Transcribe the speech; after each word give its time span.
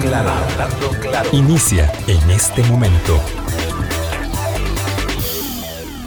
claro, 0.00 0.30
hablando 0.30 0.90
claro. 1.00 1.28
Inicia 1.32 1.90
en 2.06 2.30
este 2.30 2.62
momento. 2.64 3.20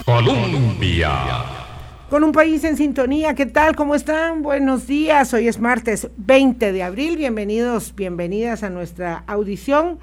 Colombia. 0.05 1.11
Con 2.09 2.23
un 2.23 2.31
país 2.31 2.63
en 2.63 2.77
sintonía, 2.77 3.35
¿qué 3.35 3.45
tal? 3.45 3.75
¿Cómo 3.75 3.93
están? 3.93 4.41
Buenos 4.41 4.87
días. 4.87 5.33
Hoy 5.33 5.47
es 5.47 5.59
martes 5.59 6.09
20 6.17 6.71
de 6.71 6.83
abril. 6.83 7.17
Bienvenidos, 7.17 7.93
bienvenidas 7.95 8.63
a 8.63 8.69
nuestra 8.69 9.23
audición. 9.27 9.99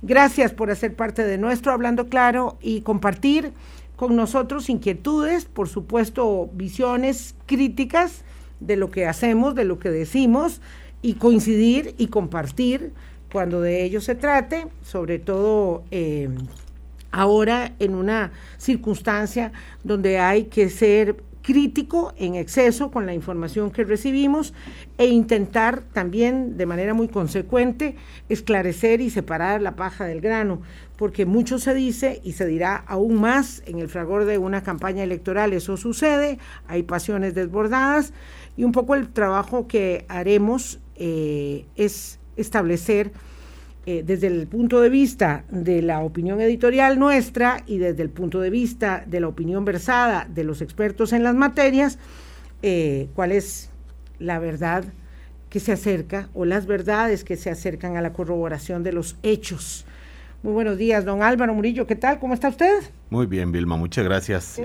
Gracias 0.00 0.52
por 0.52 0.70
hacer 0.70 0.96
parte 0.96 1.24
de 1.24 1.38
nuestro 1.38 1.72
Hablando 1.72 2.08
Claro 2.08 2.56
y 2.62 2.80
compartir 2.80 3.52
con 3.96 4.16
nosotros 4.16 4.70
inquietudes, 4.70 5.44
por 5.44 5.68
supuesto, 5.68 6.48
visiones 6.54 7.36
críticas 7.46 8.24
de 8.60 8.76
lo 8.76 8.90
que 8.90 9.06
hacemos, 9.06 9.54
de 9.54 9.64
lo 9.64 9.78
que 9.78 9.90
decimos 9.90 10.60
y 11.02 11.14
coincidir 11.14 11.94
y 11.98 12.06
compartir 12.06 12.94
cuando 13.32 13.62
de 13.62 13.82
ello 13.82 14.00
se 14.00 14.14
trate, 14.14 14.66
sobre 14.82 15.18
todo 15.18 15.84
eh, 15.90 16.28
ahora 17.10 17.72
en 17.78 17.94
una 17.94 18.32
circunstancia 18.58 19.52
donde 19.82 20.18
hay 20.18 20.44
que 20.44 20.68
ser 20.68 21.16
crítico 21.42 22.12
en 22.18 22.36
exceso 22.36 22.90
con 22.90 23.04
la 23.04 23.14
información 23.14 23.70
que 23.70 23.84
recibimos 23.84 24.54
e 24.96 25.06
intentar 25.06 25.82
también 25.92 26.56
de 26.56 26.66
manera 26.66 26.94
muy 26.94 27.08
consecuente 27.08 27.96
esclarecer 28.28 29.00
y 29.00 29.10
separar 29.10 29.60
la 29.60 29.76
paja 29.76 30.04
del 30.04 30.20
grano, 30.20 30.62
porque 30.96 31.26
mucho 31.26 31.58
se 31.58 31.74
dice 31.74 32.20
y 32.22 32.32
se 32.32 32.46
dirá 32.46 32.76
aún 32.86 33.20
más 33.20 33.62
en 33.66 33.80
el 33.80 33.88
fragor 33.88 34.24
de 34.24 34.38
una 34.38 34.62
campaña 34.62 35.02
electoral, 35.02 35.52
eso 35.52 35.76
sucede, 35.76 36.38
hay 36.68 36.84
pasiones 36.84 37.34
desbordadas 37.34 38.12
y 38.56 38.64
un 38.64 38.72
poco 38.72 38.94
el 38.94 39.08
trabajo 39.08 39.66
que 39.66 40.04
haremos 40.08 40.80
eh, 40.96 41.64
es 41.74 42.20
establecer 42.36 43.12
eh, 43.84 44.04
desde 44.06 44.28
el 44.28 44.46
punto 44.46 44.80
de 44.80 44.88
vista 44.88 45.44
de 45.50 45.82
la 45.82 46.00
opinión 46.00 46.40
editorial 46.40 47.00
nuestra 47.00 47.64
y 47.66 47.78
desde 47.78 48.04
el 48.04 48.10
punto 48.10 48.40
de 48.40 48.48
vista 48.48 49.02
de 49.08 49.18
la 49.18 49.26
opinión 49.26 49.64
versada 49.64 50.28
de 50.32 50.44
los 50.44 50.62
expertos 50.62 51.12
en 51.12 51.24
las 51.24 51.34
materias, 51.34 51.98
eh, 52.62 53.08
cuál 53.16 53.32
es 53.32 53.70
la 54.20 54.38
verdad 54.38 54.84
que 55.50 55.58
se 55.58 55.72
acerca 55.72 56.28
o 56.32 56.44
las 56.44 56.66
verdades 56.66 57.24
que 57.24 57.36
se 57.36 57.50
acercan 57.50 57.96
a 57.96 58.02
la 58.02 58.12
corroboración 58.12 58.84
de 58.84 58.92
los 58.92 59.16
hechos. 59.24 59.84
Muy 60.44 60.52
buenos 60.52 60.78
días, 60.78 61.04
don 61.04 61.24
Álvaro 61.24 61.52
Murillo, 61.52 61.84
¿qué 61.88 61.96
tal? 61.96 62.20
¿Cómo 62.20 62.34
está 62.34 62.50
usted? 62.50 62.84
Muy 63.10 63.26
bien, 63.26 63.50
Vilma, 63.50 63.76
muchas 63.76 64.04
gracias 64.04 64.60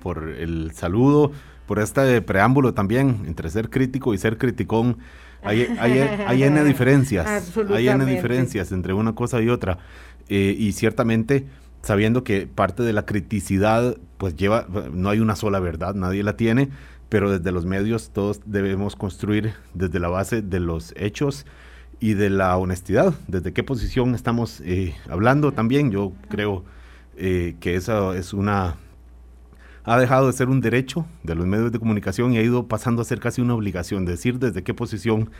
por 0.00 0.28
el 0.28 0.70
saludo, 0.74 1.32
por 1.66 1.80
este 1.80 2.22
preámbulo 2.22 2.72
también, 2.72 3.22
entre 3.26 3.50
ser 3.50 3.68
crítico 3.68 4.14
y 4.14 4.18
ser 4.18 4.38
criticón 4.38 4.98
hay, 5.42 5.66
hay, 5.78 6.42
N 6.42 6.64
diferencias, 6.64 7.56
hay 7.70 7.88
N 7.88 8.04
diferencias 8.06 8.72
entre 8.72 8.92
una 8.92 9.14
cosa 9.14 9.40
y 9.40 9.48
otra. 9.48 9.78
Eh, 10.28 10.54
y 10.58 10.72
ciertamente, 10.72 11.46
sabiendo 11.82 12.22
que 12.24 12.46
parte 12.46 12.82
de 12.82 12.92
la 12.92 13.04
criticidad, 13.04 13.96
pues 14.18 14.36
lleva, 14.36 14.66
no 14.92 15.10
hay 15.10 15.20
una 15.20 15.36
sola 15.36 15.58
verdad, 15.60 15.94
nadie 15.94 16.22
la 16.22 16.36
tiene, 16.36 16.68
pero 17.08 17.30
desde 17.30 17.50
los 17.52 17.66
medios 17.66 18.10
todos 18.10 18.40
debemos 18.46 18.94
construir 18.94 19.54
desde 19.74 19.98
la 19.98 20.08
base 20.08 20.42
de 20.42 20.60
los 20.60 20.94
hechos 20.96 21.46
y 21.98 22.14
de 22.14 22.30
la 22.30 22.56
honestidad, 22.56 23.12
desde 23.28 23.52
qué 23.52 23.62
posición 23.62 24.14
estamos 24.14 24.62
eh, 24.64 24.94
hablando 25.08 25.52
también. 25.52 25.90
Yo 25.90 26.12
creo 26.28 26.64
eh, 27.16 27.56
que 27.60 27.74
esa 27.74 28.16
es 28.16 28.32
una 28.32 28.76
ha 29.90 29.98
dejado 29.98 30.28
de 30.28 30.32
ser 30.32 30.48
un 30.48 30.60
derecho 30.60 31.04
de 31.24 31.34
los 31.34 31.46
medios 31.46 31.72
de 31.72 31.80
comunicación 31.80 32.32
y 32.32 32.38
ha 32.38 32.42
ido 32.42 32.68
pasando 32.68 33.02
a 33.02 33.04
ser 33.04 33.18
casi 33.18 33.40
una 33.40 33.56
obligación, 33.56 34.04
decir 34.04 34.38
desde 34.38 34.62
qué 34.62 34.72
posición 34.72 35.30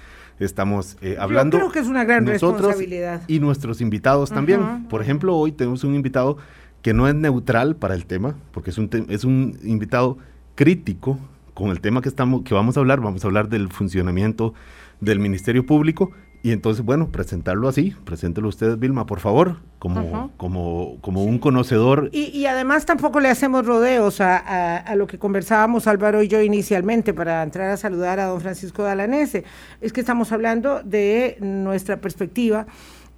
estamos 0.40 0.96
eh, 1.02 1.16
hablando. 1.20 1.56
Yo 1.56 1.60
creo 1.60 1.72
que 1.72 1.78
es 1.78 1.86
una 1.86 2.02
gran 2.02 2.26
responsabilidad. 2.26 3.22
Y 3.28 3.38
nuestros 3.38 3.80
invitados 3.80 4.30
también. 4.30 4.88
Por 4.88 5.02
ejemplo, 5.02 5.36
hoy 5.36 5.52
tenemos 5.52 5.84
un 5.84 5.94
invitado 5.94 6.36
que 6.82 6.92
no 6.92 7.06
es 7.06 7.14
neutral 7.14 7.76
para 7.76 7.94
el 7.94 8.06
tema, 8.06 8.34
porque 8.50 8.70
es 8.70 8.78
un, 8.78 8.90
es 9.08 9.22
un 9.22 9.56
invitado 9.62 10.18
crítico 10.56 11.20
con 11.54 11.70
el 11.70 11.80
tema 11.80 12.02
que, 12.02 12.08
estamos, 12.08 12.42
que 12.42 12.52
vamos 12.52 12.76
a 12.76 12.80
hablar. 12.80 13.00
Vamos 13.00 13.24
a 13.24 13.28
hablar 13.28 13.48
del 13.50 13.68
funcionamiento 13.68 14.52
del 15.00 15.20
Ministerio 15.20 15.64
Público 15.64 16.10
y 16.42 16.52
entonces, 16.52 16.84
bueno, 16.84 17.10
presentarlo 17.12 17.68
así, 17.68 17.94
preséntelo 18.04 18.48
ustedes, 18.48 18.78
Vilma, 18.78 19.04
por 19.04 19.20
favor, 19.20 19.58
como, 19.78 20.30
como, 20.38 20.96
como 21.02 21.24
un 21.24 21.38
conocedor. 21.38 22.08
Y, 22.12 22.46
además 22.46 22.86
tampoco 22.86 23.20
le 23.20 23.28
hacemos 23.28 23.66
rodeos 23.66 24.22
a, 24.22 24.94
lo 24.96 25.06
que 25.06 25.18
conversábamos 25.18 25.86
Álvaro 25.86 26.22
y 26.22 26.28
yo 26.28 26.40
inicialmente 26.40 27.12
para 27.12 27.42
entrar 27.42 27.70
a 27.70 27.76
saludar 27.76 28.20
a 28.20 28.26
don 28.26 28.40
Francisco 28.40 28.82
Dalanese. 28.82 29.44
Es 29.82 29.92
que 29.92 30.00
estamos 30.00 30.32
hablando 30.32 30.82
de 30.82 31.36
nuestra 31.40 32.00
perspectiva 32.00 32.66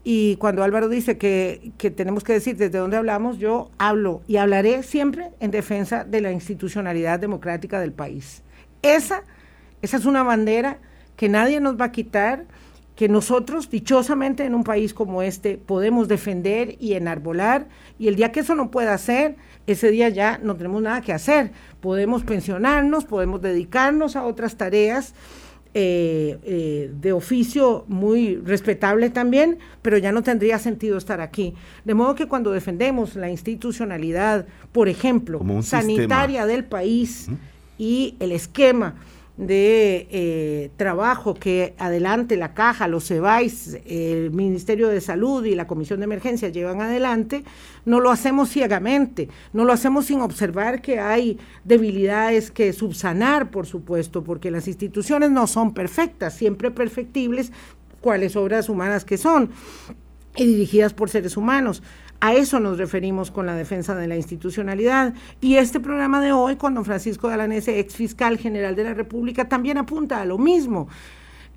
y 0.03 0.35
cuando 0.37 0.65
Álvaro 0.65 0.89
dice 0.89 1.17
que, 1.17 1.71
que 1.79 1.93
tenemos 1.93 2.25
que 2.25 2.33
decir 2.33 2.57
desde 2.57 2.79
dónde 2.79 2.97
hablamos, 2.97 3.39
yo 3.39 3.71
hablo 3.79 4.23
y 4.27 4.39
hablaré 4.39 4.83
siempre 4.83 5.31
en 5.39 5.53
defensa 5.53 6.03
de 6.03 6.21
la 6.23 6.33
institucionalidad 6.33 7.21
democrática 7.21 7.79
del 7.79 7.93
país. 7.93 8.43
Esa, 8.83 9.23
esa 9.81 9.97
es 9.97 10.07
una 10.07 10.25
bandera 10.25 10.79
que 11.15 11.29
nadie 11.29 11.61
nos 11.61 11.81
va 11.81 11.85
a 11.85 11.93
quitar 11.93 12.47
que 12.97 13.09
nosotros, 13.09 13.71
dichosamente, 13.71 14.45
en 14.45 14.55
un 14.55 14.65
país 14.65 14.93
como 14.93 15.23
este, 15.23 15.57
podemos 15.57 16.09
defender 16.09 16.77
y 16.79 16.93
enarbolar, 16.93 17.67
y 17.99 18.09
el 18.09 18.17
día 18.17 18.33
que 18.33 18.41
eso 18.41 18.55
no 18.55 18.71
pueda 18.71 18.95
hacer, 18.95 19.37
ese 19.67 19.91
día 19.91 20.09
ya 20.09 20.39
no 20.43 20.57
tenemos 20.57 20.83
nada 20.83 21.01
que 21.01 21.13
hacer. 21.13 21.53
Podemos 21.81 22.25
pensionarnos, 22.25 23.05
podemos 23.05 23.41
dedicarnos 23.41 24.17
a 24.17 24.25
otras 24.25 24.57
tareas 24.57 25.15
eh, 25.75 26.39
eh, 26.43 26.91
de 27.01 27.13
oficio 27.15 27.87
muy 27.89 28.37
respetable 28.37 29.09
también, 29.09 29.59
pero 29.81 29.97
ya 29.97 30.13
no 30.13 30.23
tendría 30.23 30.59
sentido 30.59 30.99
estar 30.99 31.23
aquí. 31.23 31.55
De 31.87 31.95
modo 31.95 32.15
que 32.15 32.27
cuando 32.27 32.53
defendemos 32.53 33.17
la 33.17 33.31
institucionalidad, 33.31 34.47
por 34.71 34.91
ejemplo, 34.91 35.41
sanitaria 35.63 36.45
del 36.45 36.65
país 36.65 37.29
y 37.79 38.17
el 38.21 38.33
esquema, 38.33 38.97
de 39.37 40.09
eh, 40.11 40.71
trabajo 40.77 41.35
que 41.35 41.75
adelante 41.79 42.37
la 42.37 42.53
Caja, 42.53 42.87
los 42.87 43.09
CEBAIS, 43.09 43.79
el 43.87 44.31
Ministerio 44.31 44.89
de 44.89 45.01
Salud 45.01 45.45
y 45.45 45.55
la 45.55 45.67
Comisión 45.67 46.01
de 46.01 46.05
Emergencia 46.05 46.51
llevan 46.51 46.81
adelante, 46.81 47.45
no 47.85 48.01
lo 48.01 48.11
hacemos 48.11 48.51
ciegamente, 48.51 49.29
no 49.53 49.65
lo 49.65 49.73
hacemos 49.73 50.07
sin 50.07 50.21
observar 50.21 50.83
que 50.83 50.99
hay 50.99 51.39
debilidades 51.65 52.51
que 52.51 52.73
subsanar, 52.73 53.51
por 53.51 53.67
supuesto, 53.67 54.23
porque 54.23 54.51
las 54.51 54.69
instituciones 54.69 55.31
no 55.31 55.47
son 55.47 55.73
perfectas, 55.73 56.35
siempre 56.35 56.71
perfectibles, 56.71 57.53
cuáles 58.01 58.37
obras 58.37 58.69
humanas 58.69 59.05
que 59.05 59.17
son 59.17 59.51
y 60.37 60.45
dirigidas 60.45 60.93
por 60.93 61.11
seres 61.11 61.37
humanos. 61.37 61.83
A 62.25 62.35
eso 62.35 62.61
nos 62.61 62.79
referimos 62.79 63.33
con 63.33 63.47
la 63.47 63.57
defensa 63.57 63.97
de 63.97 64.07
la 64.07 64.15
institucionalidad. 64.15 65.13
Y 65.41 65.57
este 65.57 65.81
programa 65.81 66.21
de 66.21 66.31
hoy, 66.31 66.55
con 66.55 66.73
don 66.73 66.85
Francisco 66.85 67.29
Dalanese, 67.29 67.81
ex 67.81 67.97
fiscal 67.97 68.39
general 68.39 68.77
de 68.77 68.85
la 68.85 68.95
República, 68.95 69.49
también 69.49 69.77
apunta 69.77 70.21
a 70.21 70.25
lo 70.25 70.39
mismo. 70.39 70.87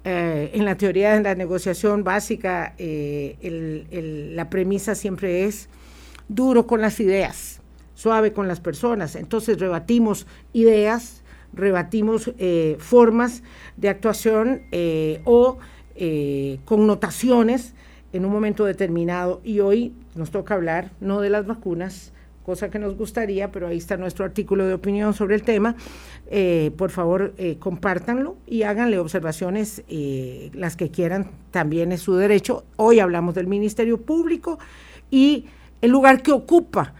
Eh, 0.03 0.49
en 0.55 0.65
la 0.65 0.75
teoría 0.75 1.13
de 1.13 1.21
la 1.21 1.35
negociación 1.35 2.03
básica, 2.03 2.73
eh, 2.79 4.31
la 4.33 4.49
premisa 4.49 4.95
siempre 4.95 5.45
es 5.45 5.69
duro 6.29 6.65
con 6.65 6.81
las 6.81 6.99
ideas, 6.99 7.61
suave 7.93 8.33
con 8.33 8.47
las 8.47 8.59
personas. 8.59 9.15
Entonces 9.15 9.59
rebatimos 9.59 10.25
ideas, 10.51 11.23
rebatimos 11.53 12.31
eh, 12.39 12.75
formas 12.79 13.43
de 13.77 13.89
actuación 13.89 14.63
o 15.25 15.59
connotaciones 16.65 17.75
en 18.13 18.25
un 18.25 18.31
momento 18.31 18.65
determinado. 18.65 19.41
Y 19.43 19.59
hoy 19.59 19.93
nos 20.15 20.31
toca 20.31 20.55
hablar 20.55 20.91
no 20.99 21.21
de 21.21 21.29
las 21.29 21.45
vacunas, 21.45 22.13
cosa 22.45 22.69
que 22.69 22.77
nos 22.77 22.95
gustaría, 22.95 23.51
pero 23.51 23.67
ahí 23.67 23.77
está 23.77 23.97
nuestro 23.97 24.23
artículo 24.23 24.65
de 24.65 24.75
opinión 24.75 25.13
sobre 25.13 25.35
el 25.35 25.41
tema. 25.41 25.75
Eh, 26.27 26.71
por 26.77 26.91
favor, 26.91 27.33
eh, 27.37 27.57
compártanlo 27.57 28.37
y 28.45 28.63
háganle 28.63 28.99
observaciones 28.99 29.83
eh, 29.87 30.51
las 30.53 30.75
que 30.75 30.91
quieran, 30.91 31.31
también 31.51 31.91
es 31.91 32.01
su 32.01 32.15
derecho. 32.15 32.63
Hoy 32.75 32.99
hablamos 32.99 33.33
del 33.33 33.47
Ministerio 33.47 33.99
Público 33.99 34.59
y 35.09 35.45
el 35.81 35.91
lugar 35.91 36.21
que 36.21 36.31
ocupa 36.31 36.93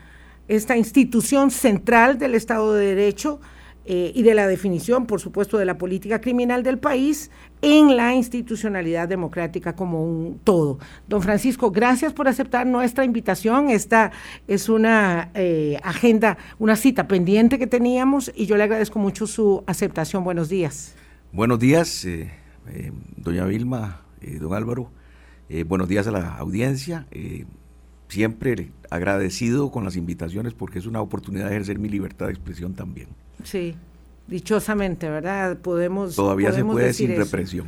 esta 0.47 0.75
institución 0.77 1.51
central 1.51 2.17
del 2.17 2.35
Estado 2.35 2.73
de 2.73 2.95
Derecho 2.95 3.39
y 3.87 4.23
de 4.23 4.33
la 4.33 4.47
definición, 4.47 5.05
por 5.05 5.21
supuesto, 5.21 5.59
de 5.59 5.65
la 5.65 5.77
política 5.77 6.19
criminal 6.19 6.63
del 6.63 6.79
país 6.79 7.29
en 7.65 7.97
la 7.97 8.13
institucionalidad 8.13 9.07
democrática 9.07 9.75
como 9.75 10.03
un 10.03 10.39
todo. 10.43 10.77
Don 11.07 11.23
Francisco, 11.23 11.71
gracias 11.71 12.13
por 12.13 12.27
aceptar 12.27 12.67
nuestra 12.67 13.03
invitación. 13.03 13.71
Esta 13.71 14.11
es 14.47 14.69
una 14.69 15.31
eh, 15.33 15.79
agenda, 15.83 16.37
una 16.59 16.75
cita 16.75 17.07
pendiente 17.07 17.57
que 17.57 17.65
teníamos 17.65 18.31
y 18.35 18.45
yo 18.45 18.55
le 18.55 18.63
agradezco 18.63 18.99
mucho 18.99 19.25
su 19.25 19.63
aceptación. 19.65 20.23
Buenos 20.23 20.47
días. 20.47 20.93
Buenos 21.31 21.59
días, 21.59 22.05
eh, 22.05 22.31
doña 23.17 23.45
Vilma, 23.45 24.01
don 24.39 24.53
Álvaro. 24.53 24.91
buenos 25.65 25.89
días 25.89 26.07
a 26.07 26.11
la 26.11 26.35
audiencia 26.37 27.07
siempre 28.07 28.71
agradecido 28.89 29.71
con 29.71 29.83
las 29.83 29.95
invitaciones 29.95 30.53
porque 30.53 30.79
es 30.79 30.85
una 30.85 31.01
oportunidad 31.01 31.45
de 31.45 31.51
ejercer 31.51 31.79
mi 31.79 31.89
libertad 31.89 32.27
de 32.27 32.33
expresión 32.33 32.73
también. 32.73 33.09
Sí. 33.43 33.75
Dichosamente, 34.27 35.09
¿verdad? 35.09 35.57
Podemos 35.57 36.15
todavía 36.15 36.51
se 36.51 36.65
puede 36.65 36.93
sin 36.93 37.15
represión. 37.15 37.67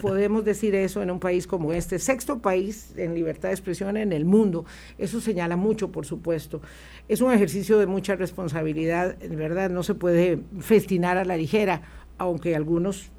podemos 0.00 0.44
decir 0.44 0.74
eso 0.74 1.02
en 1.02 1.10
un 1.10 1.20
país 1.20 1.46
como 1.46 1.72
este, 1.72 1.98
sexto 1.98 2.40
país 2.40 2.92
en 2.96 3.14
libertad 3.14 3.48
de 3.48 3.54
expresión 3.54 3.96
en 3.96 4.12
el 4.12 4.24
mundo. 4.24 4.64
Eso 4.98 5.20
señala 5.20 5.56
mucho, 5.56 5.92
por 5.92 6.04
supuesto. 6.04 6.60
Es 7.08 7.20
un 7.20 7.32
ejercicio 7.32 7.78
de 7.78 7.86
mucha 7.86 8.16
responsabilidad, 8.16 9.16
¿verdad? 9.30 9.70
No 9.70 9.82
se 9.82 9.94
puede 9.94 10.40
festinar 10.60 11.18
a 11.18 11.24
la 11.24 11.36
ligera, 11.36 11.82
aunque 12.18 12.56
algunos 12.56 13.10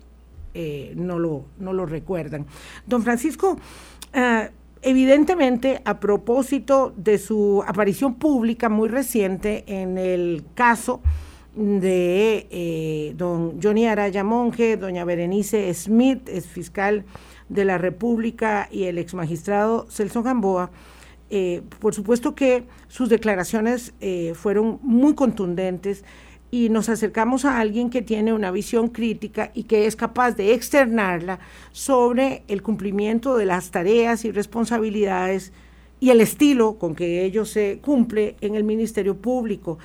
eh, 0.54 0.94
no, 0.96 1.20
lo, 1.20 1.46
no 1.60 1.72
lo 1.72 1.86
recuerdan. 1.86 2.46
Don 2.86 3.02
Francisco, 3.02 3.58
eh, 4.12 4.50
evidentemente, 4.82 5.82
a 5.86 6.02
propósito 6.02 6.94
de 6.98 7.18
su 7.18 7.64
aparición 7.66 8.16
pública 8.16 8.68
muy 8.68 8.90
reciente 8.90 9.64
en 9.68 9.98
el 9.98 10.44
caso 10.54 11.02
de 11.56 12.48
eh, 12.50 13.14
don 13.16 13.62
Johnny 13.62 13.86
Araya 13.86 14.24
Monge, 14.24 14.78
doña 14.78 15.06
Berenice 15.06 15.74
Smith, 15.74 16.28
es 16.30 16.48
fiscal 16.48 17.06
de 17.50 17.66
la 17.66 17.78
República, 17.78 18.68
y 18.72 18.84
el 18.84 18.98
ex 18.98 19.14
magistrado 19.14 19.86
Celso 19.90 20.24
Gamboa, 20.24 20.72
eh, 21.30 21.62
por 21.80 21.94
supuesto 21.94 22.36
que 22.36 22.66
sus 22.88 23.10
declaraciones 23.10 23.94
eh, 24.02 24.34
fueron 24.36 24.80
muy 24.84 25.16
contundentes 25.16 26.04
y 26.52 26.70
nos 26.70 26.90
acercamos 26.90 27.46
a 27.46 27.60
alguien 27.60 27.90
que 27.90 28.04
tiene 28.04 28.34
una 28.34 28.52
visión 28.52 28.90
crítica 28.90 29.50
y 29.56 29.64
que 29.64 29.88
es 29.88 29.96
capaz 29.96 30.34
de 30.34 30.54
externarla 30.54 31.40
sobre 31.72 32.44
el 32.48 32.62
cumplimiento 32.62 33.36
de 33.36 33.46
las 33.46 33.72
tareas 33.72 34.26
y 34.26 34.32
responsabilidades 34.32 35.52
y 36.00 36.10
el 36.10 36.22
estilo 36.22 36.78
con 36.78 36.96
que 36.96 37.24
ello 37.24 37.46
se 37.46 37.80
cumple 37.82 38.36
en 38.42 38.56
el 38.56 38.66
Ministerio 38.66 39.16
Público. 39.16 39.80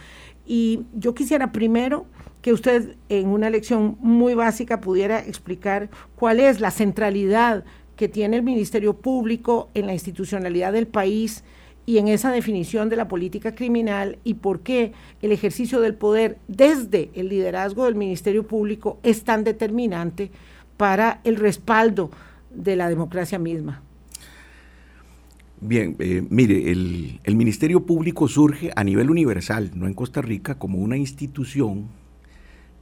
Y 0.48 0.86
yo 0.94 1.14
quisiera 1.14 1.52
primero 1.52 2.06
que 2.40 2.54
usted 2.54 2.96
en 3.10 3.28
una 3.28 3.50
lección 3.50 3.98
muy 4.00 4.34
básica 4.34 4.80
pudiera 4.80 5.20
explicar 5.20 5.90
cuál 6.16 6.40
es 6.40 6.58
la 6.58 6.70
centralidad 6.70 7.64
que 7.96 8.08
tiene 8.08 8.38
el 8.38 8.42
Ministerio 8.42 8.94
Público 8.94 9.68
en 9.74 9.86
la 9.86 9.92
institucionalidad 9.92 10.72
del 10.72 10.86
país 10.86 11.44
y 11.84 11.98
en 11.98 12.08
esa 12.08 12.32
definición 12.32 12.88
de 12.88 12.96
la 12.96 13.08
política 13.08 13.54
criminal 13.54 14.18
y 14.24 14.34
por 14.34 14.60
qué 14.60 14.92
el 15.20 15.32
ejercicio 15.32 15.80
del 15.80 15.94
poder 15.94 16.38
desde 16.48 17.10
el 17.14 17.28
liderazgo 17.28 17.84
del 17.84 17.94
Ministerio 17.94 18.46
Público 18.46 18.98
es 19.02 19.24
tan 19.24 19.44
determinante 19.44 20.30
para 20.78 21.20
el 21.24 21.36
respaldo 21.36 22.10
de 22.50 22.76
la 22.76 22.88
democracia 22.88 23.38
misma. 23.38 23.82
Bien, 25.60 25.96
eh, 25.98 26.24
mire, 26.30 26.70
el, 26.70 27.34
Ministerio 27.34 27.84
Público 27.84 28.28
surge 28.28 28.70
a 28.76 28.84
nivel 28.84 29.10
universal, 29.10 29.72
no 29.74 29.88
en 29.88 29.94
Costa 29.94 30.22
Rica, 30.22 30.56
como 30.56 30.78
una 30.78 30.96
institución 30.96 31.88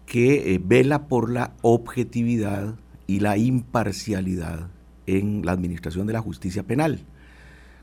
que 0.05 0.55
eh, 0.55 0.61
vela 0.63 1.09
por 1.09 1.31
la 1.31 1.55
objetividad 1.63 2.75
y 3.07 3.21
la 3.21 3.39
imparcialidad 3.39 4.69
en 5.07 5.47
la 5.47 5.53
administración 5.53 6.07
de 6.07 6.13
la 6.13 6.21
justicia 6.21 6.65
penal. 6.65 7.01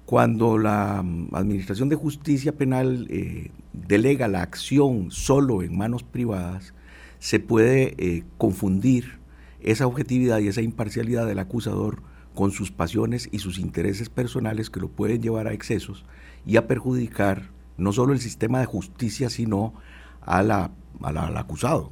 Cuando 0.05 0.59
la 0.59 1.01
mm, 1.03 1.29
Administración 1.33 1.89
de 1.89 1.95
Justicia 1.95 2.51
Penal 2.51 3.07
eh, 3.09 3.49
delega 3.73 4.27
la 4.27 4.43
acción 4.43 5.09
solo 5.09 5.63
en 5.63 5.75
manos 5.75 6.03
privadas, 6.03 6.75
se 7.17 7.39
puede 7.39 8.25
confundir 8.37 9.17
esa 9.61 9.87
objetividad 9.87 10.39
y 10.39 10.49
esa 10.49 10.61
imparcialidad 10.61 11.25
del 11.25 11.39
acusador 11.39 12.03
con 12.33 12.51
sus 12.51 12.71
pasiones 12.71 13.29
y 13.31 13.39
sus 13.39 13.59
intereses 13.59 14.09
personales 14.09 14.69
que 14.69 14.79
lo 14.79 14.89
pueden 14.89 15.21
llevar 15.21 15.47
a 15.47 15.53
excesos 15.53 16.05
y 16.45 16.57
a 16.57 16.67
perjudicar 16.67 17.49
no 17.77 17.93
solo 17.93 18.13
el 18.13 18.19
sistema 18.19 18.59
de 18.59 18.65
justicia, 18.65 19.29
sino 19.29 19.73
a 20.21 20.43
la, 20.43 20.71
al 21.01 21.37
acusado. 21.37 21.91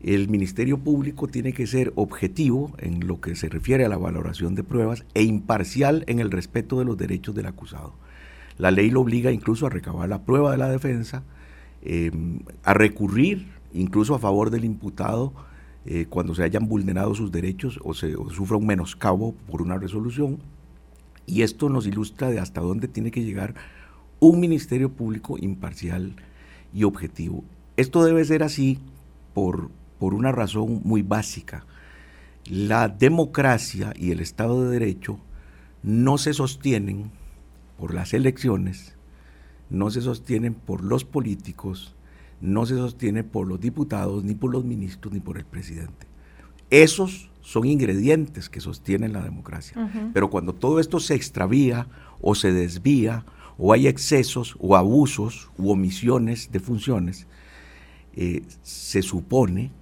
El 0.00 0.28
Ministerio 0.28 0.78
Público 0.78 1.26
tiene 1.26 1.52
que 1.52 1.66
ser 1.66 1.92
objetivo 1.96 2.72
en 2.78 3.06
lo 3.06 3.20
que 3.20 3.34
se 3.34 3.48
refiere 3.48 3.84
a 3.84 3.88
la 3.88 3.96
valoración 3.96 4.54
de 4.54 4.62
pruebas 4.62 5.04
e 5.14 5.24
imparcial 5.24 6.04
en 6.06 6.20
el 6.20 6.30
respeto 6.30 6.78
de 6.78 6.84
los 6.84 6.96
derechos 6.96 7.34
del 7.34 7.46
acusado. 7.46 7.94
La 8.58 8.70
ley 8.70 8.90
lo 8.90 9.00
obliga 9.00 9.32
incluso 9.32 9.66
a 9.66 9.70
recabar 9.70 10.08
la 10.08 10.22
prueba 10.22 10.52
de 10.52 10.58
la 10.58 10.68
defensa, 10.68 11.24
eh, 11.82 12.12
a 12.62 12.74
recurrir 12.74 13.48
incluso 13.72 14.14
a 14.14 14.18
favor 14.18 14.50
del 14.50 14.64
imputado 14.64 15.32
eh, 15.90 16.04
cuando 16.04 16.34
se 16.34 16.42
hayan 16.42 16.68
vulnerado 16.68 17.14
sus 17.14 17.32
derechos 17.32 17.80
o 17.82 17.94
se 17.94 18.12
sufra 18.12 18.58
un 18.58 18.66
menoscabo 18.66 19.34
por 19.50 19.62
una 19.62 19.78
resolución. 19.78 20.38
Y 21.24 21.40
esto 21.40 21.70
nos 21.70 21.86
ilustra 21.86 22.28
de 22.28 22.40
hasta 22.40 22.60
dónde 22.60 22.88
tiene 22.88 23.10
que 23.10 23.24
llegar 23.24 23.54
un 24.20 24.38
ministerio 24.38 24.92
público 24.92 25.38
imparcial 25.38 26.14
y 26.74 26.84
objetivo. 26.84 27.42
Esto 27.78 28.04
debe 28.04 28.22
ser 28.26 28.42
así 28.42 28.78
por, 29.32 29.70
por 29.98 30.12
una 30.12 30.30
razón 30.30 30.82
muy 30.84 31.00
básica. 31.00 31.64
La 32.44 32.90
democracia 32.90 33.94
y 33.96 34.10
el 34.10 34.20
Estado 34.20 34.64
de 34.64 34.78
Derecho 34.78 35.18
no 35.82 36.18
se 36.18 36.34
sostienen 36.34 37.10
por 37.78 37.94
las 37.94 38.12
elecciones, 38.12 38.94
no 39.70 39.90
se 39.90 40.02
sostienen 40.02 40.52
por 40.52 40.84
los 40.84 41.06
políticos, 41.06 41.94
no 42.40 42.66
se 42.66 42.76
sostiene 42.76 43.24
por 43.24 43.46
los 43.46 43.60
diputados, 43.60 44.24
ni 44.24 44.34
por 44.34 44.52
los 44.52 44.64
ministros, 44.64 45.12
ni 45.12 45.20
por 45.20 45.38
el 45.38 45.44
presidente. 45.44 46.06
Esos 46.70 47.30
son 47.40 47.64
ingredientes 47.64 48.48
que 48.48 48.60
sostienen 48.60 49.12
la 49.12 49.22
democracia. 49.22 49.90
Pero 50.12 50.30
cuando 50.30 50.54
todo 50.54 50.80
esto 50.80 51.00
se 51.00 51.14
extravía 51.14 51.88
o 52.20 52.34
se 52.34 52.52
desvía, 52.52 53.24
o 53.56 53.72
hay 53.72 53.88
excesos 53.88 54.56
o 54.60 54.76
abusos 54.76 55.50
u 55.56 55.70
omisiones 55.70 56.52
de 56.52 56.60
funciones, 56.60 57.26
eh, 58.14 58.42
se 58.62 59.02
supone 59.02 59.72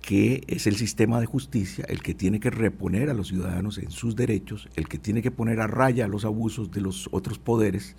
que 0.00 0.42
es 0.46 0.66
el 0.66 0.76
sistema 0.76 1.20
de 1.20 1.26
justicia 1.26 1.84
el 1.88 2.00
que 2.02 2.14
tiene 2.14 2.40
que 2.40 2.50
reponer 2.50 3.10
a 3.10 3.14
los 3.14 3.28
ciudadanos 3.28 3.76
en 3.76 3.90
sus 3.90 4.16
derechos, 4.16 4.68
el 4.74 4.88
que 4.88 4.96
tiene 4.96 5.20
que 5.20 5.30
poner 5.30 5.60
a 5.60 5.66
raya 5.66 6.08
los 6.08 6.24
abusos 6.24 6.70
de 6.70 6.80
los 6.80 7.08
otros 7.12 7.38
poderes, 7.38 7.94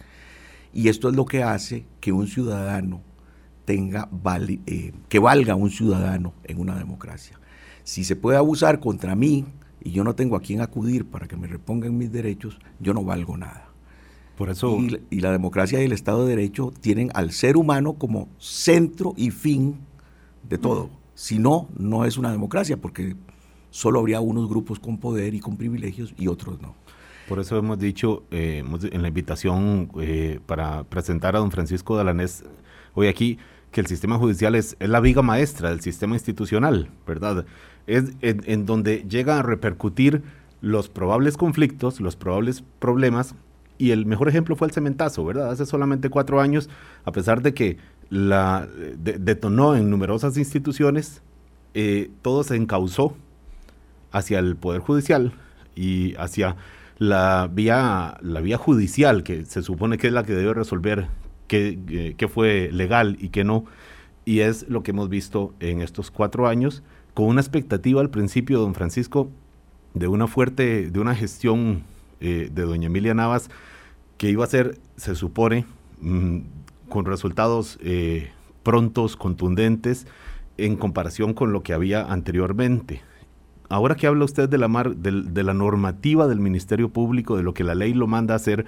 y 0.73 0.87
esto 0.87 1.09
es 1.09 1.15
lo 1.15 1.25
que 1.25 1.43
hace 1.43 1.85
que 1.99 2.11
un 2.11 2.27
ciudadano 2.27 3.03
tenga 3.69 4.09
eh, 4.65 4.93
que 5.09 5.19
valga 5.19 5.53
un 5.53 5.69
ciudadano 5.69 6.33
en 6.43 6.59
una 6.59 6.75
democracia. 6.75 7.39
Si 7.83 8.03
se 8.03 8.15
puede 8.15 8.35
abusar 8.35 8.79
contra 8.79 9.13
mí 9.15 9.45
y 9.83 9.91
yo 9.91 10.03
no 10.03 10.15
tengo 10.15 10.35
a 10.35 10.41
quién 10.41 10.61
acudir 10.61 11.05
para 11.05 11.27
que 11.27 11.37
me 11.37 11.45
repongan 11.45 11.95
mis 11.95 12.11
derechos, 12.11 12.57
yo 12.79 12.95
no 12.95 13.03
valgo 13.03 13.37
nada. 13.37 13.69
Por 14.37 14.49
eso... 14.49 14.75
Y, 14.75 14.99
y, 15.11 15.19
la 15.19 15.31
democracia 15.31 15.79
y 15.79 15.85
el 15.85 15.91
Estado 15.91 16.25
de 16.25 16.35
Derecho 16.35 16.73
tienen 16.81 17.11
al 17.13 17.31
ser 17.31 17.57
humano 17.57 17.93
como 17.93 18.27
centro 18.39 19.13
y 19.15 19.29
fin 19.29 19.77
de 20.49 20.57
todo. 20.57 20.89
Si 21.13 21.37
no, 21.37 21.69
no 21.77 22.05
es 22.05 22.17
una 22.17 22.31
democracia, 22.31 22.75
porque 22.75 23.15
solo 23.69 23.99
habría 23.99 24.19
unos 24.19 24.49
grupos 24.49 24.79
con 24.79 24.97
poder 24.97 25.35
y 25.35 25.41
con 25.41 25.57
privilegios 25.57 26.15
y 26.17 26.27
otros 26.27 26.59
no. 26.59 26.73
Por 27.27 27.37
eso 27.37 27.55
hemos 27.55 27.77
dicho 27.77 28.23
eh, 28.31 28.63
en 28.65 29.01
la 29.03 29.07
invitación 29.09 29.91
eh, 30.01 30.39
para 30.47 30.85
presentar 30.85 31.35
a 31.35 31.39
don 31.39 31.51
Francisco 31.51 31.95
Dalanés 31.95 32.43
hoy 32.95 33.07
aquí, 33.07 33.37
que 33.71 33.81
el 33.81 33.87
sistema 33.87 34.17
judicial 34.17 34.55
es, 34.55 34.75
la 34.79 34.99
viga 34.99 35.21
maestra 35.21 35.69
del 35.69 35.81
sistema 35.81 36.15
institucional, 36.15 36.89
¿verdad? 37.05 37.45
Es 37.87 38.11
en, 38.21 38.65
donde 38.65 39.05
llega 39.07 39.39
a 39.39 39.43
repercutir 39.43 40.23
los 40.61 40.89
probables 40.89 41.37
conflictos, 41.37 41.99
los 41.99 42.15
probables 42.15 42.63
problemas, 42.79 43.35
y 43.77 43.91
el 43.91 44.05
mejor 44.05 44.27
ejemplo 44.27 44.55
fue 44.55 44.67
el 44.67 44.73
cementazo, 44.73 45.23
¿verdad? 45.23 45.51
Hace 45.51 45.65
solamente 45.65 46.09
cuatro 46.09 46.41
años, 46.41 46.69
a 47.05 47.11
pesar 47.11 47.41
de 47.41 47.53
que 47.53 47.77
la 48.09 48.67
detonó 48.97 49.75
en 49.75 49.89
numerosas 49.89 50.37
instituciones, 50.37 51.21
eh, 51.75 52.09
todo 52.21 52.43
se 52.43 52.55
encauzó 52.55 53.15
hacia 54.11 54.39
el 54.39 54.55
Poder 54.55 54.81
Judicial 54.81 55.31
y 55.75 56.15
hacia 56.15 56.57
la 56.97 57.49
vía, 57.51 58.17
la 58.21 58.41
vía 58.41 58.57
judicial, 58.57 59.23
que 59.23 59.45
se 59.45 59.61
supone 59.61 59.97
que 59.97 60.07
es 60.07 60.13
la 60.13 60.23
que 60.23 60.33
debe 60.33 60.53
resolver 60.53 61.07
qué, 61.49 62.27
fue 62.33 62.69
legal 62.71 63.17
y 63.19 63.29
qué 63.29 63.43
no. 63.43 63.65
Y 64.23 64.39
es 64.39 64.69
lo 64.69 64.83
que 64.83 64.91
hemos 64.91 65.09
visto 65.09 65.53
en 65.59 65.81
estos 65.81 66.11
cuatro 66.11 66.47
años, 66.47 66.83
con 67.13 67.25
una 67.25 67.41
expectativa 67.41 67.99
al 67.99 68.09
principio, 68.09 68.59
don 68.59 68.75
Francisco, 68.75 69.29
de 69.93 70.07
una 70.07 70.27
fuerte, 70.27 70.89
de 70.89 70.99
una 70.99 71.15
gestión 71.15 71.83
eh, 72.21 72.49
de 72.53 72.61
doña 72.61 72.87
Emilia 72.87 73.13
Navas, 73.13 73.49
que 74.17 74.29
iba 74.29 74.45
a 74.45 74.47
ser, 74.47 74.77
se 74.95 75.15
supone, 75.15 75.65
mm, 76.01 76.39
con 76.87 77.05
resultados 77.05 77.79
eh, 77.81 78.29
prontos, 78.63 79.17
contundentes, 79.17 80.07
en 80.57 80.75
comparación 80.75 81.33
con 81.33 81.51
lo 81.51 81.63
que 81.63 81.73
había 81.73 82.03
anteriormente. 82.03 83.01
Ahora 83.69 83.95
que 83.95 84.07
habla 84.07 84.25
usted 84.25 84.49
de 84.49 84.57
la, 84.57 84.67
mar, 84.67 84.95
de 84.95 85.43
la 85.43 85.53
normativa 85.53 86.27
del 86.27 86.39
Ministerio 86.39 86.89
Público, 86.89 87.37
de 87.37 87.43
lo 87.43 87.53
que 87.53 87.63
la 87.63 87.75
ley 87.75 87.93
lo 87.93 88.07
manda 88.07 88.33
a 88.33 88.37
hacer, 88.37 88.65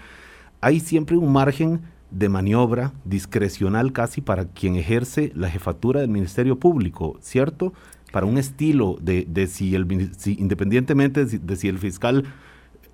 hay 0.61 0.79
siempre 0.79 1.17
un 1.17 1.33
margen 1.33 1.81
de 2.11 2.29
maniobra 2.29 2.93
discrecional 3.05 3.93
casi 3.93 4.21
para 4.21 4.45
quien 4.45 4.75
ejerce 4.75 5.31
la 5.35 5.49
jefatura 5.49 6.01
del 6.01 6.09
Ministerio 6.09 6.59
Público, 6.59 7.17
¿cierto? 7.21 7.73
Para 8.11 8.25
un 8.25 8.37
estilo 8.37 8.97
de, 9.01 9.25
de 9.27 9.47
si 9.47 9.73
el 9.75 10.11
si, 10.17 10.33
independientemente 10.39 11.25
de 11.25 11.55
si, 11.55 11.67
el 11.69 11.79
fiscal, 11.79 12.25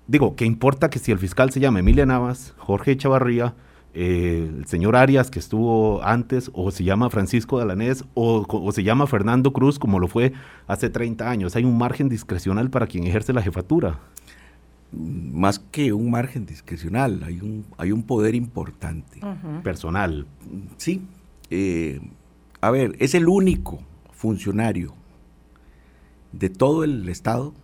digo, 0.06 0.36
que 0.36 0.44
importa 0.44 0.88
que 0.88 1.00
si 1.00 1.10
el 1.12 1.18
fiscal 1.18 1.50
se 1.50 1.60
llama 1.60 1.80
Emilia 1.80 2.06
Navas, 2.06 2.54
Jorge 2.58 2.96
Chavarría, 2.96 3.54
eh, 3.94 4.48
el 4.56 4.66
señor 4.66 4.94
Arias 4.94 5.30
que 5.30 5.40
estuvo 5.40 6.02
antes, 6.04 6.50
o 6.54 6.70
se 6.70 6.84
llama 6.84 7.10
Francisco 7.10 7.58
Dalanés, 7.58 8.04
o, 8.14 8.46
o, 8.48 8.72
se 8.72 8.84
llama 8.84 9.08
Fernando 9.08 9.52
Cruz, 9.52 9.78
como 9.80 9.98
lo 9.98 10.06
fue 10.06 10.32
hace 10.68 10.88
30 10.88 11.28
años. 11.28 11.56
Hay 11.56 11.64
un 11.64 11.76
margen 11.76 12.08
discrecional 12.08 12.70
para 12.70 12.86
quien 12.86 13.04
ejerce 13.04 13.32
la 13.32 13.42
jefatura. 13.42 13.98
Más 14.90 15.58
que 15.58 15.92
un 15.92 16.10
margen 16.10 16.46
discrecional, 16.46 17.22
hay 17.24 17.40
un, 17.40 17.66
hay 17.76 17.92
un 17.92 18.02
poder 18.02 18.34
importante. 18.34 19.20
Personal. 19.62 20.26
Sí. 20.76 21.02
Eh, 21.50 22.00
a 22.60 22.70
ver, 22.70 22.96
es 22.98 23.14
el 23.14 23.28
único 23.28 23.80
funcionario 24.12 24.94
de 26.32 26.50
todo 26.50 26.84
el 26.84 27.08
Estado 27.08 27.54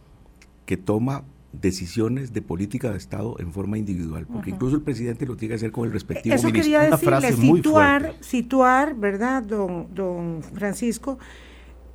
que 0.67 0.77
toma 0.77 1.25
decisiones 1.61 2.33
de 2.33 2.43
política 2.43 2.91
de 2.91 2.99
Estado 2.99 3.37
en 3.39 3.53
forma 3.53 3.79
individual, 3.79 4.27
porque 4.27 4.51
incluso 4.51 4.77
el 4.77 4.83
presidente 4.83 5.27
lo 5.27 5.37
tiene 5.37 5.51
que 5.51 5.57
hacer 5.57 5.73
con 5.73 5.87
el 5.87 5.93
respectivo 5.93 6.35
Eso 6.35 6.51
quería 6.53 6.81
decirle, 6.81 7.33
situar, 7.33 8.15
situar, 8.21 8.95
¿verdad, 8.97 9.43
don, 9.43 9.89
don 9.95 10.43
Francisco? 10.43 11.19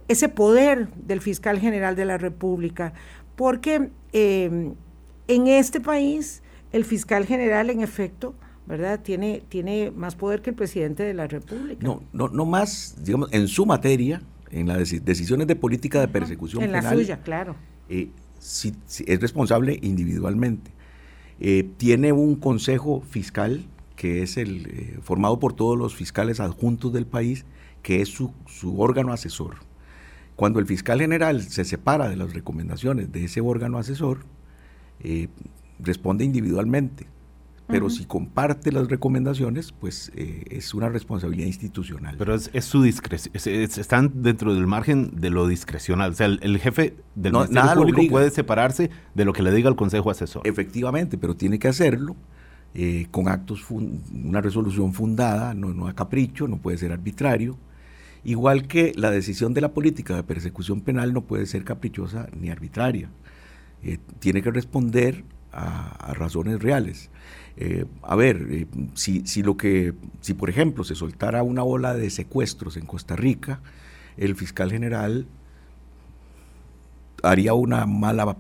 Ese 0.08 0.30
poder 0.30 0.90
del 0.96 1.22
fiscal 1.22 1.60
general 1.60 1.96
de 1.96 2.06
la 2.06 2.18
República, 2.18 2.94
porque 3.36 3.92
em, 4.14 4.74
en 5.30 5.48
este 5.48 5.80
país 5.80 6.42
el 6.74 6.84
fiscal 6.84 7.26
general, 7.26 7.70
en 7.70 7.82
efecto, 7.82 8.36
¿verdad? 8.68 9.00
Tiene, 9.00 9.42
tiene 9.48 9.92
más 9.92 10.16
poder 10.16 10.42
que 10.42 10.50
el 10.50 10.56
presidente 10.56 11.04
de 11.04 11.14
la 11.14 11.28
República. 11.28 11.82
No, 11.82 12.04
no, 12.12 12.28
no 12.28 12.46
más, 12.46 12.96
digamos, 13.04 13.32
en 13.32 13.48
su 13.48 13.66
materia, 13.66 14.22
en 14.52 14.68
las 14.68 15.04
decisiones 15.06 15.48
de 15.48 15.56
política 15.56 16.02
de 16.02 16.08
persecución 16.08 16.64
en 16.64 16.70
penal. 16.70 16.84
En 16.84 16.90
la 16.90 17.04
suya, 17.04 17.22
claro. 17.22 17.56
Eh, 17.88 18.10
es 18.40 19.22
responsable 19.22 19.80
individualmente. 19.82 20.72
Eh, 21.40 21.70
tiene 21.78 22.12
un 22.12 22.36
consejo 22.36 23.02
fiscal 23.02 23.66
que 23.96 24.24
es 24.24 24.38
el 24.38 24.66
eh, 24.68 25.00
formado 25.02 25.40
por 25.40 25.54
todos 25.54 25.78
los 25.78 25.94
fiscales 25.94 26.40
adjuntos 26.40 26.94
del 26.94 27.06
país, 27.06 27.46
que 27.82 28.02
es 28.02 28.10
su, 28.10 28.34
órgano 28.78 29.12
asesor. 29.12 29.58
Cuando 30.38 30.60
el 30.60 30.66
fiscal 30.66 31.02
general 31.02 31.42
se 31.42 31.66
separa 31.66 32.08
de 32.08 32.16
las 32.16 32.34
recomendaciones 32.34 33.12
de 33.12 33.26
ese 33.26 33.42
órgano 33.42 33.78
asesor, 33.78 34.20
eh, 35.04 35.28
responde 35.80 36.26
individualmente 36.26 37.08
pero 37.70 37.90
si 37.92 38.06
comparte 38.06 38.72
las 38.72 38.88
recomendaciones, 38.88 39.72
pues 39.72 40.12
eh, 40.16 40.44
es 40.50 40.74
una 40.74 40.90
responsabilidad 40.90 41.46
institucional. 41.46 42.16
Pero 42.18 42.34
es, 42.34 42.50
su 42.66 42.82
discreción, 42.82 43.32
están 43.36 44.24
dentro 44.24 44.56
del 44.56 44.66
margen 44.66 45.12
de 45.22 45.30
lo 45.30 45.48
discrecional. 45.48 46.12
O 46.12 46.16
sea, 46.16 46.26
el, 46.26 46.58
jefe 46.58 46.96
del 47.14 47.34
Ministerio 47.34 47.74
Público 47.76 48.02
puede 48.10 48.32
separarse 48.32 48.90
de 49.14 49.26
lo 49.26 49.34
que 49.34 49.44
le 49.44 49.52
diga 49.52 49.70
el 49.70 49.76
Consejo 49.76 50.10
Asesor. 50.10 50.42
Efectivamente, 50.48 51.20
pero 51.20 51.36
tiene 51.36 51.60
que 51.60 51.68
hacerlo 51.68 52.16
eh, 52.74 53.08
con 53.12 53.28
actos, 53.28 53.64
una 53.70 54.42
resolución 54.42 54.94
fundada, 54.94 55.54
no, 55.54 55.72
no 55.72 55.88
a 55.88 55.94
capricho, 55.94 56.48
no 56.48 56.58
puede 56.58 56.80
ser 56.80 56.92
arbitrario. 56.92 57.56
Igual 58.24 58.68
que 58.68 58.94
la 58.96 59.12
decisión 59.12 59.54
de 59.54 59.62
la 59.62 59.74
política 59.74 60.16
de 60.16 60.24
persecución 60.24 60.82
penal 60.82 61.14
no 61.14 61.22
puede 61.22 61.46
ser 61.46 61.64
caprichosa 61.64 62.30
ni 62.36 62.50
arbitraria. 62.50 63.12
Eh, 63.84 63.98
tiene 64.20 64.42
que 64.42 64.52
responder 64.52 65.24
a 65.52 66.14
razones 66.14 66.62
reales. 66.62 67.10
Eh, 67.62 67.86
a 68.04 68.16
ver, 68.16 68.48
eh, 68.50 68.68
si, 68.94 69.28
si, 69.28 69.44
lo 69.44 69.58
que, 69.58 69.94
si 70.22 70.34
por 70.34 70.50
ejemplo 70.50 70.86
se 70.86 70.96
soltara 70.96 71.44
una 71.44 71.64
ola 71.66 71.94
de 71.94 72.10
secuestros 72.10 72.78
en 72.78 72.86
Costa 72.86 73.18
Rica, 73.18 73.60
el 74.16 74.36
fiscal 74.36 74.72
general 74.72 75.28
haría 77.22 77.54
una 77.54 77.86
mala 77.86 78.38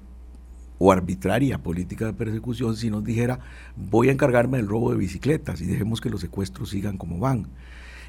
o 0.77 0.91
arbitraria 0.93 1.57
política 1.57 2.05
de 2.05 2.13
persecución 2.13 2.77
si 2.77 2.89
nos 2.89 3.03
dijera 3.03 3.41
voy 3.75 4.07
a 4.07 4.13
encargarme 4.13 4.55
del 4.55 4.69
robo 4.69 4.91
de 4.91 4.97
bicicletas 4.97 5.59
y 5.59 5.65
dejemos 5.65 5.99
que 5.99 6.09
los 6.09 6.21
secuestros 6.21 6.69
sigan 6.69 6.97
como 6.97 7.19
van. 7.19 7.47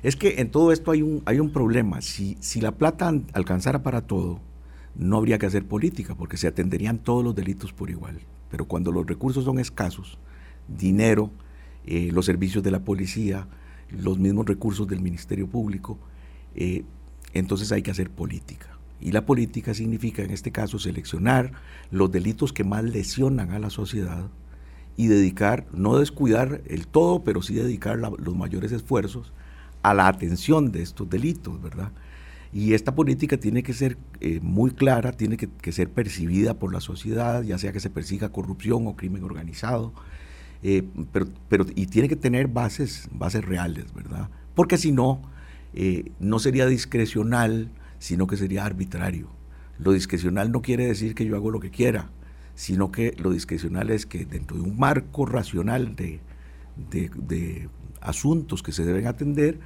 Es 0.05 0.15
que 0.15 0.41
en 0.41 0.53
todo 0.53 0.71
esto 0.71 0.93
hay 0.93 1.03
un, 1.03 1.23
hay 1.27 1.41
un 1.41 1.53
problema. 1.53 2.03
Si, 2.03 2.39
si 2.39 2.61
la 2.61 2.71
plata 2.71 3.13
alcanzara 3.33 3.83
para 3.83 4.03
todo, 4.03 4.41
no 4.95 5.17
habría 5.17 5.39
que 5.39 5.47
hacer 5.47 5.67
política 5.67 6.15
porque 6.15 6.37
se 6.37 6.49
atenderían 6.49 6.99
todos 6.99 7.25
los 7.25 7.35
delitos 7.35 7.73
por 7.73 7.91
igual. 7.91 8.21
Pero 8.51 8.65
cuando 8.67 8.93
los 8.93 9.07
recursos 9.07 9.45
son 9.45 9.59
escasos, 9.59 10.19
dinero, 10.69 11.31
eh, 11.87 12.11
los 12.13 12.27
servicios 12.27 12.63
de 12.63 12.71
la 12.71 12.81
policía, 12.81 13.47
los 13.91 14.19
mismos 14.19 14.47
recursos 14.47 14.87
del 14.89 15.01
Ministerio 15.01 15.47
Público, 15.47 15.99
eh, 16.55 16.85
entonces 17.33 17.73
hay 17.73 17.83
que 17.83 17.91
hacer 17.91 18.11
política. 18.11 18.67
Y 19.01 19.13
la 19.13 19.25
política 19.25 19.73
significa, 19.73 20.23
en 20.23 20.31
este 20.31 20.53
caso, 20.53 20.79
seleccionar 20.79 21.53
los 21.91 22.13
delitos 22.13 22.53
que 22.53 22.65
más 22.65 22.85
lesionan 22.85 23.51
a 23.53 23.59
la 23.59 23.71
sociedad 23.71 24.29
y 24.97 25.07
dedicar, 25.07 25.67
no 25.73 25.97
descuidar 25.99 26.61
el 26.67 26.87
todo, 26.87 27.25
pero 27.25 27.41
sí 27.41 27.55
dedicar 27.55 27.99
los 27.99 28.37
mayores 28.37 28.73
esfuerzos 28.73 29.33
a 29.83 29.95
la 29.95 30.09
atención 30.09 30.73
de 30.73 30.83
estos 30.83 31.09
delitos, 31.09 31.63
¿verdad? 31.63 31.93
Y 32.53 32.75
esta 32.75 32.95
política 32.95 33.37
tiene 33.37 33.63
que 33.63 33.73
ser 33.73 33.97
eh, 34.21 34.41
muy 34.43 34.73
clara, 34.73 35.13
tiene 35.13 35.37
que, 35.37 35.73
ser 35.73 35.89
percibida 35.89 36.55
por 36.55 36.73
la 36.73 36.81
sociedad, 36.81 37.43
ya 37.43 37.59
sea 37.59 37.73
que 37.73 37.79
se 37.79 37.91
persiga 37.91 38.31
corrupción 38.31 38.87
o 38.89 38.97
crimen 38.97 39.23
organizado, 39.23 39.93
eh, 40.63 40.83
pero, 41.13 41.27
pero, 41.49 41.65
y 41.77 41.87
tiene 41.87 42.09
que 42.09 42.17
tener 42.17 42.49
bases, 42.49 43.09
bases 43.13 43.45
reales, 43.45 43.95
¿verdad? 43.95 44.29
Porque 44.55 44.79
si 44.79 44.91
no, 44.91 45.23
eh, 45.75 46.11
no 46.19 46.41
sería 46.41 46.67
discrecional, 46.67 47.71
sino 48.01 48.27
que 48.27 48.37
sería 48.37 48.65
arbitrario. 48.65 49.29
Lo 49.79 49.93
discrecional 49.93 50.51
no 50.51 50.61
quiere 50.61 50.87
decir 50.87 51.15
que 51.15 51.25
yo 51.25 51.37
hago 51.37 51.53
lo 51.53 51.61
que 51.61 51.71
quiera, 51.71 52.11
sino 52.57 52.91
que 52.91 53.15
lo 53.17 53.31
discrecional 53.31 53.91
es 53.91 54.07
que 54.07 54.27
dentro 54.27 54.57
de 54.57 54.65
un 54.65 54.77
marco 54.77 55.25
racional 55.25 55.95
de, 55.95 56.21
de, 56.77 57.69
asuntos 58.01 58.63
que 58.63 58.73
se 58.73 58.85
deben 58.85 59.07
atender, 59.07 59.61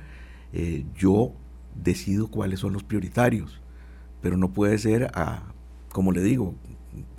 yo 0.97 1.35
decido 1.75 2.29
cuáles 2.29 2.61
son 2.61 2.73
los 2.73 2.85
prioritarios. 2.85 3.61
Pero 4.21 4.37
no 4.37 4.51
puede 4.51 4.79
ser, 4.79 5.11
como 5.93 6.13
le 6.13 6.23
digo, 6.23 6.55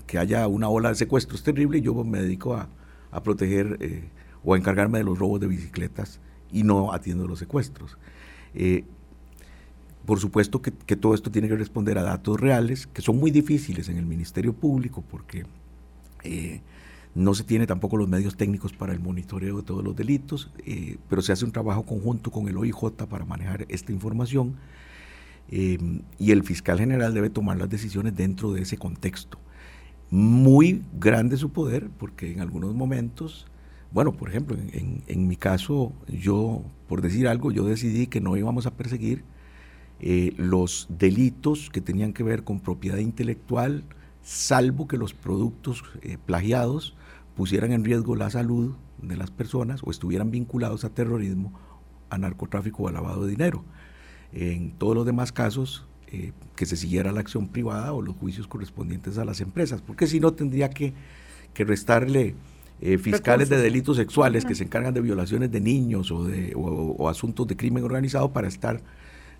que 0.07 0.17
haya 0.17 0.47
una 0.47 0.69
ola 0.69 0.89
de 0.89 0.95
secuestros 0.95 1.43
terrible 1.43 1.79
y 1.79 1.81
yo 1.81 1.93
me 2.03 2.21
dedico 2.21 2.55
a, 2.55 2.69
a 3.12 3.24
proteger 3.24 3.77
eh, 3.79 4.09
o 4.43 4.53
a 4.53 4.57
encargarme 4.57 5.00
de 5.00 5.03
los 5.03 5.17
robos 5.17 5.39
de 5.39 5.47
bicicletas 5.47 6.19
y 6.51 6.63
no 6.63 6.93
atiendo 6.93 7.27
los 7.27 7.39
secuestros. 7.39 7.97
Eh, 8.53 8.83
por 10.05 10.19
supuesto 10.19 10.62
que, 10.62 10.71
todo 10.71 11.15
esto 11.15 11.31
tiene 11.31 11.47
que 11.47 11.55
responder 11.55 11.97
a 11.97 12.03
datos 12.03 12.39
reales, 12.39 12.88
que 12.88 13.01
son 13.01 13.17
muy 13.17 13.31
difíciles 13.31 13.89
en 13.89 13.97
el 13.97 14.05
Ministerio 14.05 14.53
Público 14.53 15.03
porque 15.09 15.45
eh, 16.24 16.62
no 17.15 17.34
se 17.34 17.43
tiene 17.43 17.65
tampoco 17.65 17.98
los 17.98 18.10
medios 18.10 18.36
técnicos 18.36 18.74
para 18.74 18.93
el 18.93 19.00
monitoreo 19.00 19.57
de 19.57 19.63
todos 19.63 19.84
los 19.84 19.95
delitos, 19.95 20.51
pero 21.10 21.22
se 21.22 21.31
hace 21.31 21.45
un 21.45 21.51
trabajo 21.51 21.86
conjunto 21.86 22.29
con 22.29 22.50
el 22.50 22.57
OIJ 22.57 22.91
para 23.10 23.24
manejar 23.24 23.65
esta 23.69 23.93
información 23.93 24.57
y 25.50 26.31
el 26.31 26.43
fiscal 26.43 26.77
general 26.79 27.13
debe 27.13 27.29
tomar 27.29 27.57
las 27.57 27.69
decisiones 27.69 28.15
dentro 28.15 28.51
de 28.51 28.63
ese 28.63 28.77
contexto. 28.77 29.39
Muy 30.12 30.84
grande 31.00 31.38
su 31.38 31.51
poder, 31.51 31.89
porque 31.98 32.31
en 32.31 32.41
algunos 32.41 32.75
momentos, 32.75 33.48
bueno, 33.91 34.13
por 34.13 34.29
ejemplo, 34.29 34.57
en, 34.72 35.27
mi 35.27 35.36
caso, 35.36 35.93
yo, 36.07 36.63
por 36.88 37.01
decir 37.01 37.27
algo, 37.27 37.51
yo 37.51 37.65
decidí 37.65 38.07
que 38.07 38.22
no 38.22 38.38
íbamos 38.38 38.65
a 38.65 38.72
perseguir 38.72 39.24
eh, 40.00 40.34
los 40.38 40.88
delitos 40.89 41.69
que 41.69 41.81
tenían 41.81 42.13
que 42.13 42.24
ver 42.24 42.43
con 42.43 42.60
propiedad 42.60 42.98
intelectual, 42.98 43.84
salvo 44.22 44.88
que 44.88 44.98
los 44.98 45.13
productos 45.13 45.84
eh, 46.01 46.17
plagiados 46.24 46.95
pusieran 47.36 47.72
en 47.72 47.84
riesgo 47.84 48.15
la 48.15 48.30
salud 48.30 48.75
de 49.01 49.18
las 49.18 49.32
personas 49.32 49.82
o 49.84 49.92
estuvieran 49.92 50.32
vinculados 50.32 50.86
a 50.86 50.89
terrorismo, 50.89 51.54
a 52.10 52.18
narcotráfico 52.18 52.84
o 52.84 52.88
a 52.88 52.92
lavado 52.92 53.25
de 53.25 53.32
dinero. 53.32 53.63
En 54.32 54.72
todos 54.72 54.96
los 54.96 55.06
demás 55.06 55.32
casos, 55.32 55.86
eh, 56.08 56.32
que 56.56 56.65
se 56.65 56.77
siguiera 56.77 57.12
la 57.12 57.20
acción 57.20 57.48
privada 57.48 57.94
o 57.94 58.01
los 58.01 58.15
juicios 58.15 58.48
correspondientes 58.48 59.18
a 59.18 59.25
las 59.25 59.42
empresas, 59.42 59.82
porque 59.82 60.08
si 60.08 60.20
no 60.20 60.34
tendría 60.34 60.70
que, 60.70 60.94
que 61.54 61.65
restarle 61.65 62.36
eh, 62.82 62.98
fiscales 62.98 63.50
de 63.50 63.58
delitos 63.58 63.98
sexuales 63.98 64.46
que 64.46 64.54
se 64.54 64.65
encargan 64.65 64.94
de 64.94 65.01
violaciones 65.01 65.50
de 65.50 65.62
niños 65.62 66.12
o, 66.12 66.25
de, 66.25 66.54
o, 66.56 67.08
asuntos 67.08 67.48
de 67.48 67.56
crimen 67.56 67.84
organizado 67.84 68.34
para 68.34 68.48
estar 68.48 68.82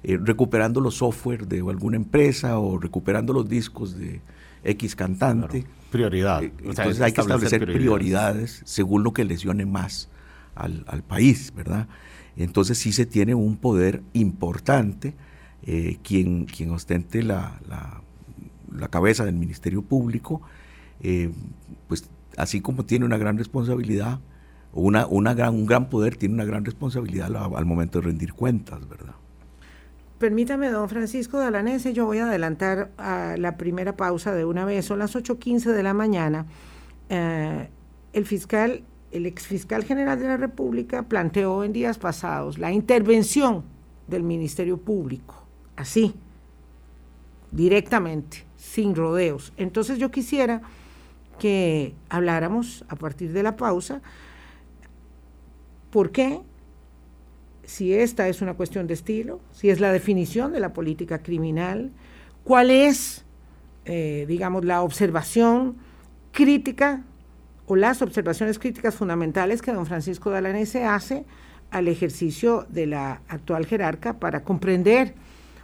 eh, 0.04 0.18
recuperando 0.22 0.80
los 0.80 0.96
software 0.96 1.46
de 1.46 1.60
alguna 1.60 1.98
empresa 1.98 2.58
o 2.60 2.78
recuperando 2.78 3.34
los 3.34 3.48
discos 3.50 3.98
de 3.98 4.22
X 4.66 4.96
cantante. 4.96 5.66
Prioridad. 5.92 6.44
entonces 6.44 7.00
hay 7.00 7.14
que 7.14 7.22
establecer 7.22 7.66
prioridades. 7.66 8.62
según 8.66 9.04
lo 9.04 9.14
que 9.14 9.24
lesione 9.24 9.66
más 9.66 10.10
al, 10.56 10.84
al 10.88 11.04
país, 11.04 11.54
¿verdad? 11.56 11.88
Entonces 12.36 12.78
sí 12.78 12.92
se 12.92 13.06
tiene 13.06 13.34
un 13.34 13.56
poder 13.58 14.04
importante 14.14 15.14
eh, 15.68 15.98
quien, 16.04 16.46
quien 16.46 16.70
ostente 16.72 17.24
la, 17.24 17.60
la, 17.68 18.88
cabeza 18.90 19.26
del 19.26 19.36
Ministerio 19.36 19.82
Público, 19.82 20.42
eh, 21.02 21.32
pues 21.88 22.08
así 22.38 22.62
como 22.62 22.86
tiene 22.86 23.04
una 23.04 23.18
gran 23.18 23.38
responsabilidad, 23.38 24.20
una, 24.74 25.08
una 25.08 25.34
gran, 25.34 25.56
un 25.56 25.66
gran 25.66 25.90
poder, 25.90 26.18
tiene 26.18 26.36
una 26.36 26.46
gran 26.46 26.66
responsabilidad 26.66 27.36
al, 27.36 27.66
momento 27.66 28.00
de 28.00 28.06
rendir 28.06 28.34
cuentas, 28.34 28.88
¿verdad? 28.88 29.16
Permítame, 30.20 30.70
don 30.70 30.88
Francisco 30.88 31.38
Dalanese, 31.38 31.94
yo 31.94 32.06
voy 32.06 32.20
a 32.20 32.26
adelantar 32.26 32.92
a 32.98 33.36
la 33.38 33.58
primera 33.58 33.98
pausa 33.98 34.34
de 34.34 34.46
una 34.46 34.64
vez, 34.64 34.86
son 34.86 35.00
las 35.00 35.16
8.15 35.16 35.74
de 35.74 35.84
la 35.84 35.94
mañana. 35.94 36.46
Eh, 37.10 37.70
el 38.14 38.26
fiscal 38.26 38.84
el 39.16 39.26
exfiscal 39.26 39.86
general 39.86 40.20
de 40.20 40.28
la 40.28 40.38
República 40.38 41.04
planteó 41.04 41.64
en 41.64 41.72
días 41.72 41.98
pasados 41.98 42.58
la 42.58 42.72
intervención 42.72 43.64
del 44.08 44.24
Ministerio 44.24 44.78
Público, 44.78 45.46
así, 45.78 46.14
directamente, 47.52 48.46
sin 48.58 48.94
rodeos. 48.94 49.54
Entonces 49.56 50.00
yo 50.00 50.12
quisiera 50.12 50.62
que 51.40 51.96
habláramos 52.10 52.84
a 52.90 52.98
partir 52.98 53.32
de 53.32 53.44
la 53.44 53.56
pausa, 53.56 54.02
¿por 55.92 56.12
qué? 56.12 56.42
Si 57.66 57.94
esta 57.94 58.28
es 58.28 58.42
una 58.42 58.54
cuestión 58.54 58.88
de 58.88 58.94
estilo, 58.94 59.40
si 59.52 59.70
es 59.70 59.80
la 59.80 59.92
definición 59.92 60.52
de 60.52 60.60
la 60.60 60.74
política 60.74 61.20
criminal, 61.20 61.92
cuál 62.44 62.72
es, 62.72 63.26
eh, 63.86 64.26
digamos, 64.28 64.66
la 64.66 64.82
observación 64.82 65.78
crítica 66.32 67.04
o 67.68 67.76
las 67.76 68.02
observaciones 68.02 68.60
críticas 68.60 68.96
fundamentales 68.96 69.62
que 69.62 69.74
don 69.74 69.86
Francisco 69.86 70.30
Dalanese 70.30 70.86
hace 70.86 71.26
al 71.72 71.88
ejercicio 71.88 72.66
de 72.70 72.86
la 72.86 73.22
actual 73.28 73.66
jerarca 73.66 74.20
para 74.20 74.44
comprender 74.44 75.16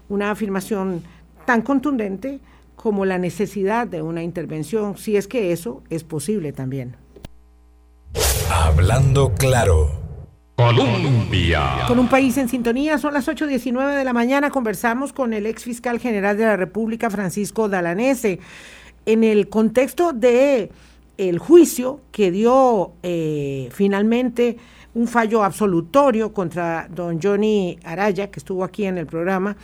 una 0.10 0.31
afirmación 0.31 1.03
tan 1.46 1.62
contundente 1.62 2.39
como 2.75 3.05
la 3.05 3.20
necesidad 3.20 3.86
de 3.86 4.01
una 4.01 4.24
intervención, 4.24 4.98
si 4.98 5.15
es 5.15 5.27
que 5.27 5.51
eso 5.51 5.84
es 5.89 6.03
posible 6.03 6.51
también. 6.51 6.96
Hablando 8.50 9.34
claro. 9.36 10.00
Con 11.88 11.98
un 11.98 12.08
país 12.08 12.38
en 12.38 12.48
sintonía, 12.48 12.98
son 12.98 13.13
las 13.13 13.27
8.19 13.27 13.98
de 13.98 14.03
la 14.03 14.13
mañana, 14.13 14.51
conversamos 14.51 15.12
con 15.12 15.34
el 15.34 15.46
ex 15.48 15.63
fiscal 15.63 16.00
general 16.00 16.38
de 16.38 16.46
la 16.46 16.56
República, 16.56 17.10
Francisco 17.10 17.68
Dalanese, 17.68 18.39
en 19.06 19.24
el 19.24 19.50
contexto 19.50 20.13
de 20.13 20.72
el 21.18 21.39
juicio 21.39 22.01
que 22.12 22.30
dio 22.30 22.91
eh, 23.01 23.70
finalmente 23.72 24.58
un 24.94 25.08
fallo 25.08 25.44
absolutorio 25.44 26.32
contra 26.32 26.88
don 26.89 27.20
Johnny 27.22 27.80
Araya, 27.84 28.30
que 28.30 28.39
estuvo 28.39 28.63
aquí 28.63 28.86
en 28.86 28.98
el 28.98 29.08
programa 29.08 29.58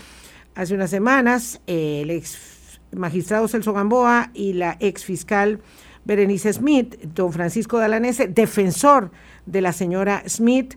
hace 0.55 0.73
unas 0.73 0.89
semanas, 0.89 1.61
el 1.67 2.09
ex 2.09 2.79
magistrado 2.91 3.47
Celso 3.47 3.73
Gamboa 3.73 4.31
y 4.33 4.53
la 4.53 4.77
ex 4.79 5.05
fiscal 5.05 5.59
Berenice 6.07 6.53
Smith, 6.53 6.95
don 7.13 7.33
Francisco 7.33 7.77
Dalanese, 7.79 8.29
defensor 8.29 9.11
de 9.45 9.59
la 9.59 9.73
señora 9.73 10.23
Smith, 10.25 10.75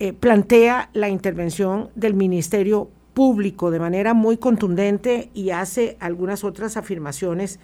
eh, 0.00 0.12
plantea 0.12 0.90
la 0.94 1.08
intervención 1.08 1.90
del 1.94 2.14
Ministerio 2.14 2.90
Público 3.14 3.70
de 3.70 3.78
manera 3.78 4.14
muy 4.14 4.36
contundente 4.36 5.30
y 5.32 5.50
hace 5.50 5.96
algunas 6.00 6.42
otras 6.42 6.76
afirmaciones, 6.76 7.60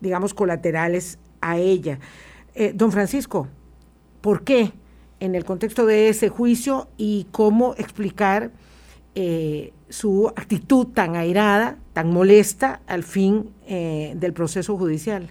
digamos, 0.00 0.34
colaterales 0.34 1.20
a 1.40 1.58
ella. 1.58 2.00
Eh, 2.56 2.72
don 2.74 2.90
Francisco, 2.90 3.46
¿por 4.20 4.42
qué 4.42 4.72
en 5.20 5.36
el 5.36 5.44
contexto 5.44 5.86
de 5.86 6.08
ese 6.08 6.28
juicio 6.28 6.88
y 6.96 7.28
cómo 7.30 7.76
explicar 7.78 8.50
eh, 9.14 9.72
su 9.88 10.26
actitud 10.26 10.88
tan 10.88 11.14
airada, 11.14 11.78
tan 11.92 12.10
molesta 12.12 12.80
al 12.88 13.04
fin 13.04 13.50
del 13.68 14.32
proceso 14.32 14.76
judicial? 14.76 15.30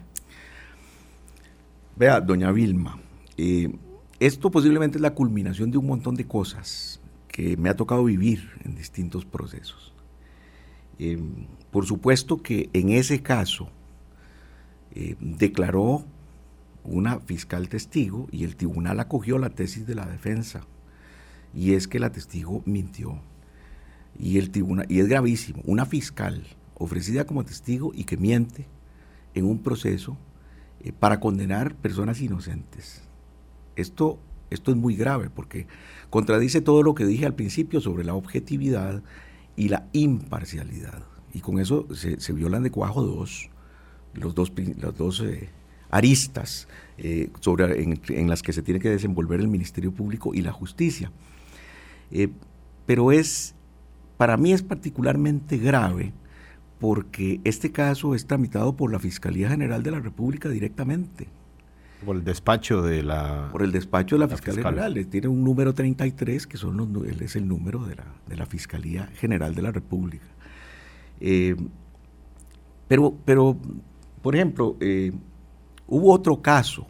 Vea, 1.97 2.21
doña 2.21 2.51
Vilma, 2.51 2.99
eh, 3.37 3.75
esto 4.19 4.51
posiblemente 4.51 4.99
es 4.99 5.01
la 5.01 5.15
culminación 5.15 5.71
de 5.71 5.79
un 5.79 5.87
montón 5.87 6.13
de 6.13 6.27
cosas 6.27 7.01
que 7.27 7.57
me 7.57 7.69
ha 7.69 7.75
tocado 7.75 8.03
vivir 8.03 8.51
en 8.63 8.75
distintos 8.75 9.25
procesos. 9.25 9.95
Eh, 10.99 11.17
por 11.71 11.87
supuesto 11.87 12.37
que 12.37 12.69
en 12.73 12.89
ese 12.89 13.23
caso 13.23 13.69
eh, 14.93 15.15
declaró 15.19 16.05
una 16.83 17.19
fiscal 17.19 17.67
testigo 17.67 18.27
y 18.31 18.43
el 18.43 18.57
tribunal 18.57 18.99
acogió 18.99 19.39
la 19.39 19.49
tesis 19.49 19.87
de 19.87 19.95
la 19.95 20.05
defensa. 20.05 20.61
Y 21.51 21.73
es 21.73 21.87
que 21.87 21.99
la 21.99 22.11
testigo 22.11 22.61
mintió. 22.67 23.19
Y, 24.19 24.37
el 24.37 24.51
tribunal, 24.51 24.85
y 24.87 24.99
es 24.99 25.07
gravísimo. 25.07 25.63
Una 25.65 25.87
fiscal 25.87 26.43
ofrecida 26.75 27.25
como 27.25 27.43
testigo 27.43 27.91
y 27.95 28.03
que 28.03 28.17
miente 28.17 28.67
en 29.33 29.45
un 29.45 29.63
proceso 29.63 30.15
eh, 30.84 30.91
para 30.91 31.19
condenar 31.19 31.75
personas 31.75 32.22
inocentes. 32.22 33.01
Esto, 33.75 34.19
esto 34.50 34.72
es 34.72 34.77
muy 34.77 34.96
grave 34.96 35.29
porque 35.29 35.67
contradice 36.10 36.62
todo 36.62 36.84
lo 36.84 36.96
que 36.96 37.05
dije 37.05 37.25
al 37.25 37.36
principio 37.36 37.82
sobre 37.82 38.04
la 38.04 38.13
objetividad 38.13 39.01
y 39.56 39.69
la 39.69 39.88
imparcialidad. 39.93 41.04
Y 41.34 41.41
con 41.41 41.60
eso 41.60 41.88
se, 41.93 42.34
violan 42.34 42.63
de 42.63 42.71
cuajo 42.71 43.04
dos, 43.04 43.49
los 44.13 44.34
dos, 44.34 44.51
dos 44.97 45.21
eh, 45.21 45.49
aristas 45.89 46.67
eh, 46.97 47.30
sobre, 47.39 47.84
en, 47.84 48.30
las 48.30 48.41
que 48.41 48.54
se 48.54 48.62
tiene 48.62 48.80
que 48.80 48.89
desenvolver 48.89 49.39
el 49.39 49.47
Ministerio 49.47 49.91
Público 49.91 50.34
y 50.34 50.41
la 50.41 50.51
justicia. 50.51 51.12
pero 52.86 53.12
es, 53.12 53.56
para 54.17 54.38
mí 54.38 54.54
es 54.54 54.63
particularmente 54.63 55.58
grave 55.58 56.13
porque 56.79 57.41
este 57.43 57.71
caso 57.71 58.13
es 58.13 58.27
tramitado 58.27 58.75
por 58.75 58.91
la 58.91 58.99
Fiscalía 58.99 59.49
General 59.49 59.81
de 59.83 59.91
la 59.91 59.99
República 59.99 60.49
directamente. 60.49 61.27
Por 62.05 62.15
el 62.15 62.23
despacho 62.23 62.83
de 62.83 63.01
la... 63.01 63.49
Por 63.51 63.63
el 63.63 63.71
despacho 63.71 64.15
de 64.15 64.19
la, 64.19 64.27
Fiscalía 64.27 64.63
General. 64.63 65.07
Tiene 65.07 65.27
un 65.27 65.43
número 65.43 65.73
33, 65.73 66.45
que 66.45 66.57
son 66.57 66.77
los, 66.77 67.07
es 67.21 67.35
el 67.35 67.47
número 67.47 67.83
de 67.85 67.95
la, 67.95 68.05
de 68.27 68.37
la 68.37 68.45
Fiscalía 68.45 69.07
General 69.15 69.55
de 69.55 69.61
la 69.63 69.71
República. 69.71 70.27
Eh, 71.19 71.55
pero, 72.87 73.17
pero, 73.25 73.57
por 74.21 74.35
ejemplo, 74.35 74.77
eh, 74.79 75.11
hubo 75.87 76.13
otro 76.13 76.41
caso. 76.41 76.85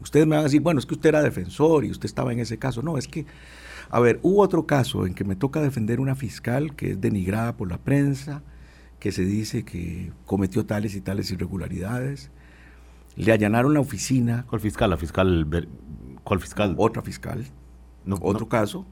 Ustedes 0.00 0.26
me 0.26 0.36
van 0.36 0.40
a 0.40 0.44
decir, 0.44 0.60
bueno, 0.60 0.80
es 0.80 0.86
que 0.86 0.94
usted 0.94 1.10
era 1.10 1.22
defensor 1.22 1.84
y 1.84 1.90
usted 1.90 2.06
estaba 2.06 2.32
en 2.32 2.40
ese 2.40 2.58
caso. 2.58 2.82
No, 2.82 2.98
es 2.98 3.06
que, 3.06 3.24
a 3.88 4.00
ver, 4.00 4.18
hubo 4.22 4.42
otro 4.42 4.66
caso 4.66 5.06
en 5.06 5.14
que 5.14 5.24
me 5.24 5.36
toca 5.36 5.60
defender 5.60 6.00
una 6.00 6.16
fiscal 6.16 6.74
que 6.74 6.92
es 6.92 7.00
denigrada 7.00 7.56
por 7.56 7.70
la 7.70 7.78
prensa, 7.78 8.42
que 8.98 9.12
se 9.12 9.24
dice 9.24 9.64
que 9.64 10.12
cometió 10.26 10.66
tales 10.66 10.94
y 10.94 11.00
tales 11.00 11.30
irregularidades. 11.30 12.30
Le 13.16 13.32
allanaron 13.32 13.74
la 13.74 13.80
oficina. 13.80 14.44
¿Cuál 14.48 14.60
fiscal? 14.60 14.90
¿La 14.90 14.96
fiscal? 14.96 15.46
¿Cuál 16.24 16.40
fiscal? 16.40 16.74
Otra 16.78 17.02
fiscal. 17.02 17.44
otro 18.20 18.48
caso. 18.48 18.86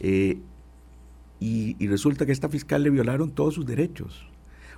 Eh, 0.00 0.38
y, 1.40 1.86
resulta 1.86 2.24
que 2.24 2.32
esta 2.32 2.48
fiscal 2.48 2.82
le 2.82 2.90
violaron 2.90 3.30
todos 3.30 3.54
sus 3.54 3.66
derechos. 3.66 4.26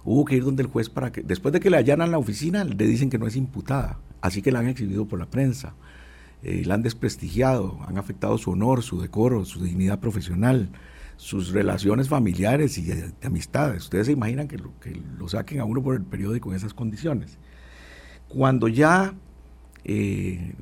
Hubo 0.04 0.24
que 0.24 0.36
ir 0.36 0.44
donde 0.44 0.62
el 0.62 0.68
juez 0.68 0.88
para 0.88 1.10
que, 1.10 1.22
después 1.22 1.52
de 1.52 1.60
que 1.60 1.70
le 1.70 1.76
allanan 1.76 2.10
la 2.10 2.18
oficina, 2.18 2.64
le 2.64 2.86
dicen 2.86 3.10
que 3.10 3.18
no 3.18 3.26
es 3.26 3.36
imputada. 3.36 3.98
Así 4.20 4.42
que 4.42 4.52
la 4.52 4.60
han 4.60 4.68
exhibido 4.68 5.06
por 5.06 5.18
la 5.18 5.26
prensa. 5.26 5.74
Eh, 6.42 6.62
la 6.64 6.74
han 6.74 6.82
desprestigiado, 6.82 7.78
han 7.86 7.98
afectado 7.98 8.38
su 8.38 8.50
honor, 8.50 8.82
su 8.82 9.00
decoro, 9.00 9.44
su 9.44 9.62
dignidad 9.62 10.00
profesional 10.00 10.70
sus 11.16 11.52
relaciones 11.52 12.08
familiares 12.08 12.78
y 12.78 12.82
de, 12.82 13.12
amistades. 13.22 13.84
Ustedes 13.84 14.06
se 14.06 14.12
imaginan 14.12 14.48
que 14.48 14.58
lo, 14.58 14.78
que 14.80 15.00
lo 15.18 15.28
saquen 15.28 15.60
a 15.60 15.64
uno 15.64 15.82
por 15.82 15.96
el 15.96 16.02
periódico 16.02 16.50
en 16.50 16.56
esas 16.56 16.74
condiciones. 16.74 17.38
Cuando 18.28 18.68
ya 18.68 19.14
eh, 19.84 20.54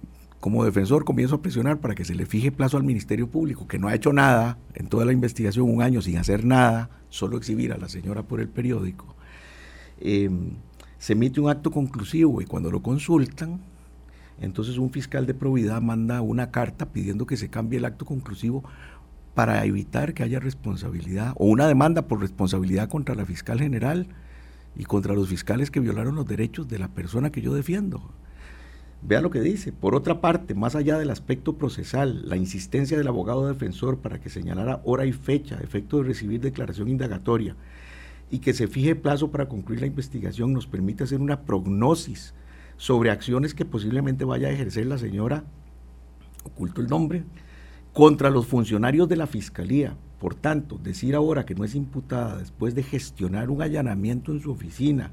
como 0.45 0.63
defensor 0.63 1.07
comienzo 1.07 1.37
a 1.37 1.41
presionar 1.41 1.81
para 1.81 1.95
que 1.95 2.05
se 2.05 2.15
le 2.15 2.27
fije 2.27 2.53
plazo 2.53 2.77
al 2.77 2.85
Ministerio 2.85 3.31
Público, 3.31 3.67
que 3.67 3.79
no 3.79 3.89
ha 3.89 3.95
hecho 3.95 4.13
nada 4.13 4.59
en 4.75 4.89
toda 4.89 5.07
la 5.07 5.13
investigación, 5.13 5.71
un 5.71 5.81
año 5.81 6.03
sin 6.03 6.19
hacer 6.19 6.45
nada, 6.45 6.91
solo 7.09 7.39
exhibir 7.39 7.73
a 7.73 7.79
la 7.79 7.89
señora 7.89 8.25
por 8.25 8.41
el 8.41 8.49
periódico, 8.49 9.17
eh, 10.01 10.29
se 10.99 11.15
emite 11.15 11.41
un 11.41 11.49
acto 11.49 11.71
conclusivo 11.71 12.43
y 12.43 12.45
cuando 12.45 12.71
lo 12.71 12.83
consultan, 12.83 13.63
entonces 14.39 14.77
un 14.77 14.91
fiscal 14.91 15.25
de 15.25 15.33
probidad 15.33 15.81
manda 15.81 16.21
una 16.21 16.51
carta 16.51 16.93
pidiendo 16.93 17.25
que 17.25 17.39
se 17.39 17.49
cambie 17.49 17.79
el 17.79 17.87
acto 17.87 18.05
conclusivo 18.05 18.65
para 19.35 19.65
evitar 19.65 20.15
que 20.15 20.23
haya 20.23 20.41
responsabilidad 20.41 21.35
o 21.37 21.47
una 21.47 21.67
demanda 21.67 22.07
por 22.07 22.21
responsabilidad 22.21 22.89
contra 22.89 23.15
la 23.15 23.27
fiscal 23.27 23.59
general 23.59 24.07
y 24.77 24.85
contra 24.85 25.15
los 25.15 25.29
fiscales 25.29 25.71
que 25.71 25.81
violaron 25.81 26.15
los 26.15 26.27
derechos 26.27 26.69
de 26.69 26.79
la 26.79 26.89
persona 26.89 27.31
que 27.31 27.43
yo 27.43 27.55
defiendo. 27.55 28.11
Vea 29.03 29.21
lo 29.21 29.31
que 29.31 29.41
dice. 29.41 29.73
Por 29.73 29.95
otra 29.95 30.21
parte, 30.21 30.55
más 30.55 30.75
allá 30.75 30.99
del 30.99 31.11
aspecto 31.11 31.59
procesal, 31.59 32.27
la 32.29 32.37
insistencia 32.37 32.97
del 32.97 33.09
abogado 33.09 33.47
defensor 33.47 33.99
para 33.99 34.19
que 34.19 34.31
señalara 34.31 34.81
hora 34.85 35.05
y 35.05 35.13
fecha, 35.13 35.59
efecto 35.63 35.99
de 35.99 36.05
recibir 36.05 36.41
declaración 36.41 36.89
indagatoria 36.89 37.55
y 38.31 38.39
que 38.39 38.55
se 38.55 38.67
fije 38.67 38.97
plazo 38.97 39.31
para 39.31 39.49
concluir 39.49 39.81
la 39.81 39.87
investigación 39.87 40.53
nos 40.53 40.67
permite 40.67 41.05
hacer 41.05 41.21
una 41.21 41.43
prognosis 41.43 42.35
sobre 42.77 43.11
acciones 43.11 43.55
que 43.55 43.65
posiblemente 43.65 44.25
vaya 44.25 44.49
a 44.49 44.53
ejercer 44.53 44.87
la 44.87 44.99
señora, 44.99 45.45
oculto 46.45 46.81
el 46.81 46.89
nombre, 46.89 47.25
contra 47.95 48.29
los 48.29 48.47
funcionarios 48.47 49.09
de 49.09 49.17
la 49.17 49.27
Fiscalía. 49.27 49.97
Por 50.19 50.35
tanto, 50.35 50.79
decir 50.79 51.15
ahora 51.15 51.47
que 51.47 51.55
no 51.55 51.65
es 51.65 51.75
imputada 51.75 52.37
después 52.37 52.75
de 52.75 52.83
gestionar 52.83 53.51
un 53.51 53.63
allanamiento 53.63 54.33
en 54.33 54.41
su 54.41 54.51
oficina, 54.51 55.13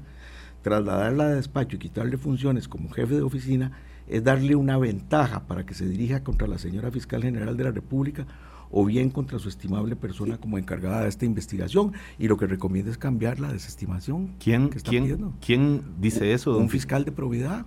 trasladarla 0.62 1.28
de 1.28 1.36
despacho 1.36 1.76
y 1.76 1.78
quitarle 1.78 2.16
funciones 2.18 2.68
como 2.68 2.90
jefe 2.90 3.14
de 3.14 3.22
oficina, 3.22 3.72
es 4.08 4.24
darle 4.24 4.56
una 4.56 4.78
ventaja 4.78 5.46
para 5.46 5.64
que 5.64 5.74
se 5.74 5.88
dirija 5.88 6.24
contra 6.24 6.48
la 6.48 6.58
señora 6.58 6.90
fiscal 6.90 7.22
general 7.22 7.56
de 7.56 7.64
la 7.64 7.70
República 7.70 8.26
o 8.72 8.84
bien 8.84 9.10
contra 9.10 9.38
su 9.38 9.48
estimable 9.48 9.94
persona 9.94 10.38
como 10.38 10.58
encargada 10.58 11.02
de 11.02 11.08
esta 11.08 11.24
investigación 11.24 11.92
y 12.18 12.26
lo 12.26 12.36
que 12.36 12.46
recomienda 12.46 12.90
es 12.90 12.98
cambiar 12.98 13.38
la 13.38 13.52
desestimación. 13.52 14.34
¿Quién, 14.40 14.70
¿quién, 14.70 15.34
¿quién 15.44 15.82
dice 16.00 16.32
eso? 16.32 16.56
Un 16.56 16.70
fiscal 16.70 17.04
de 17.04 17.12
probidad. 17.12 17.64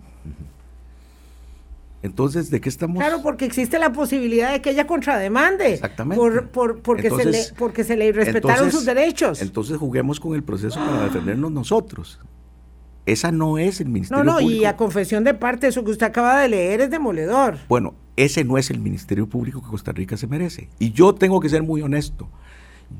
Entonces, 2.01 2.51
¿de 2.51 2.61
qué 2.61 2.69
estamos? 2.69 2.97
Claro, 2.97 3.21
porque 3.23 3.45
existe 3.45 3.79
la 3.79 3.91
posibilidad 3.91 4.51
de 4.51 4.61
que 4.61 4.71
ella 4.71 4.85
contrademande. 4.85 5.73
Exactamente. 5.73 6.41
Por, 6.51 6.81
porque, 6.81 7.09
se 7.09 7.25
le, 7.25 7.43
porque 7.57 7.83
se 7.83 7.97
le 7.97 8.11
respetaron 8.11 8.71
sus 8.71 8.85
derechos. 8.85 9.41
Entonces 9.41 9.77
juguemos 9.77 10.19
con 10.19 10.35
el 10.35 10.43
proceso 10.43 10.79
para 10.79 11.05
defendernos 11.05 11.51
nosotros. 11.51 12.19
Esa 13.05 13.31
no 13.31 13.57
es 13.57 13.81
el 13.81 13.89
Ministerio 13.89 14.23
Público. 14.23 14.41
No, 14.41 14.47
no, 14.47 14.51
y 14.51 14.65
a 14.65 14.75
confesión 14.75 15.23
de 15.23 15.33
parte, 15.33 15.67
eso 15.67 15.83
que 15.83 15.91
usted 15.91 16.07
acaba 16.07 16.39
de 16.41 16.49
leer 16.49 16.81
es 16.81 16.89
demoledor. 16.89 17.57
Bueno, 17.67 17.93
ese 18.15 18.43
no 18.43 18.57
es 18.57 18.71
el 18.71 18.79
Ministerio 18.79 19.27
Público 19.27 19.61
que 19.61 19.69
Costa 19.69 19.91
Rica 19.91 20.17
se 20.17 20.27
merece. 20.27 20.69
Y 20.79 20.91
yo 20.91 21.13
tengo 21.13 21.39
que 21.39 21.49
ser 21.49 21.63
muy 21.63 21.81
honesto. 21.81 22.29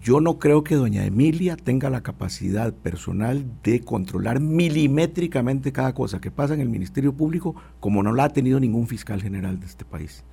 Yo 0.02 0.19
no 0.19 0.39
creo 0.39 0.63
que 0.63 0.76
doña 0.76 1.06
Emilia 1.06 1.56
tenga 1.56 1.89
la 1.89 2.02
capacidad 2.02 2.74
personal 2.74 3.45
de 3.63 3.82
controlar 3.82 4.39
milimétricamente 4.39 5.71
cada 5.71 5.93
cosa 5.93 6.19
que 6.19 6.32
pasa 6.32 6.54
en 6.54 6.62
el 6.62 6.69
Ministerio 6.69 7.13
Público 7.13 7.56
como 7.80 8.02
no 8.02 8.13
la 8.13 8.26
ha 8.26 8.30
tenido 8.30 8.60
ningún 8.60 8.88
fiscal 8.88 9.21
general 9.21 9.60
de 9.60 9.67
este 9.67 9.86
país. 9.86 10.24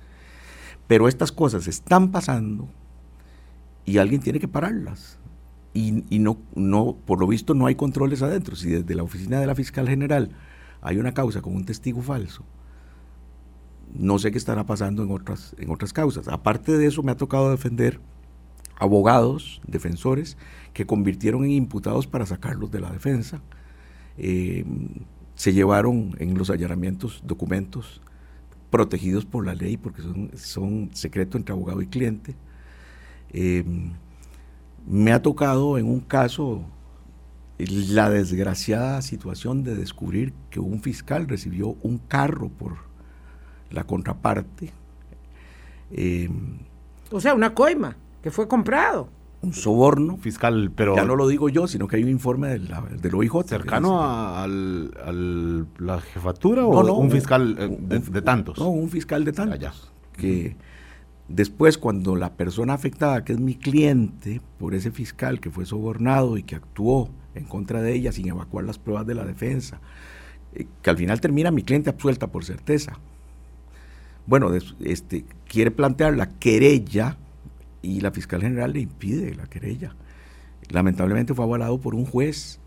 Pero 0.87 1.07
estas 1.07 1.31
cosas 1.31 1.67
están 1.67 2.11
pasando 2.11 2.67
y 3.85 3.97
alguien 3.97 4.21
tiene 4.21 4.39
que 4.39 4.47
pararlas. 4.47 5.19
Y, 5.75 6.19
no, 6.19 6.37
no, 6.53 6.95
por 7.05 7.19
lo 7.19 7.25
visto 7.25 7.55
no 7.55 7.65
hay 7.65 7.73
controles 7.73 8.21
adentro. 8.21 8.55
Si 8.55 8.69
desde 8.69 8.93
la 8.93 9.03
oficina 9.03 9.39
de 9.39 9.47
la 9.47 9.55
fiscal 9.55 9.87
general 9.87 10.29
hay 10.81 10.97
una 10.97 11.13
causa 11.13 11.41
con 11.41 11.55
un 11.55 11.65
testigo 11.65 12.01
falso, 12.01 12.43
no 13.93 14.19
sé 14.19 14.31
qué 14.31 14.37
estará 14.37 14.65
pasando 14.65 15.03
en 15.03 15.11
otras, 15.11 15.55
en 15.57 15.71
otras 15.71 15.93
causas. 15.93 16.27
Aparte 16.27 16.77
de 16.77 16.85
eso, 16.85 17.01
me 17.01 17.11
ha 17.11 17.17
tocado 17.17 17.49
defender 17.49 17.99
abogados, 18.77 19.61
defensores, 19.67 20.37
que 20.73 20.85
convirtieron 20.85 21.43
en 21.45 21.51
imputados 21.51 22.07
para 22.07 22.25
sacarlos 22.25 22.71
de 22.71 22.81
la 22.81 22.91
defensa. 22.91 23.41
Eh, 24.17 24.65
se 25.35 25.53
llevaron 25.53 26.15
en 26.19 26.37
los 26.37 26.49
allanamientos 26.49 27.21
documentos 27.25 28.01
protegidos 28.69 29.25
por 29.25 29.45
la 29.45 29.55
ley 29.55 29.77
porque 29.77 30.01
son, 30.01 30.31
son 30.35 30.89
secreto 30.93 31.37
entre 31.37 31.53
abogado 31.53 31.81
y 31.81 31.87
cliente. 31.87 32.35
Eh, 33.31 33.63
me 34.87 35.11
ha 35.11 35.21
tocado 35.21 35.77
en 35.77 35.87
un 35.87 36.01
caso 36.01 36.63
la 37.57 38.09
desgraciada 38.09 39.01
situación 39.01 39.63
de 39.63 39.75
descubrir 39.75 40.33
que 40.49 40.59
un 40.59 40.81
fiscal 40.81 41.27
recibió 41.27 41.77
un 41.81 41.99
carro 41.99 42.49
por 42.49 42.77
la 43.69 43.83
contraparte. 43.85 44.71
Eh, 45.91 46.29
o 47.11 47.21
sea, 47.21 47.33
una 47.33 47.53
coima 47.53 47.95
que 48.23 48.31
fue 48.31 48.47
comprado. 48.47 49.09
Un 49.41 49.53
soborno. 49.53 50.15
Fiscal, 50.17 50.71
pero... 50.73 50.95
Ya 50.95 51.03
no 51.03 51.17
lo 51.17 51.27
digo 51.27 51.49
yo, 51.49 51.67
sino 51.67 51.87
que 51.87 51.97
hay 51.97 52.03
un 52.03 52.09
informe 52.09 52.47
del, 52.47 52.73
del 53.01 53.13
OIJ. 53.13 53.43
¿Cercano 53.45 54.01
a, 54.01 54.47
la 54.47 55.99
jefatura 55.99 56.65
o 56.65 56.97
un 56.97 57.11
fiscal 57.11 57.57
eh, 57.59 57.99
de, 58.09 58.21
tantos? 58.21 58.57
No, 58.57 58.69
un 58.69 58.89
fiscal 58.89 59.25
de 59.25 59.33
tantos. 59.33 59.91
Que 60.13 60.55
después, 61.27 61.77
cuando 61.77 62.15
la 62.15 62.31
persona 62.31 62.73
afectada, 62.73 63.25
que 63.25 63.33
es 63.33 63.39
mi 63.39 63.55
cliente, 63.55 64.39
por 64.57 64.73
ese 64.73 64.91
fiscal 64.91 65.41
que 65.41 65.51
fue 65.51 65.65
sobornado 65.65 66.37
y 66.37 66.43
que 66.43 66.55
actuó 66.55 67.09
en 67.35 67.43
contra 67.43 67.81
de 67.81 67.93
ella 67.93 68.13
sin 68.13 68.29
evacuar 68.29 68.63
las 68.63 68.79
pruebas 68.79 69.05
de 69.05 69.15
la 69.15 69.25
defensa, 69.25 69.81
eh, 70.53 70.67
que 70.81 70.89
al 70.89 70.95
final 70.95 71.19
termina 71.19 71.51
mi 71.51 71.63
cliente 71.63 71.89
absuelta 71.89 72.27
por 72.27 72.45
certeza. 72.45 72.97
Bueno, 74.25 74.51
este, 74.79 75.25
quiere 75.45 75.71
plantear 75.71 76.15
la 76.15 76.29
querella 76.29 77.17
y 77.83 77.99
la 77.99 78.09
fiscal 78.09 78.41
general 78.41 78.73
le 78.73 78.79
impide 78.79 79.35
la 79.35 79.45
querella. 79.45 79.95
Lamentablemente 80.71 81.35
fue 81.35 81.45
avalado 81.45 81.79
por 81.79 81.93
un 81.93 82.05
juez. 82.05 82.59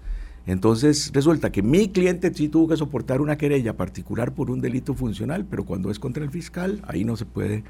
Entonces 0.47 1.11
resulta 1.13 1.51
que 1.51 1.63
mi 1.63 1.89
cliente 1.89 2.33
sí 2.33 2.49
tuvo 2.49 2.69
que 2.69 2.77
soportar 2.77 3.21
una 3.21 3.37
querella 3.37 3.77
particular 3.77 4.33
por 4.33 4.51
un 4.51 4.61
delito 4.61 4.95
funcional, 4.95 5.45
pero 5.45 5.65
cuando 5.65 5.91
es 5.91 5.99
contra 5.99 6.23
el 6.23 6.31
fiscal, 6.31 6.83
ahí 6.87 7.05
no 7.05 7.17
se 7.17 7.25
puede 7.25 7.65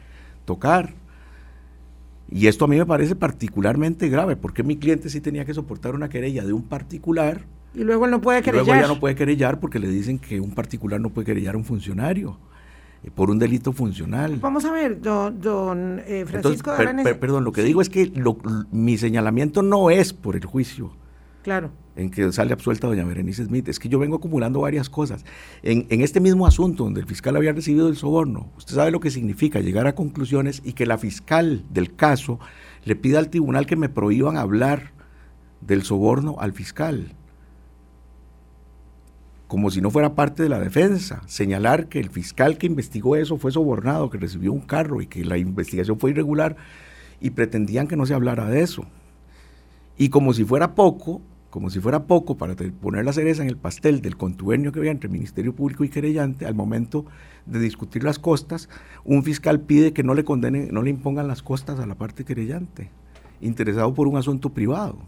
tocar. 0.44 0.92
Y 2.28 2.48
esto 2.48 2.64
a 2.64 2.68
mí 2.68 2.76
me 2.76 2.84
parece 2.84 3.14
particularmente 3.14 4.08
grave, 4.08 4.36
porque 4.36 4.62
mi 4.62 4.76
cliente 4.76 5.08
sí 5.08 5.20
tenía 5.20 5.44
que 5.44 5.54
soportar 5.54 5.94
una 5.94 6.08
querella 6.08 6.44
de 6.44 6.52
un 6.52 6.64
particular. 6.64 7.46
Y 7.74 7.84
luego 7.84 8.08
no 8.08 8.20
puede 8.20 8.42
querellar. 8.42 8.66
luego 8.66 8.82
ya 8.82 8.88
no 8.88 9.00
puede 9.00 9.14
querellar 9.14 9.60
porque 9.60 9.78
le 9.78 9.88
dicen 9.88 10.18
que 10.18 10.40
un 10.40 10.50
particular 10.50 11.00
no 11.00 11.10
puede 11.10 11.26
querellar 11.26 11.54
a 11.54 11.58
un 11.58 11.64
funcionario. 11.64 12.36
Eh, 13.06 13.10
por 13.14 13.30
un 13.30 13.38
delito 13.38 13.72
funcional. 13.72 14.38
Vamos 14.40 14.64
a 14.64 14.72
ver, 14.72 15.00
don, 15.00 16.02
eh, 16.06 16.24
Francisco 16.26 16.72
Perdón, 17.20 17.44
lo 17.44 17.52
que 17.52 17.62
digo 17.62 17.80
es 17.80 17.88
que 17.88 18.12
mi 18.70 18.98
señalamiento 18.98 19.62
no 19.62 19.90
es 19.90 20.12
por 20.12 20.36
el 20.36 20.44
juicio. 20.44 20.92
Claro. 21.42 21.70
En 21.94 22.10
que 22.10 22.30
sale 22.32 22.52
absuelta 22.52 22.88
doña 22.88 23.04
Berenice 23.04 23.44
Smith. 23.44 23.68
Es 23.68 23.78
que 23.78 23.88
yo 23.88 24.00
vengo 24.00 24.16
acumulando 24.16 24.60
varias 24.60 24.90
cosas. 24.90 25.24
En, 25.62 25.86
en 25.88 26.00
este 26.00 26.18
mismo 26.20 26.46
asunto, 26.46 26.84
donde 26.84 27.00
el 27.00 27.06
fiscal 27.06 27.36
había 27.36 27.52
recibido 27.52 27.88
el 27.88 27.96
soborno, 27.96 28.50
usted 28.58 28.74
sabe 28.74 28.90
lo 28.90 28.98
que 28.98 29.10
significa 29.10 29.60
llegar 29.60 29.86
a 29.86 29.94
conclusiones 29.94 30.60
y 30.64 30.72
que 30.72 30.84
la 30.84 30.98
fiscal 30.98 31.64
del 31.70 31.94
caso 31.94 32.40
le 32.84 32.96
pida 32.96 33.20
al 33.20 33.30
tribunal 33.30 33.66
que 33.66 33.76
me 33.76 33.88
prohíban 33.88 34.36
hablar 34.36 34.92
del 35.60 35.84
soborno 35.84 36.36
al 36.40 36.52
fiscal 36.52 37.14
como 39.48 39.70
si 39.70 39.80
no 39.80 39.90
fuera 39.90 40.14
parte 40.14 40.42
de 40.42 40.48
la 40.48 40.58
defensa, 40.58 41.22
señalar 41.26 41.86
que 41.86 42.00
el 42.00 42.10
fiscal 42.10 42.58
que 42.58 42.66
investigó 42.66 43.16
eso 43.16 43.36
fue 43.36 43.52
sobornado, 43.52 44.10
que 44.10 44.18
recibió 44.18 44.52
un 44.52 44.60
carro 44.60 45.00
y 45.00 45.06
que 45.06 45.24
la 45.24 45.38
investigación 45.38 45.98
fue 45.98 46.10
irregular 46.10 46.56
y 47.20 47.30
pretendían 47.30 47.86
que 47.86 47.96
no 47.96 48.06
se 48.06 48.14
hablara 48.14 48.46
de 48.46 48.62
eso. 48.62 48.84
Y 49.96 50.08
como 50.08 50.32
si 50.32 50.44
fuera 50.44 50.74
poco, 50.74 51.22
como 51.50 51.70
si 51.70 51.80
fuera 51.80 52.04
poco 52.04 52.36
para 52.36 52.54
poner 52.54 53.04
la 53.04 53.12
cereza 53.12 53.42
en 53.42 53.48
el 53.48 53.56
pastel 53.56 54.02
del 54.02 54.16
contubernio 54.16 54.72
que 54.72 54.80
había 54.80 54.90
entre 54.90 55.08
Ministerio 55.08 55.54
Público 55.54 55.84
y 55.84 55.88
querellante, 55.88 56.44
al 56.44 56.54
momento 56.54 57.06
de 57.46 57.60
discutir 57.60 58.02
las 58.02 58.18
costas, 58.18 58.68
un 59.04 59.22
fiscal 59.22 59.60
pide 59.60 59.92
que 59.92 60.02
no 60.02 60.14
le 60.14 60.24
condenen, 60.24 60.68
no 60.72 60.82
le 60.82 60.90
impongan 60.90 61.28
las 61.28 61.42
costas 61.42 61.78
a 61.78 61.86
la 61.86 61.94
parte 61.94 62.24
querellante, 62.24 62.90
interesado 63.40 63.94
por 63.94 64.08
un 64.08 64.16
asunto 64.16 64.50
privado. 64.50 64.98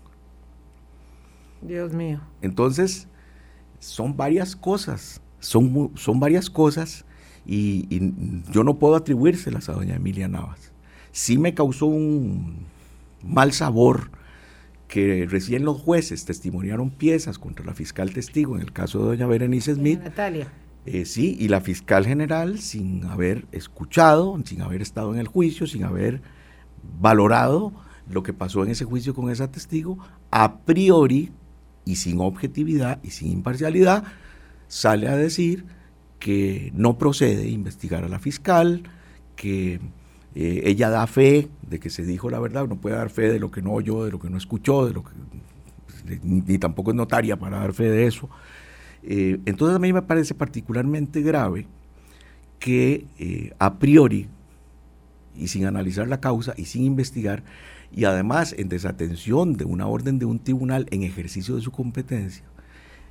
Dios 1.61 1.93
mío. 1.93 2.21
Entonces, 2.41 3.09
son 3.79 4.17
varias 4.17 4.57
cosas, 4.57 5.21
son, 5.41 5.93
son 5.95 6.21
varias 6.21 6.51
cosas 6.51 7.05
y, 7.47 8.13
yo 8.53 8.65
no 8.65 8.79
puedo 8.79 8.97
atribuírselas 8.97 9.69
a 9.69 9.73
doña 9.73 9.97
Emilia 9.97 10.29
Navas. 10.29 10.73
Sí 11.13 11.39
me 11.39 11.55
causó 11.55 11.87
un 11.87 12.67
mal 13.23 13.53
sabor 13.53 14.11
que 14.87 15.27
recién 15.29 15.65
los 15.65 15.81
jueces 15.81 16.25
testimoniaron 16.25 16.91
piezas 16.91 17.39
contra 17.39 17.65
la 17.65 17.75
fiscal 17.75 18.13
testigo 18.13 18.57
en 18.57 18.63
el 18.63 18.73
caso 18.73 19.01
de 19.01 19.05
doña 19.07 19.27
Berenice 19.27 19.75
Smith. 19.75 20.01
Natalia. 20.01 20.53
Eh, 20.87 21.05
sí, 21.05 21.37
y 21.39 21.49
la 21.49 21.61
fiscal 21.61 22.07
general, 22.07 22.61
sin 22.61 23.05
haber 23.05 23.47
escuchado, 23.53 24.41
sin 24.45 24.63
haber 24.63 24.81
estado 24.81 25.13
en 25.13 25.21
el 25.21 25.27
juicio, 25.27 25.67
sin 25.67 25.85
haber 25.85 26.23
valorado 27.01 27.73
lo 28.09 28.23
que 28.23 28.33
pasó 28.33 28.65
en 28.65 28.71
ese 28.71 28.85
juicio 28.85 29.15
con 29.15 29.31
esa 29.31 29.51
testigo, 29.51 29.99
a 30.31 30.61
priori 30.61 31.31
y 31.89 31.97
sin 31.97 32.21
objetividad 32.21 33.01
y 33.03 33.11
sin 33.11 33.33
imparcialidad, 33.33 34.05
sale 34.67 35.09
a 35.09 35.17
decir 35.17 35.65
que 36.19 36.71
no 36.75 36.99
procede 36.99 37.49
investigar 37.49 38.05
a 38.05 38.09
la 38.09 38.19
fiscal, 38.19 38.83
que 39.37 39.81
eh, 40.35 40.63
ella 40.65 40.91
da 40.91 41.07
fe 41.07 41.49
de 41.63 41.81
que 41.81 41.89
se 41.89 42.05
dijo 42.05 42.29
la 42.29 42.41
verdad, 42.41 42.69
no 42.69 42.77
puede 42.77 42.97
dar 42.97 43.09
fe 43.09 43.33
de 43.33 43.39
lo 43.39 43.51
que 43.51 43.63
no 43.63 43.73
oyó, 43.73 44.05
de 44.05 44.11
lo 44.11 44.19
que 44.19 44.29
no 44.29 44.37
escuchó, 44.37 44.85
de 44.85 44.93
lo 44.93 45.03
que 45.03 45.13
ni, 46.23 46.59
tampoco 46.59 46.91
es 46.91 46.97
notaria 46.97 47.39
para 47.39 47.61
dar 47.61 47.73
fe 47.73 47.85
de 47.85 48.07
eso. 48.07 48.29
Eh, 49.03 49.41
entonces 49.47 49.75
a 49.75 49.79
mí 49.79 49.91
me 49.95 50.03
parece 50.03 50.35
particularmente 50.35 51.23
grave 51.23 51.67
que 52.59 53.07
eh, 53.19 53.55
a 53.59 53.79
priori 53.79 54.29
y 55.39 55.49
sin 55.49 55.65
analizar 55.65 56.07
la 56.07 56.21
causa 56.21 56.53
y 56.59 56.67
sin 56.67 56.85
investigar, 56.85 57.45
y 57.93 58.05
además 58.05 58.55
en 58.57 58.69
desatención 58.69 59.55
de 59.55 59.65
una 59.65 59.87
orden 59.87 60.19
de 60.19 60.27
un 60.27 60.39
tribunal 60.39 60.87
en 60.91 61.03
ejercicio 61.03 61.57
de 61.57 61.63
su 61.63 61.71
competencia, 61.71 62.45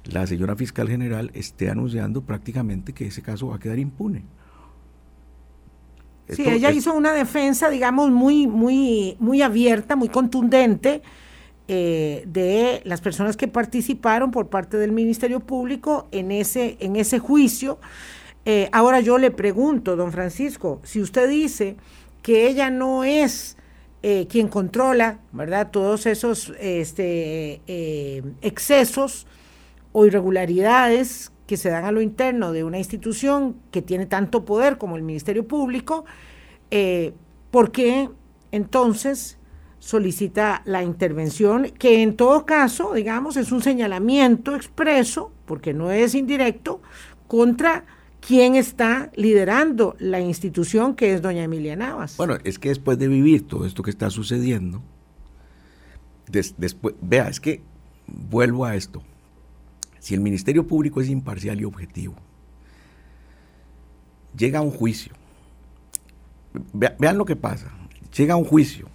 la 0.05 0.25
señora 0.25 0.55
fiscal 0.55 0.87
general 0.87 1.31
esté 1.33 1.69
anunciando 1.69 2.21
prácticamente 2.21 2.93
que 2.93 3.07
ese 3.07 3.21
caso 3.21 3.47
va 3.47 3.55
a 3.55 3.59
quedar 3.59 3.79
impune. 3.79 4.23
Sí, 6.29 6.43
ella 6.45 6.71
hizo 6.71 6.93
una 6.93 7.13
defensa, 7.13 7.69
digamos, 7.69 8.11
muy, 8.11 8.47
muy, 8.47 9.15
muy 9.19 9.41
abierta, 9.41 9.95
muy 9.95 10.09
contundente 10.09 11.01
eh, 11.69 12.23
de 12.27 12.81
las 12.83 13.01
personas 13.01 13.37
que 13.37 13.47
participaron 13.47 14.31
por 14.31 14.47
parte 14.47 14.77
del 14.77 14.91
Ministerio 14.91 15.39
Público 15.39 16.07
en 16.11 16.31
ese, 16.31 16.77
en 16.79 16.97
ese 16.97 17.19
juicio. 17.19 17.79
Eh, 18.45 18.69
ahora 18.71 18.99
yo 19.01 19.17
le 19.17 19.31
pregunto, 19.31 19.95
don 19.95 20.11
Francisco, 20.11 20.79
si 20.83 21.01
usted 21.01 21.29
dice 21.29 21.75
que 22.21 22.47
ella 22.47 22.69
no 22.69 23.03
es 23.03 23.56
eh, 24.03 24.27
quien 24.29 24.47
controla, 24.47 25.19
¿verdad? 25.31 25.71
Todos 25.71 26.05
esos 26.05 26.53
este, 26.59 27.61
eh, 27.67 28.23
excesos 28.41 29.25
o 29.91 30.05
irregularidades 30.05 31.31
que 31.47 31.57
se 31.57 31.69
dan 31.69 31.85
a 31.85 31.91
lo 31.91 32.01
interno 32.01 32.51
de 32.51 32.63
una 32.63 32.77
institución 32.77 33.55
que 33.71 33.81
tiene 33.81 34.05
tanto 34.05 34.45
poder 34.45 34.77
como 34.77 34.97
el 34.97 35.01
Ministerio 35.01 35.47
Público, 35.47 36.05
eh, 36.69 37.13
¿por 37.49 37.71
qué 37.71 38.09
entonces 38.51 39.39
solicita 39.79 40.61
la 40.65 40.83
intervención? 40.83 41.71
Que 41.71 42.03
en 42.03 42.15
todo 42.15 42.45
caso, 42.45 42.93
digamos, 42.93 43.37
es 43.37 43.51
un 43.51 43.63
señalamiento 43.63 44.55
expreso, 44.55 45.31
porque 45.45 45.73
no 45.73 45.89
es 45.89 46.13
indirecto, 46.13 46.81
contra 47.27 47.85
quién 48.27 48.55
está 48.55 49.09
liderando 49.15 49.95
la 49.99 50.19
institución 50.19 50.95
que 50.95 51.13
es 51.13 51.21
doña 51.21 51.45
Emilia 51.45 51.77
Navas. 51.77 52.17
Bueno, 52.17 52.35
es 52.43 52.59
que 52.59 52.67
después 52.67 52.99
de 52.99 53.07
vivir 53.07 53.47
todo 53.47 53.65
esto 53.65 53.81
que 53.83 53.89
está 53.89 54.09
sucediendo, 54.09 54.83
después, 56.27 56.93
vea, 57.01 57.29
es 57.29 57.39
que 57.39 57.61
vuelvo 58.05 58.65
a 58.65 58.75
esto. 58.75 59.01
Si 59.99 60.13
el 60.13 60.19
Ministerio 60.19 60.67
Público 60.67 60.99
es 60.99 61.07
imparcial 61.07 61.61
y 61.61 61.63
objetivo, 61.63 62.15
llega 64.35 64.59
a 64.59 64.61
un 64.61 64.71
juicio. 64.71 65.13
vean 66.73 67.17
lo 67.17 67.23
que 67.23 67.37
pasa. 67.37 67.71
Llega 68.13 68.33
a 68.33 68.37
un 68.37 68.43
juicio. 68.43 68.89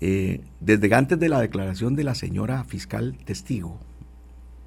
Eh, 0.00 0.40
desde 0.60 0.94
antes 0.94 1.18
de 1.18 1.28
la 1.28 1.42
declaración 1.42 1.94
de 1.94 2.04
la 2.04 2.14
señora 2.14 2.64
fiscal 2.64 3.18
testigo, 3.26 3.80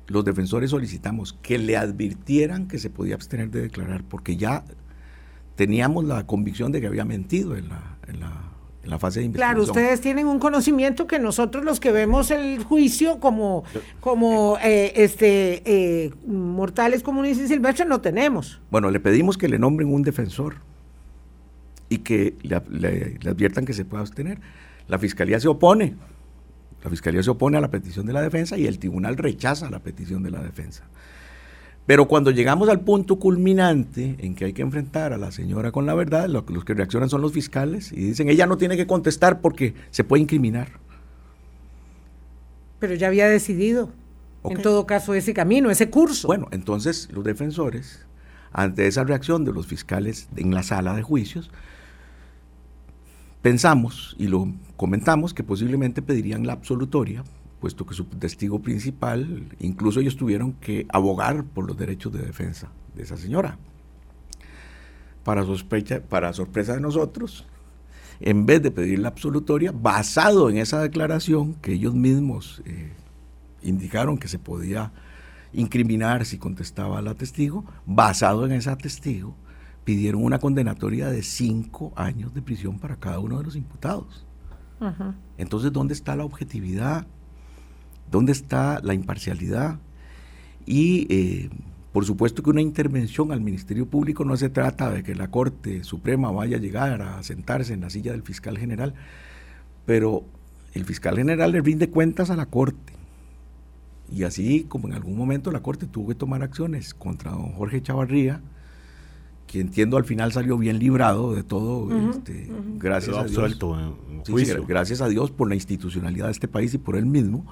los 0.10 0.26
defensores 0.26 0.72
solicitamos 0.72 1.34
que 1.34 1.58
le 1.58 1.78
advirtieran 1.78 2.68
que 2.68 2.78
se 2.78 2.90
podía 2.90 3.16
abstener 3.16 3.50
de 3.50 3.62
declarar, 3.62 4.04
porque 4.04 4.38
ya 4.38 4.64
teníamos 5.56 6.06
la 6.06 6.26
convicción 6.28 6.72
de 6.72 6.82
que 6.82 6.88
había 6.88 7.06
mentido 7.06 7.56
en 7.56 7.70
la, 7.70 7.98
en 8.08 8.20
la 8.20 8.50
en 8.84 8.90
la 8.90 9.00
fase 9.00 9.20
de 9.20 9.26
investigación. 9.26 9.66
Claro, 9.66 9.72
ustedes 9.72 10.02
tienen 10.02 10.28
un 10.28 10.40
conocimiento 10.40 11.08
que 11.08 11.20
nosotros 11.20 11.64
los 11.64 11.80
que 11.80 11.92
vemos 11.92 12.32
el 12.32 12.64
juicio 12.64 13.20
como, 13.20 13.64
como 14.00 14.58
eh, 14.64 14.94
este, 14.96 15.62
eh, 15.66 16.14
mortales 16.26 17.04
comunes 17.04 17.38
y 17.38 17.48
silvestres 17.48 17.88
no 17.88 18.02
tenemos. 18.02 18.62
Bueno, 18.72 18.90
le 18.90 19.00
pedimos 19.00 19.38
que 19.38 19.50
le 19.50 19.60
nombren 19.60 19.94
un 19.94 20.02
defensor 20.02 20.56
y 21.90 22.00
que 22.00 22.36
le, 22.42 22.62
le 22.70 23.30
adviertan 23.30 23.66
que 23.66 23.74
se 23.74 23.84
pueda 23.84 24.02
abstener. 24.02 24.40
La 24.88 24.98
fiscalía 24.98 25.40
se 25.40 25.48
opone. 25.48 25.96
La 26.84 26.90
fiscalía 26.90 27.22
se 27.22 27.30
opone 27.30 27.58
a 27.58 27.62
la 27.62 27.70
petición 27.70 28.06
de 28.06 28.14
la 28.14 28.22
defensa 28.22 28.58
y 28.58 28.66
el 28.66 28.80
tribunal 28.80 29.18
rechaza 29.18 29.70
la 29.70 29.80
petición 29.80 30.24
de 30.24 30.32
la 30.32 30.42
defensa. 30.42 30.84
Pero 31.86 32.08
cuando 32.08 32.30
llegamos 32.30 32.70
al 32.70 32.82
punto 32.82 33.18
culminante 33.18 34.16
en 34.20 34.36
que 34.36 34.46
hay 34.46 34.54
que 34.54 34.62
enfrentar 34.62 35.12
a 35.12 35.18
la 35.18 35.32
señora 35.32 35.72
con 35.72 35.88
la 35.88 35.96
verdad, 35.96 36.28
los 36.28 36.64
que 36.64 36.76
reaccionan 36.76 37.10
son 37.10 37.22
los 37.22 37.34
fiscales 37.34 37.92
y 37.92 37.96
dicen, 37.96 38.30
ella 38.30 38.46
no 38.46 38.58
tiene 38.58 38.78
que 38.78 38.86
contestar 38.86 39.42
porque 39.42 39.74
se 39.90 40.04
puede 40.04 40.22
incriminar. 40.22 40.74
Pero 42.78 42.94
ya 42.94 43.08
había 43.08 43.28
decidido, 43.28 43.90
en 44.44 44.62
todo 44.62 44.86
caso, 44.86 45.16
ese 45.16 45.34
camino, 45.34 45.72
ese 45.72 45.90
curso. 45.90 46.28
Bueno, 46.28 46.48
entonces 46.52 47.10
los 47.12 47.24
defensores, 47.24 48.06
ante 48.52 48.86
esa 48.86 49.04
reacción 49.04 49.44
de 49.44 49.52
los 49.52 49.66
fiscales 49.66 50.30
en 50.36 50.54
la 50.54 50.62
sala 50.62 50.96
de 50.96 51.02
juicios, 51.02 51.50
pensamos 53.42 54.16
y 54.20 54.28
lo 54.28 54.54
comentamos 54.78 55.34
que 55.34 55.44
posiblemente 55.44 56.02
pedirían 56.02 56.46
la 56.46 56.54
absolutoria 56.54 57.24
puesto 57.60 57.86
que 57.86 57.94
su 57.94 58.06
testigo 58.06 58.60
principal, 58.60 59.44
incluso 59.60 60.00
ellos 60.00 60.18
tuvieron 60.18 60.54
que 60.54 60.86
abogar 60.90 61.44
por 61.44 61.68
los 61.68 61.78
derechos 61.78 62.14
de 62.14 62.20
defensa 62.20 62.70
de 62.96 63.04
esa 63.04 63.18
señora. 63.18 63.58
Para, 65.24 65.44
sospecha, 65.44 66.02
para 66.02 66.34
sorpresa 66.34 66.74
de 66.74 66.82
nosotros, 66.82 67.46
en 68.22 68.46
vez 68.46 68.62
de 68.62 68.72
pedir 68.72 69.00
la 69.00 69.10
absolutoria, 69.10 69.72
basado 69.72 70.50
en 70.50 70.58
esa 70.58 70.82
declaración 70.82 71.54
que 71.56 71.74
ellos 71.74 71.94
mismos 71.94 72.62
eh, 72.66 72.92
indicaron 73.62 74.18
que 74.18 74.28
se 74.28 74.40
podía 74.40 74.92
incriminar 75.52 76.26
si 76.26 76.38
contestaba 76.38 77.02
la 77.02 77.16
testigo, 77.16 77.66
basado 77.86 78.46
en 78.46 78.54
esa 78.54 78.78
testigo, 78.78 79.36
pidieron 79.84 80.24
una 80.24 80.40
condenatoria 80.40 81.10
de 81.10 81.24
cinco 81.24 81.94
años 81.96 82.34
de 82.34 82.42
prisión 82.42 82.80
para 82.80 82.98
cada 82.98 83.20
uno 83.20 83.38
de 83.38 83.44
los 83.44 83.56
imputados. 83.56 84.26
Entonces, 85.38 85.74
¿dónde 85.74 85.94
está 85.94 86.16
la 86.16 86.24
objetividad? 86.24 87.06
¿Dónde 88.10 88.32
está 88.32 88.80
la 88.82 88.94
imparcialidad? 88.94 89.80
Y 90.66 91.08
eh, 91.10 91.50
por 91.92 92.06
supuesto 92.06 92.44
que 92.44 92.52
una 92.52 92.62
intervención 92.62 93.32
al 93.32 93.42
Ministerio 93.42 93.88
Público 93.88 94.24
no 94.24 94.38
se 94.38 94.50
trata 94.50 94.92
de 94.92 95.04
que 95.04 95.16
la 95.16 95.32
Corte 95.32 95.84
Suprema 95.84 96.32
vaya 96.32 96.58
a 96.58 96.60
llegar 96.60 97.02
a 97.02 97.24
sentarse 97.24 97.74
en 97.74 97.82
la 97.82 97.90
silla 97.90 98.12
del 98.12 98.22
fiscal 98.22 98.58
general, 98.58 98.94
pero 99.86 100.24
el 100.74 100.86
fiscal 100.86 101.18
general 101.18 101.52
le 101.52 101.62
rinde 101.62 101.90
cuentas 101.90 102.30
a 102.30 102.36
la 102.36 102.46
Corte. 102.46 102.94
Y 104.12 104.24
así 104.24 104.66
como 104.70 104.88
en 104.88 104.94
algún 104.94 105.18
momento 105.18 105.52
la 105.52 105.62
Corte 105.62 105.88
tuvo 105.88 106.10
que 106.10 106.16
tomar 106.16 106.44
acciones 106.44 106.94
contra 106.94 107.32
don 107.32 107.54
Jorge 107.54 107.82
Chavarría, 107.82 108.42
que 109.50 109.60
entiendo 109.60 109.98
al 109.98 110.06
final 110.06 110.32
salió 110.32 110.60
bien 110.60 110.78
librado 110.78 111.34
de 111.34 111.42
todo, 111.42 111.90
este, 112.12 112.48
gracias 112.78 113.18
a 113.18 113.24
Dios. 113.24 113.58
gracias 114.68 115.02
a 115.02 115.08
Dios 115.08 115.32
por 115.32 115.50
la 115.50 115.56
institucionalidad 115.56 116.28
de 116.28 116.34
este 116.34 116.48
país 116.48 116.74
y 116.76 116.78
por 116.78 116.96
él 116.96 117.08
mismo 117.08 117.46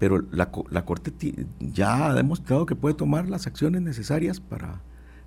pero 0.00 0.24
la, 0.32 0.50
la 0.70 0.84
Corte 0.86 1.12
ya 1.60 2.06
ha 2.08 2.14
demostrado 2.14 2.64
que 2.64 2.74
puede 2.74 2.94
tomar 2.94 3.28
las 3.28 3.46
acciones 3.46 3.82
necesarias 3.82 4.40
para 4.40 4.80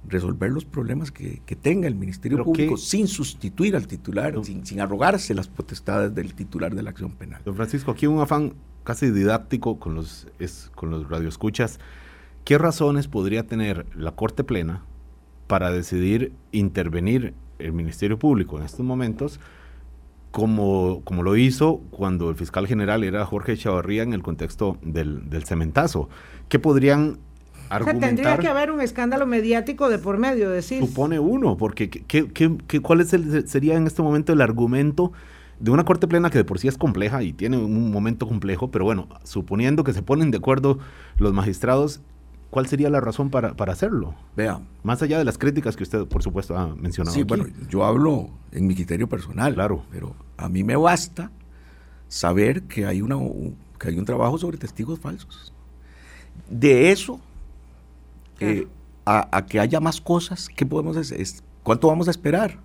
resolver 0.08 0.52
los 0.52 0.66
problemas 0.66 1.12
que, 1.12 1.42
tenga 1.62 1.88
el 1.88 1.94
Ministerio 1.94 2.44
Público 2.44 2.76
sin 2.76 3.08
sustituir 3.08 3.76
al 3.76 3.88
titular, 3.88 4.34
sin, 4.44 4.66
sin, 4.66 4.82
arrogarse 4.82 5.36
las 5.36 5.48
potestades 5.48 6.14
del 6.16 6.34
titular 6.34 6.74
de 6.74 6.82
la 6.82 6.90
acción 6.90 7.12
penal. 7.12 7.40
Don 7.46 7.56
Francisco, 7.56 7.92
aquí 7.92 8.08
un 8.08 8.20
afán 8.20 8.56
casi 8.84 9.12
didáctico 9.12 9.80
con 9.80 9.94
los, 9.94 10.28
es, 10.40 10.72
con 10.74 10.90
los 10.90 11.08
radioescuchas. 11.08 11.80
¿Qué 12.44 12.58
razones 12.58 13.08
podría 13.08 13.46
tener 13.46 13.86
la 13.96 14.14
Corte 14.14 14.44
Plena 14.44 14.84
para 15.48 15.72
decidir 15.72 16.34
intervenir 16.52 17.34
el 17.60 17.74
Ministerio 17.74 18.18
Público 18.20 18.58
en 18.58 18.64
estos 18.64 18.86
momentos? 18.86 19.40
como, 20.34 21.02
como 21.04 21.22
lo 21.22 21.38
hizo 21.38 21.80
cuando 21.92 22.32
el 22.32 22.36
fiscal 22.36 22.66
general 22.66 23.04
era 23.04 23.24
Jorge 23.24 23.56
Chavarría 23.56 24.02
en 24.02 24.14
el 24.14 24.24
contexto 24.24 24.80
del, 24.82 25.30
del 25.30 25.44
cementazo. 25.44 26.10
¿Qué 26.50 26.58
podrían 26.58 27.20
argumentar? 27.70 28.10
tendría 28.10 28.38
que 28.40 28.48
haber 28.48 28.72
un 28.72 28.82
escándalo 28.82 29.28
mediático 29.28 29.90
de 29.90 30.00
por 30.00 30.18
medio, 30.18 30.50
decir. 30.50 30.84
Supone 30.84 31.20
uno, 31.20 31.56
porque 31.56 31.92
¿qué, 31.92 32.28
qué, 32.28 32.58
qué, 32.68 32.80
cuál 32.80 33.02
es 33.02 33.14
el, 33.14 33.48
sería 33.48 33.76
en 33.76 33.86
este 33.86 34.02
momento 34.02 34.34
el 34.34 34.42
argumento 34.42 35.12
de 35.60 35.70
una 35.70 35.86
corte 35.86 36.08
plena 36.08 36.32
que 36.32 36.40
de 36.40 36.46
por 36.46 36.58
sí 36.58 36.68
es 36.68 36.80
compleja 36.80 37.22
y 37.22 37.32
tiene 37.32 37.58
un 37.58 37.92
momento 37.92 38.28
complejo, 38.28 38.72
pero 38.72 38.86
bueno, 38.86 39.08
suponiendo 39.24 39.84
que 39.84 39.94
se 39.94 40.02
ponen 40.02 40.32
de 40.32 40.40
acuerdo 40.40 40.80
los 41.20 41.32
magistrados, 41.32 42.02
¿cuál 42.54 42.68
sería 42.68 42.88
la 42.92 43.02
razón 43.02 43.32
para, 43.32 43.56
para 43.56 43.74
hacerlo? 43.74 44.14
Vea. 44.36 44.62
Más 44.84 45.02
allá 45.02 45.18
de 45.18 45.26
las 45.26 45.40
críticas 45.40 45.76
que 45.76 45.82
usted, 45.82 46.06
por 46.06 46.22
supuesto, 46.22 46.56
ha 46.56 46.76
mencionado. 46.76 47.16
Sí, 47.16 47.24
bueno, 47.24 47.48
yo 47.68 47.84
hablo 47.84 48.30
en 48.52 48.68
mi 48.68 48.76
criterio 48.76 49.10
personal. 49.10 49.56
Claro. 49.56 49.84
Pero 49.90 50.16
a 50.38 50.50
mí 50.50 50.64
me 50.64 50.76
basta 50.76 51.32
saber 52.08 52.62
que 52.64 52.86
hay, 52.86 53.02
una, 53.02 53.18
que 53.80 53.88
hay 53.88 53.98
un 53.98 54.06
trabajo 54.06 54.38
sobre 54.38 54.60
testigos 54.60 55.00
falsos. 55.00 55.52
De 56.48 56.92
eso, 56.92 57.20
eh, 58.40 58.68
a, 59.04 59.46
que 59.48 59.60
haya 59.60 59.80
más 59.80 60.00
cosas, 60.00 60.48
¿qué 60.48 60.64
podemos 60.64 60.96
hacer? 60.96 61.26
¿Cuánto 61.64 61.88
vamos 61.88 62.08
a 62.08 62.12
esperar? 62.12 62.60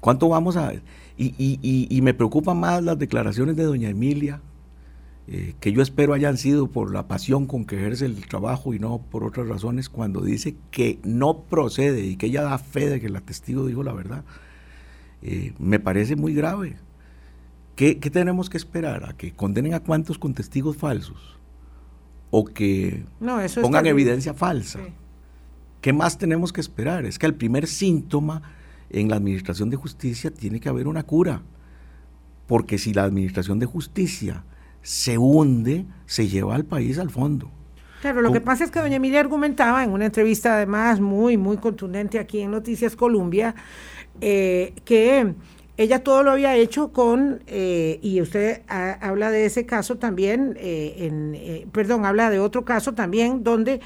¿Cuánto 0.00 0.28
vamos 0.28 0.58
a...? 0.58 0.74
Y, 1.16 1.34
y, 1.38 1.86
y 1.88 2.02
me 2.02 2.12
preocupan 2.12 2.60
más 2.60 2.82
las 2.82 2.98
declaraciones 2.98 3.56
de 3.56 3.64
doña 3.64 3.88
Emilia, 3.88 4.42
eh, 5.32 5.54
que 5.60 5.72
yo 5.72 5.80
espero 5.80 6.12
hayan 6.12 6.36
sido 6.36 6.66
por 6.66 6.92
la 6.92 7.06
pasión 7.06 7.46
con 7.46 7.64
que 7.64 7.76
ejerce 7.76 8.04
el 8.04 8.26
trabajo 8.26 8.74
y 8.74 8.80
no 8.80 8.98
por 8.98 9.22
otras 9.22 9.46
razones, 9.46 9.88
cuando 9.88 10.22
dice 10.22 10.56
que 10.72 10.98
no 11.04 11.44
procede 11.44 12.04
y 12.04 12.16
que 12.16 12.26
ella 12.26 12.42
da 12.42 12.58
fe 12.58 12.90
de 12.90 13.00
que 13.00 13.06
el 13.06 13.22
testigo 13.22 13.64
dijo 13.64 13.84
la 13.84 13.92
verdad, 13.92 14.24
eh, 15.22 15.52
me 15.60 15.78
parece 15.78 16.16
muy 16.16 16.34
grave. 16.34 16.78
¿Qué, 17.76 17.94
tenemos 17.94 18.50
que 18.50 18.56
esperar? 18.56 19.04
¿A 19.08 19.12
que 19.12 19.32
condenen 19.32 19.72
a 19.72 19.80
cuántos 19.80 20.18
con 20.18 20.34
testigos 20.34 20.76
falsos? 20.76 21.38
¿O 22.32 22.44
que 22.44 23.04
pongan 23.62 23.86
evidencia 23.86 24.34
falsa? 24.34 24.80
¿Qué 25.80 25.92
más 25.92 26.18
tenemos 26.18 26.52
que 26.52 26.60
esperar? 26.60 27.06
Es 27.06 27.20
que 27.20 27.26
el 27.26 27.36
primer 27.36 27.68
síntoma 27.68 28.42
en 28.90 29.08
la 29.08 29.14
administración 29.14 29.70
de 29.70 29.76
justicia 29.76 30.32
tiene 30.32 30.58
que 30.58 30.68
haber 30.68 30.88
una 30.88 31.04
cura. 31.04 31.42
Porque 32.48 32.78
si 32.78 32.92
la 32.92 33.04
administración 33.04 33.60
de 33.60 33.66
justicia 33.66 34.44
se 34.82 35.18
hunde, 35.18 35.86
se 36.06 36.28
lleva 36.28 36.54
al 36.54 36.64
país 36.64 36.98
al 36.98 37.10
fondo. 37.10 37.50
Claro, 38.00 38.22
lo 38.22 38.32
que 38.32 38.40
pasa 38.40 38.64
es 38.64 38.70
que 38.70 38.80
doña 38.80 38.96
Emilia 38.96 39.20
argumentaba 39.20 39.84
en 39.84 39.90
una 39.90 40.06
entrevista 40.06 40.54
además 40.54 41.00
muy, 41.00 41.36
muy 41.36 41.58
contundente 41.58 42.18
aquí 42.18 42.40
en 42.40 42.50
Noticias 42.50 42.96
Colombia, 42.96 43.54
eh, 44.22 44.72
que 44.86 45.34
ella 45.76 46.02
todo 46.02 46.22
lo 46.22 46.30
había 46.30 46.56
hecho 46.56 46.92
con, 46.92 47.42
eh, 47.46 47.98
y 48.00 48.22
usted 48.22 48.62
habla 48.68 49.30
de 49.30 49.44
ese 49.44 49.66
caso 49.66 49.98
también, 49.98 50.56
eh, 50.58 50.94
en, 50.98 51.70
perdón, 51.72 52.06
habla 52.06 52.30
de 52.30 52.38
otro 52.38 52.64
caso 52.64 52.94
también 52.94 53.44
donde, 53.44 53.80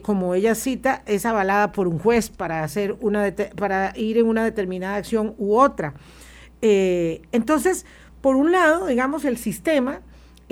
como 0.00 0.34
ella 0.34 0.54
cita, 0.54 1.02
es 1.04 1.26
avalada 1.26 1.72
por 1.72 1.88
un 1.88 1.98
juez 1.98 2.30
para, 2.30 2.64
hacer 2.64 2.96
una 3.00 3.34
para 3.56 3.92
ir 3.96 4.16
en 4.16 4.26
una 4.26 4.44
determinada 4.44 4.96
acción 4.96 5.34
u 5.36 5.56
otra. 5.56 5.94
entonces, 6.62 7.84
por 8.22 8.36
un 8.36 8.52
lado, 8.52 8.86
digamos, 8.86 9.24
el 9.24 9.36
sistema 9.36 10.00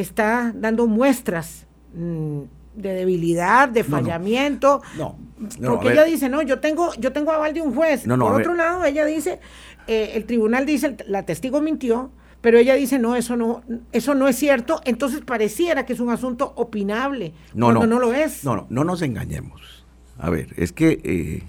está 0.01 0.53
dando 0.55 0.87
muestras 0.87 1.67
mm, 1.95 2.41
de 2.75 2.93
debilidad, 2.95 3.69
de 3.69 3.85
fallamiento. 3.85 4.83
No, 4.97 5.17
porque 5.65 5.93
ella 5.93 6.05
dice, 6.05 6.29
no, 6.29 6.43
yo 6.43 6.61
tengo, 6.61 6.93
yo 6.95 7.13
tengo 7.13 7.33
aval 7.33 7.55
de 7.55 7.63
un 7.63 7.75
juez. 7.75 8.05
Por 8.07 8.41
otro 8.41 8.55
lado, 8.55 8.85
ella 8.85 9.05
dice, 9.05 9.41
eh, 9.87 10.13
el 10.15 10.25
tribunal 10.25 10.67
dice, 10.67 10.97
la 11.07 11.25
testigo 11.25 11.61
mintió, 11.61 12.11
pero 12.41 12.59
ella 12.59 12.75
dice, 12.75 12.99
no, 12.99 13.17
eso 13.17 13.37
no, 13.37 13.63
eso 13.93 14.15
no 14.15 14.29
es 14.29 14.37
cierto. 14.37 14.81
Entonces 14.85 15.21
pareciera 15.21 15.85
que 15.85 15.93
es 15.93 16.01
un 16.01 16.11
asunto 16.11 16.53
opinable, 16.57 17.35
no, 17.55 17.73
no, 17.73 17.87
no 17.87 17.99
lo 17.99 18.15
es. 18.15 18.45
No, 18.45 18.57
no, 18.57 18.67
no 18.71 18.85
nos 18.85 19.03
engañemos. 19.03 19.85
A 20.19 20.31
ver, 20.31 20.49
es 20.57 20.73
que, 20.73 21.01
eh, 21.03 21.43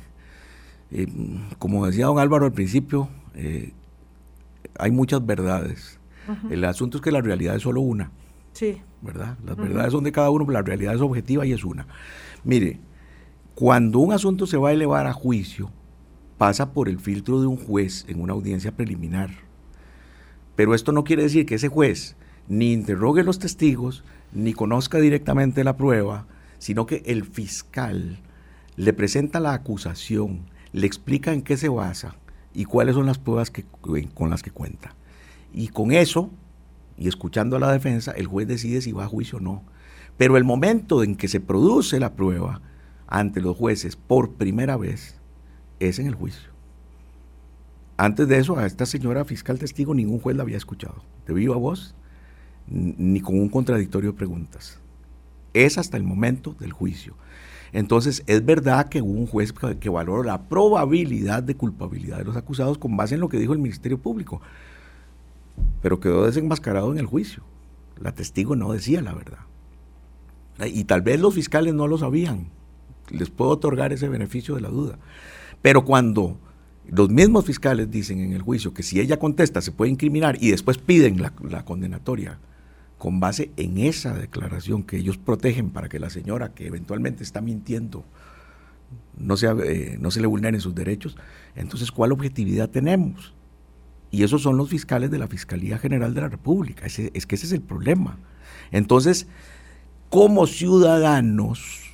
eh, 0.91 1.07
como 1.59 1.85
decía 1.85 2.05
don 2.05 2.19
Álvaro 2.19 2.45
al 2.45 2.53
principio, 2.53 3.09
eh, 3.35 3.73
hay 4.77 4.91
muchas 4.91 5.25
verdades. 5.25 5.97
El 6.49 6.63
asunto 6.63 6.97
es 6.97 7.03
que 7.03 7.11
la 7.11 7.19
realidad 7.19 7.55
es 7.55 7.63
solo 7.63 7.81
una. 7.81 8.11
Sí. 8.53 8.81
¿Verdad? 9.01 9.37
Las 9.43 9.57
verdades 9.57 9.91
son 9.91 10.03
de 10.03 10.11
cada 10.11 10.29
uno, 10.29 10.45
pero 10.45 10.59
la 10.59 10.65
realidad 10.65 10.95
es 10.95 11.01
objetiva 11.01 11.45
y 11.45 11.53
es 11.53 11.63
una. 11.63 11.87
Mire, 12.43 12.79
cuando 13.55 13.99
un 13.99 14.13
asunto 14.13 14.45
se 14.47 14.57
va 14.57 14.69
a 14.69 14.73
elevar 14.73 15.07
a 15.07 15.13
juicio, 15.13 15.71
pasa 16.37 16.73
por 16.73 16.89
el 16.89 16.99
filtro 16.99 17.41
de 17.41 17.47
un 17.47 17.57
juez 17.57 18.05
en 18.07 18.21
una 18.21 18.33
audiencia 18.33 18.75
preliminar. 18.75 19.29
Pero 20.55 20.75
esto 20.75 20.91
no 20.91 21.03
quiere 21.03 21.23
decir 21.23 21.45
que 21.45 21.55
ese 21.55 21.67
juez 21.67 22.15
ni 22.47 22.73
interrogue 22.73 23.23
los 23.23 23.39
testigos, 23.39 24.03
ni 24.33 24.53
conozca 24.53 24.99
directamente 24.99 25.63
la 25.63 25.77
prueba, 25.77 26.27
sino 26.57 26.85
que 26.85 27.03
el 27.05 27.23
fiscal 27.23 28.19
le 28.75 28.93
presenta 28.93 29.39
la 29.39 29.53
acusación, 29.53 30.41
le 30.73 30.87
explica 30.87 31.33
en 31.33 31.41
qué 31.41 31.57
se 31.57 31.69
basa 31.69 32.15
y 32.53 32.65
cuáles 32.65 32.95
son 32.95 33.05
las 33.05 33.19
pruebas 33.19 33.51
que, 33.51 33.65
con 34.13 34.29
las 34.29 34.43
que 34.43 34.51
cuenta. 34.51 34.95
Y 35.53 35.69
con 35.69 35.91
eso, 35.91 36.31
y 37.01 37.07
escuchando 37.07 37.55
a 37.55 37.59
la 37.59 37.71
defensa, 37.71 38.11
el 38.11 38.27
juez 38.27 38.47
decide 38.47 38.79
si 38.79 38.91
va 38.91 39.05
a 39.05 39.07
juicio 39.07 39.39
o 39.39 39.41
no. 39.41 39.63
Pero 40.17 40.37
el 40.37 40.43
momento 40.43 41.01
en 41.01 41.15
que 41.15 41.27
se 41.27 41.39
produce 41.39 41.99
la 41.99 42.13
prueba 42.13 42.61
ante 43.07 43.41
los 43.41 43.57
jueces 43.57 43.95
por 43.95 44.33
primera 44.33 44.77
vez 44.77 45.15
es 45.79 45.97
en 45.97 46.05
el 46.05 46.13
juicio. 46.13 46.51
Antes 47.97 48.27
de 48.27 48.37
eso, 48.37 48.57
a 48.59 48.67
esta 48.67 48.85
señora 48.85 49.25
fiscal 49.25 49.57
testigo 49.57 49.95
ningún 49.95 50.19
juez 50.19 50.37
la 50.37 50.43
había 50.43 50.57
escuchado, 50.57 51.03
de 51.25 51.33
viva 51.33 51.55
voz, 51.55 51.95
ni 52.67 53.19
con 53.19 53.39
un 53.39 53.49
contradictorio 53.49 54.11
de 54.11 54.17
preguntas. 54.17 54.79
Es 55.55 55.79
hasta 55.79 55.97
el 55.97 56.03
momento 56.03 56.55
del 56.59 56.71
juicio. 56.71 57.15
Entonces, 57.73 58.21
es 58.27 58.45
verdad 58.45 58.89
que 58.89 59.01
un 59.01 59.25
juez 59.25 59.53
que, 59.53 59.89
valoró 59.89 60.21
la 60.21 60.43
probabilidad 60.43 61.41
de 61.41 61.55
culpabilidad 61.55 62.19
de 62.19 62.25
los 62.25 62.37
acusados 62.37 62.77
con 62.77 62.95
base 62.95 63.15
en 63.15 63.21
lo 63.21 63.29
que 63.29 63.39
dijo 63.39 63.53
el 63.53 63.59
Ministerio 63.59 63.97
Público, 63.97 64.41
pero 65.81 65.99
quedó 65.99 66.25
desenmascarado 66.25 66.91
en 66.91 66.99
el 66.99 67.05
juicio. 67.05 67.43
La 67.99 68.13
testigo 68.13 68.55
no 68.55 68.73
decía 68.73 69.01
la 69.01 69.13
verdad. 69.13 69.39
Y 70.65 70.83
tal 70.83 71.01
vez 71.01 71.19
los 71.19 71.33
fiscales 71.33 71.73
no 71.73 71.87
lo 71.87 71.97
sabían. 71.97 72.49
Les 73.09 73.29
puedo 73.29 73.51
otorgar 73.51 73.93
ese 73.93 74.09
beneficio 74.09 74.55
de 74.55 74.61
la 74.61 74.69
duda. 74.69 74.99
Pero 75.61 75.85
cuando 75.85 76.37
los 76.87 77.09
mismos 77.09 77.45
fiscales 77.45 77.89
dicen 77.89 78.19
en 78.19 78.33
el 78.33 78.41
juicio 78.41 78.73
que 78.73 78.83
si 78.83 78.99
ella 78.99 79.17
contesta 79.17 79.61
se 79.61 79.71
puede 79.71 79.91
incriminar 79.91 80.37
y 80.41 80.51
después 80.51 80.77
piden 80.77 81.21
la, 81.21 81.63
condenatoria 81.63 82.39
con 82.97 83.19
base 83.19 83.51
en 83.57 83.77
esa 83.77 84.13
declaración 84.13 84.83
que 84.83 84.97
ellos 84.97 85.17
protegen 85.17 85.69
para 85.69 85.89
que 85.89 85.99
la 85.99 86.09
señora 86.09 86.53
que 86.53 86.67
eventualmente 86.67 87.23
está 87.23 87.41
mintiendo 87.41 88.03
no, 89.17 89.37
sea, 89.37 89.55
eh, 89.63 89.97
no 89.99 90.11
se 90.11 90.21
le 90.21 90.27
vulneren 90.27 90.59
sus 90.59 90.75
derechos, 90.75 91.15
entonces 91.55 91.91
¿cuál 91.91 92.11
objetividad 92.11 92.69
tenemos? 92.69 93.33
Y 94.11 94.23
esos 94.23 94.41
son 94.41 94.57
los 94.57 94.69
fiscales 94.69 95.09
de 95.09 95.17
la 95.17 95.27
Fiscalía 95.27 95.77
General 95.77 96.13
de 96.13 96.21
la 96.21 96.29
República, 96.29 96.85
es 96.85 97.25
que 97.25 97.35
ese 97.35 97.45
es 97.45 97.51
el 97.53 97.61
problema. 97.61 98.17
Entonces, 98.71 99.27
como 100.09 100.45
ciudadanos, 100.45 101.91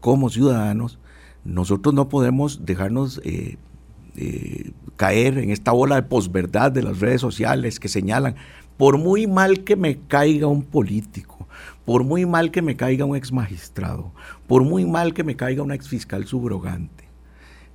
como 0.00 0.28
ciudadanos, 0.30 0.98
nosotros 1.44 1.94
no 1.94 2.08
podemos 2.08 2.66
dejarnos 2.66 3.20
eh, 3.24 3.56
eh, 4.16 4.72
caer 4.96 5.38
en 5.38 5.50
esta 5.50 5.72
bola 5.72 5.96
de 5.96 6.02
posverdad 6.02 6.72
de 6.72 6.82
las 6.82 7.00
redes 7.00 7.20
sociales 7.20 7.78
que 7.78 7.88
señalan, 7.88 8.34
por 8.76 8.98
muy 8.98 9.26
mal 9.26 9.62
que 9.62 9.76
me 9.76 9.98
caiga 9.98 10.46
un 10.46 10.62
político, 10.62 11.46
por 11.84 12.02
muy 12.02 12.26
mal 12.26 12.50
que 12.50 12.62
me 12.62 12.76
caiga 12.76 13.04
un 13.04 13.14
ex 13.14 13.32
magistrado, 13.32 14.12
por 14.46 14.64
muy 14.64 14.84
mal 14.84 15.14
que 15.14 15.22
me 15.22 15.36
caiga 15.36 15.62
un 15.62 15.72
ex 15.72 15.88
fiscal 15.88 16.26
subrogante, 16.26 17.04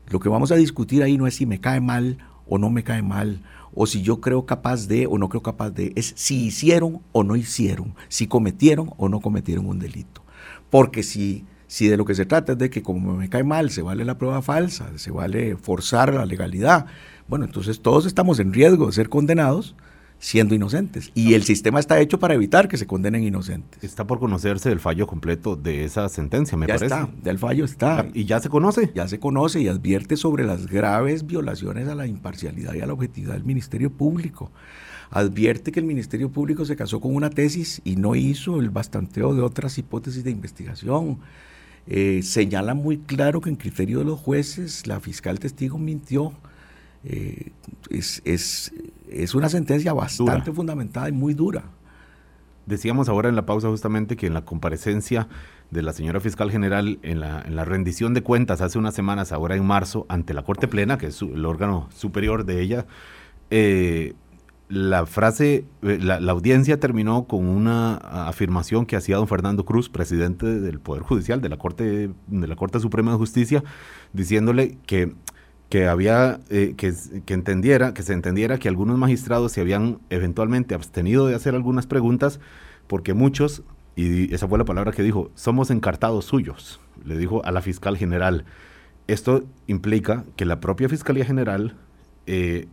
lo 0.09 0.19
que 0.19 0.29
vamos 0.29 0.51
a 0.51 0.55
discutir 0.55 1.03
ahí 1.03 1.17
no 1.17 1.27
es 1.27 1.35
si 1.35 1.45
me 1.45 1.61
cae 1.61 1.79
mal 1.79 2.17
o 2.47 2.57
no 2.57 2.69
me 2.69 2.83
cae 2.83 3.01
mal, 3.01 3.41
o 3.73 3.85
si 3.85 4.01
yo 4.01 4.21
creo 4.21 4.45
capaz 4.45 4.87
de 4.87 5.07
o 5.07 5.17
no 5.17 5.29
creo 5.29 5.41
capaz 5.41 5.71
de, 5.71 5.93
es 5.95 6.13
si 6.15 6.45
hicieron 6.45 7.01
o 7.11 7.23
no 7.23 7.35
hicieron, 7.35 7.95
si 8.09 8.27
cometieron 8.27 8.91
o 8.97 9.09
no 9.09 9.19
cometieron 9.21 9.65
un 9.65 9.79
delito. 9.79 10.23
Porque 10.69 11.03
si, 11.03 11.45
si 11.67 11.87
de 11.87 11.97
lo 11.97 12.05
que 12.05 12.15
se 12.15 12.25
trata 12.25 12.53
es 12.53 12.57
de 12.57 12.69
que 12.69 12.83
como 12.83 13.15
me 13.15 13.29
cae 13.29 13.43
mal, 13.43 13.69
se 13.71 13.81
vale 13.81 14.05
la 14.05 14.17
prueba 14.17 14.41
falsa, 14.41 14.89
se 14.97 15.11
vale 15.11 15.55
forzar 15.57 16.13
la 16.13 16.25
legalidad, 16.25 16.85
bueno, 17.27 17.45
entonces 17.45 17.81
todos 17.81 18.05
estamos 18.05 18.39
en 18.39 18.53
riesgo 18.53 18.87
de 18.87 18.93
ser 18.93 19.09
condenados 19.09 19.75
siendo 20.21 20.53
inocentes. 20.53 21.11
Y 21.15 21.33
el 21.33 21.43
sistema 21.43 21.79
está 21.79 21.99
hecho 21.99 22.19
para 22.19 22.35
evitar 22.35 22.67
que 22.67 22.77
se 22.77 22.85
condenen 22.85 23.23
inocentes. 23.23 23.83
Está 23.83 24.05
por 24.05 24.19
conocerse 24.19 24.71
el 24.71 24.79
fallo 24.79 25.07
completo 25.07 25.55
de 25.55 25.83
esa 25.83 26.07
sentencia, 26.09 26.55
me 26.55 26.67
ya 26.67 26.75
parece. 26.75 26.85
Está, 26.85 27.09
ya 27.23 27.31
el 27.31 27.39
fallo 27.39 27.65
está. 27.65 28.05
¿Y 28.13 28.25
ya 28.25 28.39
se 28.39 28.47
conoce? 28.47 28.91
Ya 28.93 29.07
se 29.07 29.19
conoce 29.19 29.61
y 29.61 29.67
advierte 29.67 30.15
sobre 30.17 30.45
las 30.45 30.67
graves 30.67 31.25
violaciones 31.25 31.87
a 31.87 31.95
la 31.95 32.05
imparcialidad 32.05 32.75
y 32.75 32.81
a 32.81 32.85
la 32.85 32.93
objetividad 32.93 33.33
del 33.33 33.45
Ministerio 33.45 33.91
Público. 33.91 34.51
Advierte 35.09 35.71
que 35.71 35.79
el 35.79 35.87
Ministerio 35.87 36.29
Público 36.29 36.65
se 36.65 36.75
casó 36.75 37.01
con 37.01 37.15
una 37.15 37.31
tesis 37.31 37.81
y 37.83 37.95
no 37.95 38.13
hizo 38.15 38.59
el 38.59 38.69
bastanteo 38.69 39.33
de 39.33 39.41
otras 39.41 39.79
hipótesis 39.79 40.23
de 40.23 40.29
investigación. 40.29 41.17
Eh, 41.87 42.21
señala 42.21 42.75
muy 42.75 42.99
claro 42.99 43.41
que 43.41 43.49
en 43.49 43.55
criterio 43.55 43.97
de 43.99 44.05
los 44.05 44.19
jueces 44.19 44.85
la 44.85 44.99
fiscal 44.99 45.39
testigo 45.39 45.79
mintió 45.79 46.31
eh, 47.03 47.51
es, 47.89 48.21
es, 48.25 49.35
una 49.35 49.49
sentencia 49.49 49.93
bastante 49.93 50.51
fundamentada 50.51 51.09
y 51.09 51.11
muy 51.11 51.33
dura. 51.33 51.63
Decíamos 52.65 53.09
ahora 53.09 53.29
en 53.29 53.35
la 53.35 53.45
pausa 53.45 53.69
justamente 53.69 54.15
que 54.15 54.27
en 54.27 54.33
la 54.33 54.45
comparecencia 54.45 55.27
de 55.71 55.81
la 55.81 55.93
señora 55.93 56.19
fiscal 56.19 56.51
general 56.51 56.99
en 57.01 57.19
la, 57.19 57.41
en 57.41 57.55
la 57.55 57.65
rendición 57.65 58.13
de 58.13 58.21
cuentas 58.21 58.61
hace 58.61 58.77
unas 58.77 58.93
semanas, 58.93 59.31
ahora 59.31 59.55
en 59.55 59.65
marzo, 59.65 60.05
ante 60.09 60.33
la 60.33 60.43
Corte 60.43 60.67
Plena, 60.67 60.97
que 60.97 61.07
es 61.07 61.21
el 61.21 61.45
órgano 61.45 61.89
superior 61.93 62.45
de 62.45 62.61
ella, 62.61 62.85
eh, 63.49 64.13
la 64.69 65.05
frase, 65.05 65.65
eh, 65.81 65.97
la, 66.01 66.21
la, 66.21 66.31
audiencia 66.31 66.79
terminó 66.79 67.25
con 67.25 67.47
una 67.47 67.95
afirmación 67.95 68.85
que 68.85 68.95
hacía 68.95 69.17
don 69.17 69.27
Fernando 69.27 69.65
Cruz, 69.65 69.89
presidente 69.89 70.45
del 70.45 70.79
Poder 70.79 71.03
Judicial 71.03 71.41
de 71.41 71.49
la 71.49 71.57
Corte, 71.57 72.11
de 72.27 72.47
la 72.47 72.55
Corte 72.55 72.79
Suprema 72.79 73.11
de 73.11 73.17
Justicia, 73.17 73.63
diciéndole 74.13 74.77
que 74.85 75.13
que 75.71 75.87
había 75.87 76.41
eh, 76.49 76.75
que, 76.75 77.33
entendiera 77.33 77.93
que 77.93 78.03
se 78.03 78.11
entendiera 78.11 78.59
que 78.59 78.67
algunos 78.67 78.97
magistrados 78.97 79.53
se 79.53 79.61
habían 79.61 79.99
eventualmente 80.09 80.75
abstenido 80.75 81.27
de 81.27 81.33
hacer 81.33 81.55
algunas 81.55 81.87
preguntas 81.87 82.41
porque 82.87 83.13
muchos 83.13 83.63
y 83.95 84.33
esa 84.35 84.49
fue 84.49 84.57
la 84.57 84.65
palabra 84.65 84.91
que 84.91 85.01
dijo 85.01 85.31
somos 85.33 85.71
encartados 85.71 86.25
suyos 86.25 86.81
le 87.05 87.17
dijo 87.17 87.43
a 87.45 87.51
la 87.51 87.61
fiscal 87.61 87.97
general. 87.97 88.43
Esto 89.07 89.45
implica 89.65 90.25
que 90.35 90.43
la 90.43 90.59
propia 90.59 90.89
fiscalía 90.89 91.23
general 91.23 91.77
eh, 92.27 92.67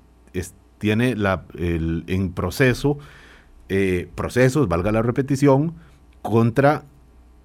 tiene 0.78 1.14
la, 1.16 1.44
en 1.56 2.32
proceso 2.32 2.98
eh, 3.68 4.08
procesos 4.14 4.66
valga 4.66 4.90
la 4.90 5.02
repetición 5.02 5.74
contra 6.22 6.84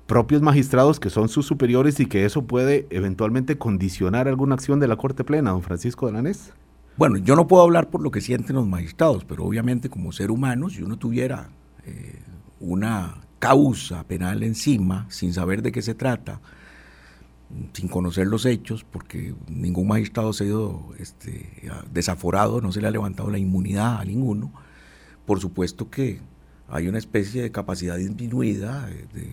propios 0.08 0.42
magistrados 0.42 1.00
que 1.00 1.10
son 1.10 1.30
sus 1.30 1.46
superiores 1.46 2.00
y 2.00 2.06
que 2.06 2.26
eso 2.26 2.44
puede 2.44 2.88
eventualmente 2.90 3.58
condicionar 3.58 4.28
alguna 4.28 4.56
acción 4.56 4.80
de 4.80 4.88
la 4.88 4.98
Corte 4.98 5.24
Plena, 5.24 5.52
don 5.52 5.62
Francisco 5.62 6.06
Delanés? 6.06 6.54
Bueno, 6.98 7.18
yo 7.18 7.36
no 7.36 7.48
puedo 7.48 7.64
hablar 7.64 7.90
por 7.90 8.02
lo 8.02 8.12
que 8.12 8.22
sienten 8.22 8.56
los 8.56 8.68
magistrados, 8.68 9.26
pero 9.26 9.46
obviamente 9.46 9.90
como 9.90 10.12
ser 10.12 10.30
humano, 10.30 10.70
si 10.70 10.84
uno 10.84 10.98
tuviera 10.98 11.50
eh, 11.86 12.20
una 12.60 13.22
causa 13.40 14.04
penal 14.04 14.44
encima, 14.44 15.08
sin 15.10 15.34
saber 15.34 15.62
de 15.62 15.72
qué 15.72 15.82
se 15.82 15.96
trata, 15.96 16.40
sin 17.74 17.88
conocer 17.88 18.28
los 18.28 18.46
hechos, 18.46 18.84
porque 18.84 19.34
ningún 19.48 19.88
magistrado 19.88 20.34
se 20.34 20.44
ha 20.44 20.48
ido 20.48 20.94
este, 21.00 21.50
desaforado, 21.92 22.62
no 22.62 22.72
se 22.72 22.82
le 22.82 22.88
ha 22.88 22.92
levantado 22.92 23.30
la 23.30 23.38
inmunidad 23.38 24.00
a 24.00 24.06
ninguno, 24.06 24.52
por 25.26 25.40
supuesto 25.40 25.90
que 25.90 26.22
hay 26.70 26.88
una 26.88 26.98
especie 26.98 27.42
de 27.42 27.52
capacidad 27.52 27.98
disminuida 27.98 28.86
de 28.86 29.30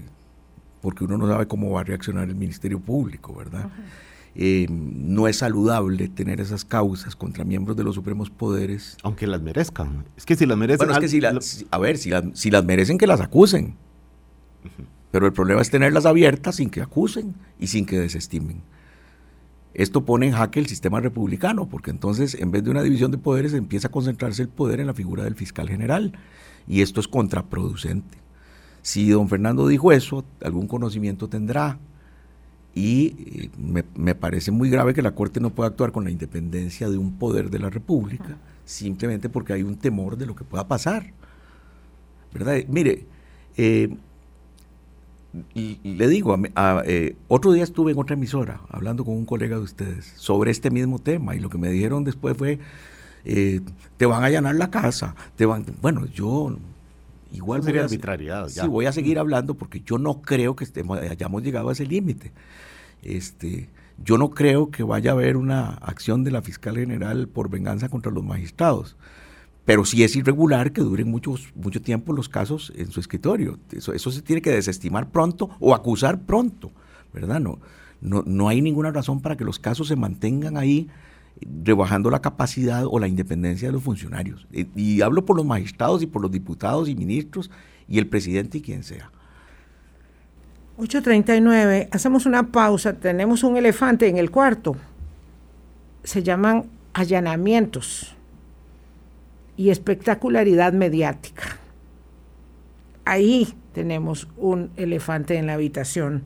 porque 0.81 1.05
uno 1.05 1.19
no 1.19 1.27
sabe 1.27 1.47
cómo 1.47 1.71
va 1.71 1.81
a 1.81 1.85
reaccionar 1.85 2.29
el 2.29 2.35
Ministerio 2.35 2.81
Público, 2.81 3.35
¿verdad? 3.35 3.71
Eh, 4.35 4.67
no 4.71 5.27
es 5.27 5.39
saludable 5.39 6.09
tener 6.09 6.41
esas 6.41 6.65
causas 6.65 7.17
contra 7.17 7.45
miembros 7.45 7.77
de 7.77 7.85
los 7.85 7.95
supremos 7.95 8.31
poderes. 8.31 8.97
Aunque 9.03 9.27
las 9.27 9.43
merezcan. 9.43 10.05
Es 10.17 10.25
que 10.25 10.37
si 10.37 10.47
las 10.47 10.57
merecen... 10.57 10.87
Bueno, 10.87 10.93
es 10.93 11.01
que 11.01 11.09
si 11.41 11.67
a 11.71 11.79
ver, 11.79 11.99
si, 11.99 12.11
si, 12.35 12.51
las 12.51 12.65
merecen, 12.65 12.97
que 12.97 13.07
las 13.07 13.21
acusen. 13.21 13.75
Pero 15.11 15.27
el 15.27 15.33
problema 15.33 15.61
es 15.61 15.71
tenerlas 15.71 16.07
abiertas 16.07 16.57
sin 16.57 16.71
que 16.71 16.81
acusen 16.81 17.35
y 17.59 17.67
sin 17.67 17.87
que 17.87 17.99
desestimen. 17.99 18.63
Esto 19.75 20.05
pone 20.05 20.27
en 20.27 20.33
jaque 20.33 20.61
el 20.61 20.67
sistema 20.67 21.01
republicano, 21.01 21.69
porque 21.69 21.91
entonces 21.91 22.35
en 22.35 22.51
vez 22.51 22.65
de 22.65 22.71
una 22.71 22.83
división 22.83 23.11
de 23.11 23.19
poderes 23.19 23.55
empieza 23.55 23.89
a 23.89 23.91
concentrarse 23.91 24.43
el 24.43 24.49
poder 24.49 24.81
en 24.81 24.87
la 24.87 24.95
figura 24.95 25.25
del 25.25 25.35
fiscal 25.35 25.69
general. 25.69 26.13
Y 26.69 26.83
esto 26.83 27.01
es 27.01 27.09
contraproducente. 27.09 28.19
Si 28.83 29.09
don 29.11 29.29
Fernando 29.29 29.67
dijo 29.67 29.93
eso, 29.93 30.25
algún 30.43 30.67
conocimiento 30.67 31.29
tendrá. 31.29 31.79
Y 32.75 33.51
eh, 33.67 33.83
me, 33.97 34.15
parece 34.15 34.51
muy 34.51 34.71
grave 34.71 34.95
que 34.95 35.03
la 35.03 35.15
Corte 35.15 35.41
no 35.41 35.51
pueda 35.51 35.69
actuar 35.71 35.93
con 35.93 36.05
la 36.05 36.11
independencia 36.11 36.89
de 36.89 36.99
un 36.99 37.19
poder 37.19 37.51
de 37.51 37.59
la 37.59 37.69
República, 37.69 38.39
simplemente 38.65 39.29
porque 39.29 39.53
hay 39.53 39.63
un 39.63 39.77
temor 39.77 40.17
de 40.17 40.27
lo 40.27 40.35
que 40.37 40.45
pueda 40.45 40.69
pasar. 40.69 41.13
¿Verdad? 42.33 42.59
Mire, 42.69 43.07
eh, 43.57 43.97
le 45.55 46.09
digo, 46.09 46.37
eh, 46.87 47.17
otro 47.29 47.53
día 47.53 47.63
estuve 47.63 47.93
en 47.93 47.99
otra 47.99 48.15
emisora 48.15 48.61
hablando 48.69 49.05
con 49.05 49.15
un 49.15 49.25
colega 49.25 49.57
de 49.57 49.63
ustedes 49.63 50.13
sobre 50.17 50.51
este 50.51 50.71
mismo 50.71 50.99
tema 50.99 51.37
y 51.37 51.41
lo 51.41 51.49
que 51.49 51.59
me 51.59 51.71
dijeron 51.71 52.03
después 52.03 52.37
fue, 52.37 52.59
eh, 53.25 53.61
te 53.97 54.07
van 54.07 54.23
a 54.25 54.27
allanar 54.27 54.57
la 54.57 54.71
casa, 54.71 55.15
te 55.37 55.47
van, 55.47 55.65
bueno, 55.81 56.07
yo 56.07 56.57
igual 57.33 57.63
sería 57.63 57.85
arbitrariedad. 57.85 58.49
Sí, 58.49 58.67
voy 58.67 58.87
a 58.87 58.93
seguir 58.93 59.19
hablando 59.19 59.55
porque 59.55 59.81
yo 59.81 59.99
no 59.99 60.23
creo 60.23 60.57
que 60.57 60.65
estemos, 60.65 60.99
hayamos 60.99 61.43
llegado 61.43 61.69
a 61.69 61.73
ese 61.73 61.87
límite. 61.87 62.33
Este, 63.03 63.69
yo 64.05 64.19
no 64.19 64.31
creo 64.31 64.71
que 64.71 64.83
vaya 64.83 65.11
a 65.11 65.15
haber 65.15 65.37
una 65.37 65.71
acción 65.75 66.25
de 66.25 66.31
la 66.31 66.43
fiscal 66.43 66.77
general 66.77 67.29
por 67.29 67.51
venganza 67.51 67.89
contra 67.89 68.13
los 68.13 68.25
magistrados 68.25 68.97
pero 69.71 69.85
sí 69.85 70.03
es 70.03 70.17
irregular 70.17 70.73
que 70.73 70.81
duren 70.81 71.09
muchos, 71.09 71.53
mucho 71.55 71.81
tiempo 71.81 72.13
los 72.13 72.29
casos 72.29 72.73
en 72.77 72.91
su 72.91 72.99
escritorio. 72.99 73.57
Eso, 73.71 73.93
eso 73.93 74.11
se 74.11 74.21
tiene 74.21 74.43
que 74.43 74.51
desestimar 74.51 75.11
pronto 75.11 75.51
o 75.61 75.77
acusar 75.77 76.23
pronto, 76.23 76.73
¿verdad? 77.13 77.39
No, 77.39 77.61
no, 78.01 78.25
no 78.27 78.49
hay 78.49 78.63
ninguna 78.63 78.91
razón 78.91 79.21
para 79.21 79.37
que 79.37 79.45
los 79.45 79.61
casos 79.61 79.87
se 79.87 79.95
mantengan 79.95 80.57
ahí 80.57 80.89
rebajando 81.41 82.11
la 82.11 82.21
capacidad 82.21 82.85
o 82.87 82.99
la 82.99 83.09
independencia 83.09 83.69
de 83.69 83.73
los 83.73 83.83
funcionarios. 83.83 84.47
Y, 84.53 84.67
y, 84.75 85.01
hablo 85.03 85.25
por 85.25 85.37
los 85.37 85.47
magistrados 85.47 86.03
y 86.03 86.07
por 86.07 86.23
los 86.23 86.31
diputados 86.31 86.89
y 86.89 86.95
ministros 86.95 87.51
y 87.89 87.99
el 87.99 88.07
presidente 88.09 88.59
y 88.59 88.63
quien 88.63 88.83
sea. 88.83 89.11
8.39, 90.79 91.89
hacemos 91.93 92.25
una 92.25 92.51
pausa, 92.51 92.95
tenemos 92.95 93.45
un 93.45 93.57
elefante 93.57 94.09
en 94.09 94.17
el 94.17 94.31
cuarto. 94.31 94.77
Se 96.05 96.23
llaman 96.23 96.65
allanamientos 96.95 98.17
y 99.57 99.69
espectacularidad 99.69 100.73
mediática. 100.73 101.59
Ahí 103.05 103.53
tenemos 103.75 104.27
un 104.39 104.71
elefante 104.77 105.37
en 105.37 105.49
la 105.49 105.55
habitación. 105.55 106.25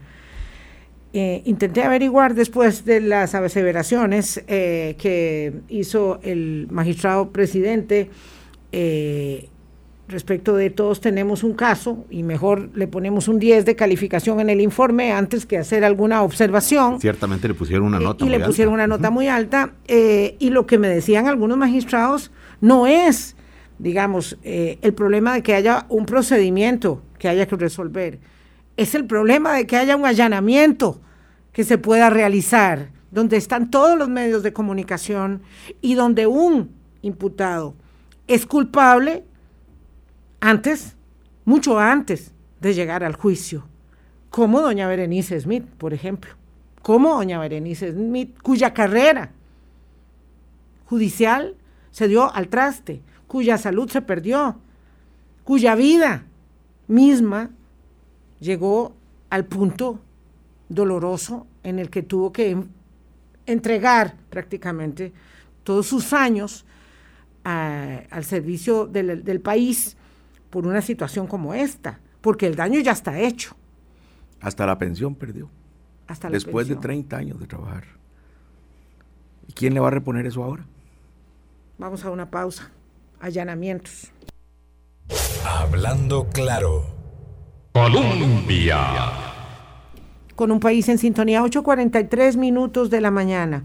Eh, 1.17 1.43
intenté 1.45 1.85
averiguar 1.85 2.35
después 2.35 2.85
de 2.85 3.01
las 3.01 3.37
aseveraciones 3.37 4.43
eh, 4.49 4.97
que 4.99 5.53
hizo 5.69 6.19
el 6.25 6.67
magistrado 6.73 7.31
presidente 7.31 8.11
eh, 8.73 9.49
respecto 10.09 10.57
de 10.57 10.71
todos 10.71 11.01
tenemos 11.01 11.45
un 11.45 11.55
caso 11.55 12.05
y 12.11 12.25
mejor 12.25 12.69
le 12.75 12.89
ponemos 12.89 13.29
un 13.29 13.39
10 13.39 13.65
de 13.65 13.77
calificación 13.77 14.41
en 14.41 14.51
el 14.51 14.61
informe 14.61 15.13
antes 15.13 15.47
que 15.47 15.57
hacer 15.57 15.85
alguna 15.85 16.23
observación. 16.23 17.01
Ciertamente 17.01 17.47
le 17.47 17.55
pusieron 17.55 17.87
una 17.87 18.01
nota. 18.01 18.25
y 18.25 18.29
le 18.29 18.41
pusieron 18.41 18.75
una 18.75 18.89
nota 18.89 19.11
muy 19.11 19.29
alta. 19.29 19.73
y 19.87 20.51
lo 20.51 20.67
que 20.67 20.79
me 20.79 20.89
decían 20.89 21.29
algunos 21.29 21.57
magistrados 21.57 22.33
no 22.61 22.89
es, 22.89 23.37
digamos, 23.79 24.37
eh, 24.43 24.79
el 24.83 24.95
problema 24.95 25.35
de 25.35 25.43
que 25.43 25.55
haya 25.55 25.87
un 25.89 26.07
procedimiento 26.07 27.03
que 27.19 27.29
haya 27.29 27.47
que 27.47 27.57
resolver, 27.57 28.19
es 28.77 28.95
el 28.95 29.07
problema 29.07 29.55
de 29.55 29.67
que 29.67 29.77
haya 29.77 29.97
un 29.97 30.07
allanamiento 30.07 31.01
que 31.53 31.65
se 31.65 31.79
pueda 31.79 32.11
realizar, 32.11 32.91
donde 33.11 33.37
están 33.37 33.71
todos 33.71 33.97
los 33.97 34.09
medios 34.09 34.43
de 34.43 34.53
comunicación 34.53 35.43
y 35.81 35.95
donde 35.95 36.27
un 36.27 36.73
imputado 37.03 37.75
es 38.27 38.47
culpable 38.47 39.25
antes, 40.41 40.97
mucho 41.45 41.79
antes 41.79 42.33
de 42.61 42.75
llegar 42.75 43.05
al 43.05 43.15
juicio, 43.15 43.67
como 44.31 44.61
doña 44.61 44.89
Berenice 44.89 45.41
Smith, 45.41 45.65
por 45.79 45.95
ejemplo, 45.95 46.33
como 46.83 47.15
doña 47.15 47.39
Berenice 47.39 47.93
Smith, 47.93 48.37
cuya 48.43 48.75
carrera 48.75 49.31
judicial 50.87 51.57
se 51.93 52.09
dio 52.09 52.35
al 52.35 52.49
traste, 52.49 53.01
cuya 53.29 53.59
salud 53.59 53.89
se 53.89 54.03
perdió, 54.03 54.59
cuya 55.45 55.75
vida 55.77 56.25
misma 56.89 57.51
llegó 58.45 58.95
al 59.31 59.47
punto 59.47 60.01
doloroso 60.69 61.47
en 61.63 61.79
el 61.79 61.89
que 61.91 62.03
tuvo 62.03 62.33
que 62.33 62.63
entregar 63.47 64.17
prácticamente 64.31 65.13
todos 65.65 65.87
sus 65.87 66.13
años 66.13 66.65
al 67.43 68.25
servicio 68.25 68.87
del, 68.87 69.41
país 69.41 69.97
por 70.51 70.67
una 70.67 70.81
situación 70.81 71.27
como 71.27 71.53
esta, 71.53 72.01
porque 72.21 72.47
el 72.47 72.55
daño 72.55 72.81
ya 72.81 72.93
está 72.93 73.19
hecho. 73.19 73.57
Hasta 74.41 74.67
la 74.67 74.79
pensión 74.79 75.15
perdió. 75.15 75.51
Hasta 76.07 76.31
Después 76.31 76.69
de 76.69 76.77
30 76.77 77.17
años 77.17 77.41
de 77.41 77.47
trabajar. 77.47 77.85
¿Y 79.49 79.53
quién 79.53 79.75
le 79.75 79.81
va 79.81 79.89
a 79.89 79.91
reponer 79.91 80.27
eso 80.27 80.43
ahora? 80.43 80.67
Vamos 81.79 82.05
a 82.05 82.11
una 82.11 82.31
pausa. 82.31 82.71
Allanamientos. 83.21 84.11
Hablando 85.45 86.29
claro. 86.31 86.94
Colombia. 87.75 88.79
Con 90.37 90.53
un 90.53 90.61
país 90.61 90.89
en 90.89 90.97
sintonía, 90.97 91.43
8.43 91.43 92.37
minutos 92.37 92.89
de 92.89 93.01
la 93.01 93.11
mañana. 93.11 93.65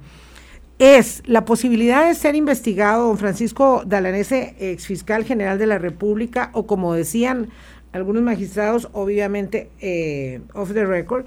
Es 0.80 1.22
la 1.28 1.46
posibilidad 1.46 2.08
de 2.08 2.16
ser 2.16 2.34
investigado 2.34 3.06
don 3.10 3.20
Francisco 3.20 3.84
Dalanese, 3.86 4.56
ex 4.58 4.88
fiscal 4.88 5.26
general 5.26 5.60
de 5.60 5.68
la 5.68 5.78
República, 5.78 6.50
o 6.54 6.66
como 6.66 6.96
decían 6.96 7.50
algunos 7.92 8.24
magistrados, 8.24 8.90
obviamente 8.94 9.70
eh, 9.80 10.42
off 10.56 10.74
the 10.74 10.86
record, 10.86 11.26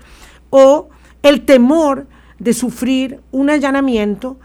o 0.51 0.89
el 1.23 1.43
temor 1.43 2.09
de 2.41 2.53
sufrir 2.53 3.21
un 3.31 3.49
allanamiento 3.49 4.41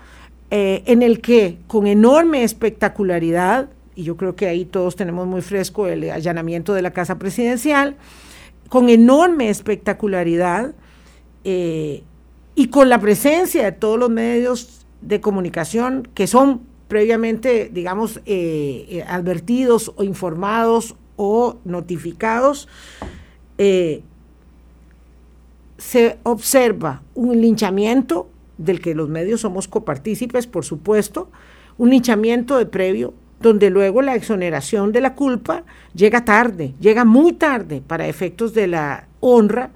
eh, 0.51 0.83
en 0.85 1.01
el 1.01 1.21
que 1.21 1.57
con 1.65 1.87
enorme 1.87 2.43
espectacularidad, 2.43 3.69
y 3.95 4.03
yo 4.03 4.15
creo 4.15 4.35
que 4.35 4.45
ahí 4.45 4.63
todos 4.63 4.95
tenemos 4.95 5.25
muy 5.25 5.41
fresco 5.41 5.87
el 5.87 6.11
allanamiento 6.11 6.75
de 6.75 6.83
la 6.83 6.91
Casa 6.91 7.17
Presidencial, 7.17 7.97
con 8.69 8.89
enorme 8.89 9.49
espectacularidad 9.49 10.73
eh, 11.43 12.03
y 12.55 12.67
con 12.67 12.89
la 12.89 12.99
presencia 12.99 13.63
de 13.63 13.71
todos 13.71 13.99
los 13.99 14.09
medios 14.09 14.85
de 15.01 15.21
comunicación 15.21 16.07
que 16.13 16.27
son 16.27 16.61
previamente, 16.87 17.69
digamos, 17.71 18.21
eh, 18.25 19.03
advertidos 19.07 19.93
o 19.95 20.03
informados 20.03 20.95
o 21.15 21.57
notificados, 21.65 22.67
se 25.77 26.17
observa 26.23 27.01
un 27.15 27.41
linchamiento 27.41 28.29
del 28.57 28.81
que 28.81 28.95
los 28.95 29.09
medios 29.09 29.41
somos 29.41 29.67
copartícipes, 29.67 30.47
por 30.47 30.65
supuesto, 30.65 31.29
un 31.77 31.91
linchamiento 31.91 32.57
de 32.57 32.65
previo, 32.65 33.13
donde 33.39 33.69
luego 33.69 34.01
la 34.01 34.15
exoneración 34.15 34.91
de 34.91 35.01
la 35.01 35.13
culpa 35.13 35.63
llega 35.93 36.25
tarde, 36.25 36.73
llega 36.79 37.05
muy 37.05 37.33
tarde 37.33 37.81
para 37.85 38.07
efectos 38.07 38.53
de 38.53 38.67
la 38.67 39.07
honra 39.19 39.69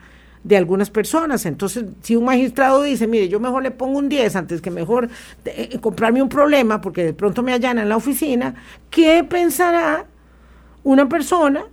de 0.44 0.58
algunas 0.58 0.90
personas. 0.90 1.46
Entonces, 1.46 1.86
si 2.02 2.16
un 2.16 2.26
magistrado 2.26 2.82
dice, 2.82 3.08
mire, 3.08 3.30
yo 3.30 3.40
mejor 3.40 3.64
le 3.64 3.72
pongo 3.72 4.00
un 4.00 4.10
10 4.10 4.36
antes 4.36 4.62
que 4.62 4.72
mejor 4.72 5.10
eh, 5.46 5.78
comprarme 5.80 6.22
un 6.22 6.30
problema 6.30 6.82
porque 6.82 7.04
de 7.04 7.14
pronto 7.14 7.44
me 7.44 7.54
allanan 7.54 7.84
en 7.84 7.90
la 7.90 7.98
oficina, 7.98 8.56
¿qué 8.90 9.24
pensará 9.24 10.06
una 10.84 11.08
persona 11.08 11.64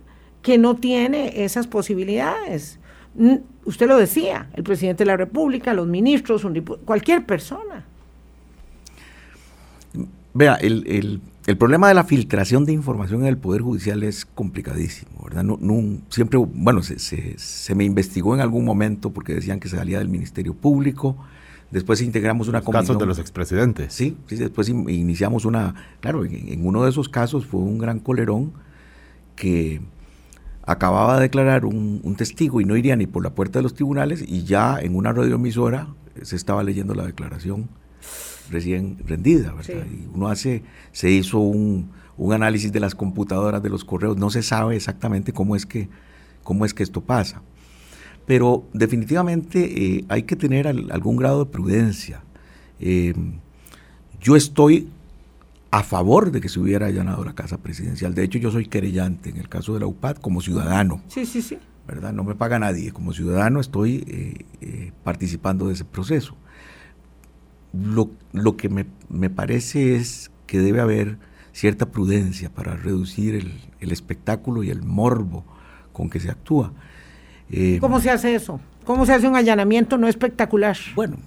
que 0.41 0.57
no 0.57 0.75
tiene 0.75 1.43
esas 1.43 1.67
posibilidades? 1.67 2.79
usted 3.65 3.87
lo 3.87 3.97
decía, 3.97 4.47
el 4.53 4.63
presidente 4.63 5.03
de 5.03 5.07
la 5.07 5.17
República, 5.17 5.73
los 5.73 5.87
ministros, 5.87 6.45
cualquier 6.85 7.25
persona. 7.25 7.83
Vea, 10.33 10.55
el, 10.55 11.21
problema 11.57 11.87
de 11.87 11.93
la 11.93 12.03
filtración 12.03 12.65
de 12.65 12.73
información 12.73 13.21
en 13.21 13.27
el 13.27 13.37
Poder 13.37 13.61
Judicial 13.61 14.03
es 14.03 14.25
complicadísimo, 14.25 15.23
¿verdad? 15.23 15.43
No, 15.43 15.57
siempre, 16.09 16.37
bueno, 16.37 16.81
se, 16.83 17.75
me 17.75 17.83
investigó 17.83 18.35
en 18.35 18.41
algún 18.41 18.65
momento 18.65 19.11
porque 19.11 19.33
decían 19.33 19.59
que 19.59 19.69
se 19.69 19.77
salía 19.77 19.99
del 19.99 20.09
Ministerio 20.09 20.53
Público, 20.53 21.17
después 21.71 22.01
integramos 22.01 22.47
una 22.47 22.61
comisión. 22.61 22.85
Casos 22.85 22.99
de 22.99 23.05
los 23.05 23.19
expresidentes. 23.19 23.93
Sí, 23.93 24.17
sí 24.27 24.35
después 24.35 24.69
iniciamos 24.69 25.45
una, 25.45 25.75
claro, 26.01 26.25
en 26.25 26.65
uno 26.65 26.83
de 26.83 26.89
esos 26.89 27.09
casos 27.09 27.45
fue 27.45 27.61
un 27.61 27.77
gran 27.77 27.99
colerón 27.99 28.53
que 29.35 29.81
acababa 30.69 31.15
de 31.15 31.21
declarar 31.21 31.65
un, 31.65 32.15
testigo 32.15 32.61
y 32.61 32.65
no 32.65 32.77
iría 32.77 32.95
ni 32.95 33.07
por 33.07 33.23
la 33.23 33.31
puerta 33.31 33.59
de 33.59 33.63
los 33.63 33.73
tribunales 33.73 34.23
y 34.27 34.43
ya 34.43 34.79
en 34.79 34.95
una 34.95 35.11
radioemisora 35.13 35.87
se 36.21 36.35
estaba 36.35 36.63
leyendo 36.63 36.93
la 36.93 37.05
declaración 37.05 37.69
recién 38.49 38.97
rendida, 39.05 39.53
¿verdad? 39.53 39.85
Y 39.91 40.07
uno 40.13 40.27
hace, 40.27 40.63
se 40.91 41.11
hizo 41.11 41.39
un, 41.39 41.91
análisis 42.31 42.71
de 42.71 42.79
las 42.79 42.95
computadoras, 42.95 43.63
de 43.63 43.69
los 43.69 43.85
correos, 43.85 44.17
no 44.17 44.29
se 44.29 44.43
sabe 44.43 44.75
exactamente 44.75 45.31
cómo 45.31 45.55
es 45.55 45.65
que, 45.65 45.87
cómo 46.43 46.65
es 46.65 46.73
que 46.73 46.83
esto 46.83 47.01
pasa. 47.01 47.41
Pero 48.25 48.67
definitivamente 48.73 49.97
eh, 49.97 50.05
hay 50.09 50.23
que 50.23 50.35
tener 50.35 50.67
algún 50.67 51.15
grado 51.15 51.45
de 51.45 51.51
prudencia. 51.51 52.21
Eh, 52.79 53.13
yo 54.19 54.35
estoy 54.35 54.89
a 55.71 55.83
favor 55.83 56.31
de 56.31 56.41
que 56.41 56.49
se 56.49 56.59
hubiera 56.59 56.87
allanado 56.87 57.23
la 57.23 57.33
casa 57.33 57.57
presidencial. 57.57 58.13
De 58.13 58.23
hecho, 58.23 58.37
yo 58.37 58.51
soy 58.51 58.65
querellante 58.65 59.29
en 59.29 59.37
el 59.37 59.47
caso 59.47 59.73
de 59.73 59.79
la 59.79 59.87
UPAD 59.87 60.17
como 60.17 60.41
ciudadano. 60.41 61.01
Sí, 61.07 61.25
sí, 61.25 61.41
sí. 61.41 61.57
¿Verdad? 61.87 62.13
No 62.13 62.23
me 62.23 62.35
paga 62.35 62.59
nadie. 62.59 62.91
Como 62.91 63.13
ciudadano 63.13 63.59
estoy 63.59 64.03
eh, 64.61 64.91
participando 65.03 65.67
de 65.67 65.73
ese 65.73 65.85
proceso. 65.85 66.35
Lo, 67.73 68.57
que 68.57 68.69
me, 68.69 69.29
parece 69.29 69.95
es 69.95 70.31
que 70.47 70.59
debe 70.59 70.81
haber 70.81 71.17
cierta 71.53 71.91
prudencia 71.91 72.49
para 72.49 72.75
reducir 72.75 73.35
el, 73.35 73.91
espectáculo 73.91 74.63
y 74.63 74.69
el 74.69 74.81
morbo 74.83 75.43
con 75.93 76.09
que 76.09 76.19
se 76.19 76.29
actúa. 76.29 76.73
Eh, 77.51 77.77
¿Cómo 77.79 77.99
se 77.99 78.09
hace 78.09 78.35
eso? 78.35 78.59
¿Cómo 78.85 79.05
se 79.05 79.13
hace 79.13 79.27
un 79.27 79.35
allanamiento 79.35 79.97
no 79.97 80.07
espectacular? 80.07 80.77
Bueno, 80.95 81.17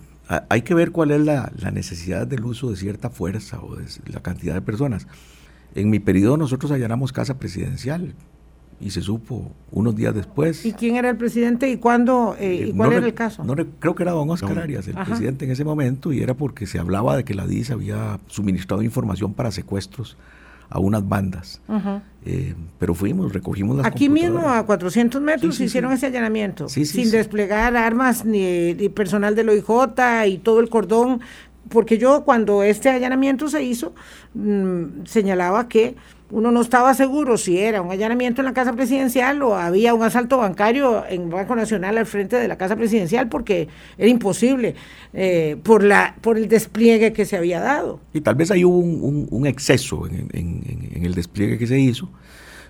hay 0.49 0.63
que 0.63 0.75
ver 0.75 0.93
cuál 0.93 1.11
es 1.11 1.21
la, 1.21 1.53
necesidad 1.73 2.27
del 2.27 2.45
uso 2.45 2.71
de 2.71 2.77
cierta 2.77 3.11
fuerza 3.11 3.61
o 3.61 3.77
de 3.77 3.87
la 4.07 4.21
cantidad 4.21 4.55
de 4.55 4.63
personas. 4.63 5.07
En 5.75 5.91
mi 5.91 6.01
periodo 6.01 6.37
nosotros 6.37 6.71
allanamos 6.73 7.13
casa 7.13 7.39
presidencial 7.39 8.15
y 8.81 8.91
se 8.91 9.01
supo 9.01 9.53
unos 9.71 9.95
días 9.95 10.15
después. 10.15 10.65
¿Y 10.67 10.73
quién 10.73 10.97
era 10.97 11.11
el 11.11 11.17
presidente 11.17 11.71
y 11.71 11.77
cuándo 11.77 12.37
eh, 12.39 12.67
y 12.67 12.71
eh, 12.71 12.75
cuál 12.77 12.93
era 12.93 13.07
el 13.07 13.15
caso? 13.15 13.45
No, 13.45 13.55
creo 13.55 13.95
que 13.95 14.03
era 14.03 14.13
don 14.13 14.29
Oscar 14.31 14.59
Arias, 14.59 14.89
el 14.89 14.95
presidente 14.95 15.45
en 15.45 15.53
ese 15.53 15.65
momento, 15.65 16.13
y 16.13 16.23
era 16.23 16.35
porque 16.35 16.67
se 16.67 16.79
hablaba 16.79 17.17
de 17.17 17.25
que 17.25 17.35
la 17.35 17.47
DIS 17.47 17.71
había 17.71 18.19
suministrado 18.27 18.83
información 18.83 19.35
para 19.35 19.51
secuestros 19.51 20.17
a 20.73 20.79
unas 20.79 21.07
bandas. 21.07 21.61
Eh, 22.25 22.55
pero 22.79 22.95
fuimos, 22.95 23.33
recogimos 23.33 23.77
las 23.77 23.87
Aquí 23.87 24.09
mismo, 24.09 24.49
a 24.49 24.65
400 24.65 25.21
metros, 25.21 25.61
hicieron 25.61 25.93
ese 25.93 26.07
allanamiento, 26.07 26.69
sin 26.69 27.11
desplegar 27.11 27.77
armas 27.77 28.25
ni, 28.25 28.75
personal 28.89 29.35
del 29.35 29.51
OIJ 29.51 30.27
y 30.29 30.39
todo 30.39 30.61
el 30.61 30.71
cordón, 30.71 31.21
porque 31.69 31.99
yo 31.99 32.25
cuando 32.25 32.63
este 32.63 32.89
allanamiento 32.89 33.49
se 33.49 33.63
hizo, 33.63 33.95
mm, 34.35 35.05
señalaba 35.05 35.69
que 35.69 35.95
uno 36.33 36.51
no 36.51 36.63
estaba 36.63 36.95
seguro 36.95 37.37
si 37.37 37.59
era 37.59 37.83
un 37.83 37.91
allanamiento 37.91 38.41
en 38.41 38.47
la 38.47 38.55
Casa 38.55 38.73
Presidencial 38.73 39.43
o 39.43 39.55
había 39.55 39.93
un 39.93 40.03
asalto 40.03 40.39
bancario 40.39 41.05
en 41.07 41.29
Banco 41.29 41.55
Nacional 41.55 41.99
al 41.99 42.07
frente 42.07 42.37
de 42.37 42.49
la 42.49 42.57
Casa 42.57 42.75
Presidencial 42.75 43.29
porque 43.29 43.69
era 43.99 44.09
imposible 44.09 44.75
eh, 45.13 45.59
por, 45.63 45.85
la, 45.85 46.17
por 46.23 46.39
el 46.39 46.49
despliegue 46.49 47.13
que 47.13 47.27
se 47.27 47.37
había 47.37 47.61
dado. 47.61 48.01
Y 48.15 48.23
tal 48.23 48.35
vez 48.35 48.51
ahí 48.51 48.65
hubo 48.65 48.79
un, 48.79 49.47
exceso 49.47 50.07
en, 50.07 51.05
el 51.05 51.15
despliegue 51.15 51.59
que 51.59 51.67
se 51.67 51.79
hizo, 51.79 52.09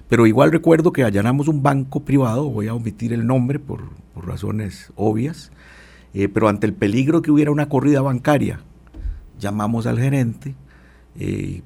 pero 0.08 0.26
igual 0.26 0.50
recuerdo 0.50 0.92
que 0.92 1.04
allanamos 1.04 1.46
un 1.46 1.62
banco 1.62 2.00
privado, 2.00 2.50
voy 2.50 2.66
a 2.66 2.74
omitir 2.74 3.12
el 3.12 3.24
nombre 3.24 3.60
por, 3.60 3.90
razones 4.16 4.92
obvias, 4.96 5.52
eh, 6.14 6.28
pero 6.28 6.48
ante 6.48 6.66
el 6.66 6.74
peligro 6.74 7.22
que 7.22 7.30
hubiera 7.30 7.52
una 7.52 7.68
corrida 7.68 8.02
bancaria, 8.02 8.58
llamamos 9.38 9.86
al 9.86 10.00
gerente. 10.00 10.56
Eh, 11.18 11.62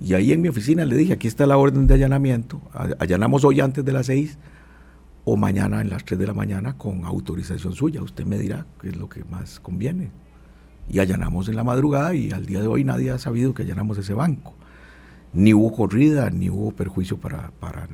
y 0.00 0.14
ahí 0.14 0.32
en 0.32 0.40
mi 0.40 0.48
oficina 0.48 0.84
le 0.84 0.96
dije, 0.96 1.12
aquí 1.14 1.26
está 1.26 1.46
la 1.46 1.56
orden 1.56 1.86
de 1.86 1.94
allanamiento, 1.94 2.60
allanamos 2.98 3.44
hoy 3.44 3.60
antes 3.60 3.84
de 3.84 3.92
las 3.92 4.06
seis 4.06 4.38
o 5.24 5.36
mañana 5.36 5.80
en 5.80 5.90
las 5.90 6.04
tres 6.04 6.18
de 6.18 6.26
la 6.26 6.34
mañana 6.34 6.78
con 6.78 7.04
autorización 7.04 7.74
suya. 7.74 8.02
Usted 8.02 8.24
me 8.24 8.38
dirá 8.38 8.66
qué 8.80 8.88
es 8.88 8.96
lo 8.96 9.08
que 9.08 9.24
más 9.24 9.60
conviene. 9.60 10.10
Y 10.88 11.00
allanamos 11.00 11.48
en 11.48 11.56
la 11.56 11.64
madrugada 11.64 12.14
y 12.14 12.30
al 12.30 12.46
día 12.46 12.62
de 12.62 12.66
hoy 12.66 12.82
nadie 12.82 13.10
ha 13.10 13.18
sabido 13.18 13.52
que 13.52 13.62
allanamos 13.62 13.98
ese 13.98 14.14
banco. 14.14 14.54
Ni 15.34 15.52
hubo 15.52 15.70
corrida, 15.70 16.30
ni 16.30 16.48
hubo 16.48 16.70
perjuicio 16.70 17.18
para, 17.18 17.50
para, 17.60 17.86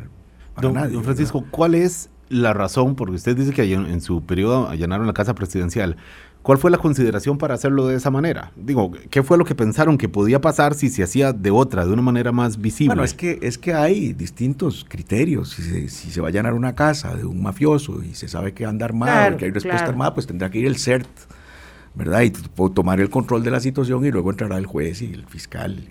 nadie. 0.72 0.92
Don 0.92 1.02
Francisco, 1.02 1.44
¿cuál 1.50 1.74
es 1.74 2.08
la 2.28 2.52
razón? 2.52 2.94
Porque 2.94 3.16
usted 3.16 3.36
dice 3.36 3.52
que 3.52 3.72
en 3.72 4.00
su 4.00 4.22
periodo 4.22 4.68
allanaron 4.68 5.08
la 5.08 5.12
casa 5.12 5.34
presidencial. 5.34 5.96
¿Cuál 6.44 6.58
fue 6.58 6.70
la 6.70 6.76
consideración 6.76 7.38
para 7.38 7.54
hacerlo 7.54 7.86
de 7.86 7.96
esa 7.96 8.10
manera? 8.10 8.52
Digo, 8.54 8.92
¿qué 9.08 9.22
fue 9.22 9.38
lo 9.38 9.46
que 9.46 9.54
pensaron 9.54 9.96
que 9.96 10.10
podía 10.10 10.42
pasar 10.42 10.74
si 10.74 10.90
se 10.90 11.02
hacía 11.02 11.32
de 11.32 11.50
otra, 11.50 11.86
de 11.86 11.92
una 11.94 12.02
manera 12.02 12.32
más 12.32 12.60
visible? 12.60 12.88
Bueno, 12.88 13.02
es 13.02 13.14
que, 13.14 13.38
es 13.40 13.56
que 13.56 13.72
hay 13.72 14.12
distintos 14.12 14.84
criterios. 14.86 15.52
Si 15.52 15.62
se, 15.62 15.88
si 15.88 16.10
se 16.10 16.20
va 16.20 16.28
a 16.28 16.30
llenar 16.30 16.52
una 16.52 16.74
casa 16.74 17.14
de 17.14 17.24
un 17.24 17.42
mafioso 17.42 18.02
y 18.02 18.14
se 18.14 18.28
sabe 18.28 18.52
que 18.52 18.66
anda 18.66 18.84
armado, 18.84 19.38
que 19.38 19.46
hay 19.46 19.52
respuesta 19.52 19.86
armada, 19.86 20.12
pues 20.12 20.26
tendrá 20.26 20.50
que 20.50 20.58
ir 20.58 20.66
el 20.66 20.76
CERT, 20.76 21.08
¿verdad? 21.94 22.20
Y 22.20 22.30
tomar 22.74 23.00
el 23.00 23.08
control 23.08 23.42
de 23.42 23.50
la 23.50 23.60
situación 23.60 24.04
y 24.04 24.10
luego 24.10 24.30
entrará 24.30 24.58
el 24.58 24.66
juez 24.66 25.00
y 25.00 25.14
el 25.14 25.24
fiscal. 25.24 25.88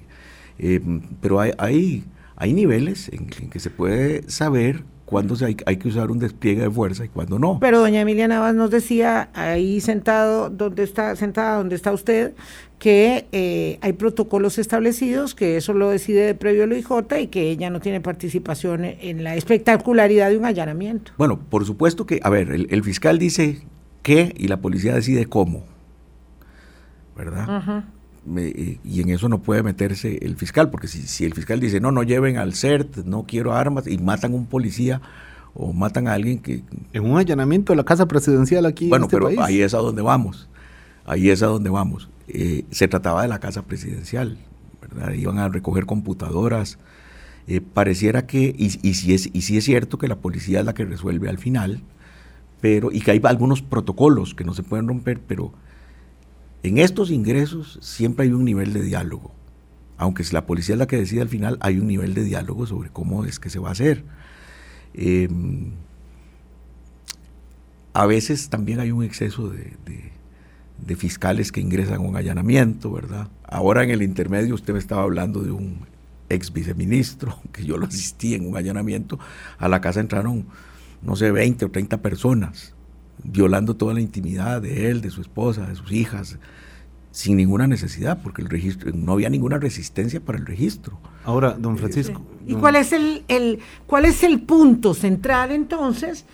Eh, 0.59 0.79
pero 1.19 1.39
hay, 1.39 1.53
hay, 1.57 2.03
hay 2.35 2.53
niveles 2.53 3.09
en, 3.09 3.27
en 3.41 3.49
que 3.49 3.59
se 3.59 3.71
puede 3.71 4.29
saber 4.29 4.83
cuándo 5.13 5.35
hay, 5.45 5.55
hay, 5.67 5.77
que 5.77 5.89
usar 5.89 6.09
un 6.09 6.17
despliegue 6.17 6.63
de 6.63 6.71
fuerza 6.71 7.05
y 7.05 7.07
cuándo 7.07 7.37
no. 7.37 7.59
Pero 7.61 7.79
doña 7.79 8.01
Emilia 8.01 8.27
Navas 8.27 8.55
nos 8.55 8.71
decía 8.71 9.29
ahí 9.35 9.79
sentado, 9.79 10.49
donde 10.49 10.81
está, 10.81 11.15
sentada 11.15 11.57
donde 11.57 11.75
está 11.75 11.93
usted, 11.93 12.33
que 12.79 13.27
eh, 13.31 13.77
hay 13.81 13.93
protocolos 13.93 14.57
establecidos, 14.57 15.35
que 15.35 15.55
eso 15.55 15.73
lo 15.73 15.91
decide 15.91 16.25
de 16.25 16.33
previo 16.33 16.63
el 16.63 16.71
OIJ 16.71 16.89
y 17.21 17.27
que 17.27 17.51
ella 17.51 17.69
no 17.69 17.79
tiene 17.79 18.01
participación 18.01 18.85
en 18.85 19.23
la 19.23 19.35
espectacularidad 19.35 20.31
de 20.31 20.37
un 20.39 20.45
allanamiento. 20.45 21.11
Bueno, 21.19 21.39
por 21.47 21.63
supuesto 21.63 22.07
que, 22.07 22.19
a 22.23 22.31
ver, 22.31 22.49
el, 22.49 22.83
fiscal 22.83 23.19
dice 23.19 23.61
qué 24.01 24.33
y 24.35 24.47
la 24.47 24.61
policía 24.61 24.95
decide 24.95 25.27
cómo, 25.27 25.63
¿verdad? 27.15 27.83
Y 28.25 29.01
en 29.01 29.09
eso 29.09 29.27
no 29.27 29.41
puede 29.41 29.63
meterse 29.63 30.17
el 30.21 30.35
fiscal, 30.37 30.69
porque 30.69 30.87
si, 30.87 31.01
si, 31.01 31.25
el 31.25 31.33
fiscal 31.33 31.59
dice, 31.59 31.79
no, 31.79 31.91
no 31.91 32.03
lleven 32.03 32.37
al 32.37 32.53
CERT, 32.53 32.97
no 33.05 33.25
quiero 33.27 33.53
armas, 33.53 33.87
y 33.87 33.97
matan 33.97 34.33
a 34.33 34.35
un 34.35 34.45
policía 34.45 35.01
o 35.53 35.73
matan 35.73 36.07
a 36.07 36.13
alguien 36.13 36.39
que... 36.39 36.63
En 36.93 37.03
un 37.03 37.17
allanamiento 37.17 37.73
de 37.73 37.77
la 37.77 37.83
casa 37.83 38.07
presidencial 38.07 38.65
aquí 38.65 38.89
bueno, 38.89 39.05
en 39.05 39.07
este 39.07 39.17
pero 39.17 39.43
ahí 39.43 39.61
es 39.61 39.73
a 39.73 39.77
donde 39.77 40.01
vamos, 40.01 40.49
ahí 41.05 41.29
es 41.29 41.43
a 41.43 41.47
donde 41.47 41.69
vamos. 41.69 42.09
Eh, 42.27 42.65
se 42.71 42.87
trataba 42.87 43.21
de 43.21 43.27
la 43.27 43.39
casa 43.39 43.63
presidencial, 43.63 44.37
¿verdad? 44.81 45.13
Iban 45.13 45.39
a 45.39 45.49
recoger 45.49 45.85
computadoras. 45.85 46.79
Eh, 47.47 47.59
pareciera 47.59 48.25
que, 48.25 48.55
y, 48.57 48.79
y, 48.87 48.93
si 48.93 49.13
es, 49.13 49.29
y 49.33 49.41
si 49.41 49.57
es 49.57 49.65
cierto 49.65 49.97
que 49.97 50.07
la 50.07 50.15
policía 50.15 50.61
es 50.61 50.65
la 50.65 50.73
que 50.73 50.85
resuelve 50.85 51.29
al 51.29 51.37
final, 51.37 51.81
pero, 52.61 52.91
y 52.93 53.01
que 53.01 53.11
hay 53.11 53.21
algunos 53.25 53.61
protocolos 53.61 54.33
que 54.33 54.45
no 54.45 54.53
se 54.53 54.63
pueden 54.63 54.87
romper, 54.87 55.19
pero 55.19 55.51
en 56.63 56.77
estos 56.77 57.11
ingresos 57.11 57.77
siempre 57.81 58.25
hay 58.25 58.31
un 58.31 58.45
nivel 58.45 58.71
de 58.71 58.81
diálogo. 58.81 59.31
Aunque 59.97 60.23
la 60.31 60.45
policía 60.45 60.75
es 60.75 60.79
la 60.79 60.87
que 60.87 60.97
decide 60.97 61.21
al 61.21 61.29
final, 61.29 61.57
hay 61.59 61.77
un 61.77 61.87
nivel 61.87 62.13
de 62.13 62.23
diálogo 62.23 62.65
sobre 62.65 62.89
cómo 62.89 63.25
es 63.25 63.39
que 63.39 63.49
se 63.49 63.59
va 63.59 63.69
a 63.69 63.73
hacer. 63.73 64.03
Em, 64.93 65.71
a 67.93 68.05
veces 68.05 68.49
también 68.49 68.79
hay 68.79 68.91
un 68.91 69.03
exceso 69.03 69.49
de, 69.49 69.73
fiscales 70.95 71.51
que 71.51 71.59
ingresan 71.59 71.95
a 71.95 71.99
un 71.99 72.15
allanamiento, 72.15 72.91
¿verdad? 72.91 73.27
Ahora 73.43 73.83
en 73.83 73.89
el 73.89 74.03
intermedio 74.03 74.53
usted 74.53 74.73
me 74.73 74.79
estaba 74.79 75.01
hablando 75.03 75.41
de 75.41 75.51
un 75.51 75.79
ex 76.29 76.53
viceministro, 76.53 77.39
que 77.51 77.65
yo 77.65 77.77
lo 77.77 77.87
asistí 77.87 78.35
en 78.35 78.47
un 78.47 78.57
allanamiento. 78.57 79.19
A 79.57 79.67
la 79.67 79.81
casa 79.81 79.99
entraron, 79.99 80.45
no 81.01 81.15
sé, 81.15 81.31
20 81.31 81.65
o 81.65 81.71
30 81.71 82.01
personas 82.01 82.73
violando 83.23 83.75
toda 83.75 83.93
la 83.93 84.01
intimidad 84.01 84.61
de 84.61 84.89
él, 84.89 85.01
de 85.01 85.09
su 85.09 85.21
esposa, 85.21 85.67
de 85.67 85.75
sus 85.75 85.91
hijas, 85.91 86.37
sin 87.11 87.37
ninguna 87.37 87.67
necesidad, 87.67 88.19
porque 88.23 88.41
el 88.41 88.49
registro, 88.49 88.91
no 88.93 89.13
había 89.13 89.29
ninguna 89.29 89.59
resistencia 89.59 90.19
para 90.19 90.39
el 90.39 90.45
registro. 90.45 90.99
Ahora, 91.25 91.51
don 91.51 91.77
Francisco. 91.77 92.21
¿Y 92.47 92.55
cuál 92.55 92.75
es 92.75 92.91
el, 92.91 93.23
el, 93.27 93.59
cuál 93.85 94.05
es 94.05 94.23
el 94.23 94.41
punto 94.41 94.93
central 94.93 95.51
entonces 95.51 96.25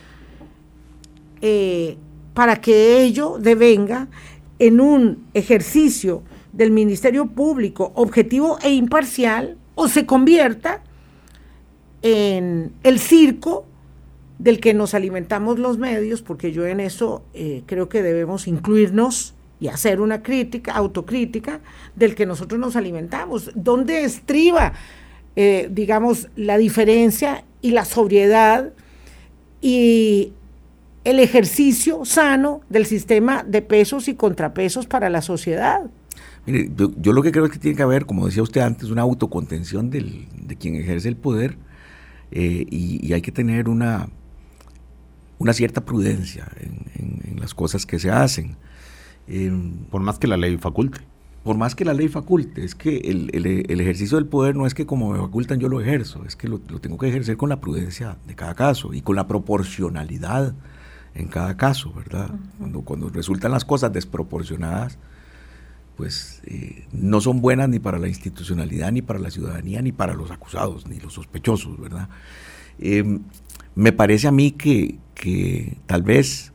eh, 1.41 1.97
para 2.33 2.61
que 2.61 3.01
ello 3.03 3.37
devenga 3.39 4.07
en 4.59 4.79
un 4.79 5.25
ejercicio 5.33 6.23
del 6.53 6.71
Ministerio 6.71 7.25
Público 7.25 7.91
objetivo 7.95 8.57
e 8.61 8.71
imparcial 8.73 9.57
o 9.75 9.87
se 9.87 10.05
convierta 10.05 10.81
en 12.01 12.71
el 12.83 12.99
circo 12.99 13.65
del 14.39 14.61
que 14.61 14.73
nos 14.73 14.93
alimentamos 14.93 15.59
los 15.59 15.77
medios, 15.77 16.21
porque 16.21 16.51
yo 16.51 16.65
en 16.65 16.79
eso 16.79 17.23
eh, 17.33 17.61
creo 17.65 17.89
que 17.89 18.01
debemos 18.01 18.47
incluirnos 18.47 19.35
y 19.59 19.67
hacer 19.67 19.99
una 19.99 20.23
crítica, 20.23 20.73
autocrítica 20.73 21.59
del 21.95 22.15
que 22.15 22.25
nosotros 22.25 22.59
nos 22.59 22.77
alimentamos. 22.77 23.51
¿Dónde 23.53 24.05
estriba, 24.05 24.71
eh, 25.35 25.67
digamos, 25.69 26.29
la 26.37 26.57
diferencia 26.57 27.43
y 27.61 27.71
la 27.71 27.83
sobriedad 27.83 28.71
y 29.61 30.31
el 31.03 31.19
ejercicio 31.19 32.05
sano 32.05 32.61
del 32.69 32.85
sistema 32.85 33.43
de 33.43 33.61
pesos 33.61 34.07
y 34.07 34.15
contrapesos 34.15 34.87
para 34.87 35.09
la 35.09 35.21
sociedad? 35.21 35.81
Mire, 36.45 36.71
yo, 36.75 37.11
lo 37.11 37.21
que 37.21 37.33
creo 37.33 37.43
es 37.45 37.51
que 37.51 37.59
tiene 37.59 37.75
que 37.75 37.83
haber, 37.83 38.05
como 38.05 38.25
decía 38.25 38.41
usted 38.41 38.61
antes, 38.61 38.89
una 38.89 39.01
autocontención 39.01 39.89
del, 39.89 40.27
de 40.41 40.55
quien 40.55 40.77
ejerce 40.77 41.09
el 41.09 41.17
poder 41.17 41.57
eh, 42.31 42.65
y 42.69 43.11
hay 43.11 43.21
que 43.21 43.33
tener 43.33 43.67
una 43.67 44.07
una 45.39 45.53
cierta 45.53 45.83
prudencia 45.83 46.47
en, 46.59 47.39
las 47.39 47.53
cosas 47.53 47.85
que 47.85 47.99
se 47.99 48.11
hacen. 48.11 48.57
Em, 49.27 49.71
por 49.89 50.01
más 50.01 50.19
que 50.19 50.27
la 50.27 50.35
ley 50.35 50.57
faculte. 50.57 50.99
Por 51.43 51.57
más 51.57 51.73
que 51.73 51.85
la 51.85 51.93
ley 51.93 52.09
faculte, 52.09 52.65
es 52.65 52.75
que 52.75 52.97
el, 52.97 53.29
ejercicio 53.79 54.17
del 54.17 54.27
poder 54.27 54.57
no 54.57 54.67
es 54.67 54.73
que 54.73 54.85
como 54.85 55.13
me 55.13 55.19
facultan 55.19 55.59
yo 55.59 55.69
lo 55.69 55.79
ejerzo, 55.79 56.25
es 56.25 56.35
que 56.35 56.49
lo, 56.49 56.59
tengo 56.59 56.97
que 56.97 57.07
ejercer 57.07 57.37
con 57.37 57.47
la 57.47 57.61
prudencia 57.61 58.17
de 58.27 58.35
cada 58.35 58.55
caso 58.55 58.93
y 58.93 59.01
con 59.01 59.15
la 59.15 59.25
proporcionalidad 59.25 60.53
en 61.15 61.27
cada 61.27 61.55
caso, 61.55 61.93
¿verdad? 61.93 62.29
cuando, 62.59 62.81
cuando 62.81 63.09
resultan 63.09 63.51
las 63.51 63.63
cosas 63.63 63.93
desproporcionadas, 63.93 64.99
pues 65.95 66.41
eh, 66.45 66.85
no 66.91 67.19
son 67.19 67.41
buenas 67.41 67.67
ni 67.69 67.79
para 67.79 67.99
la 67.99 68.07
institucionalidad, 68.07 68.91
ni 68.91 69.01
para 69.01 69.19
la 69.19 69.31
ciudadanía, 69.31 69.81
ni 69.81 69.91
para 69.91 70.13
los 70.13 70.31
acusados, 70.31 70.87
ni 70.87 70.99
los 70.99 71.13
sospechosos, 71.13 71.79
¿verdad? 71.79 72.09
Em, 72.79 73.19
me 73.79 73.93
parece 73.93 74.27
a 74.27 74.31
mí 74.31 74.51
que, 74.51 74.99
que 75.15 75.77
tal 75.85 76.03
vez 76.03 76.51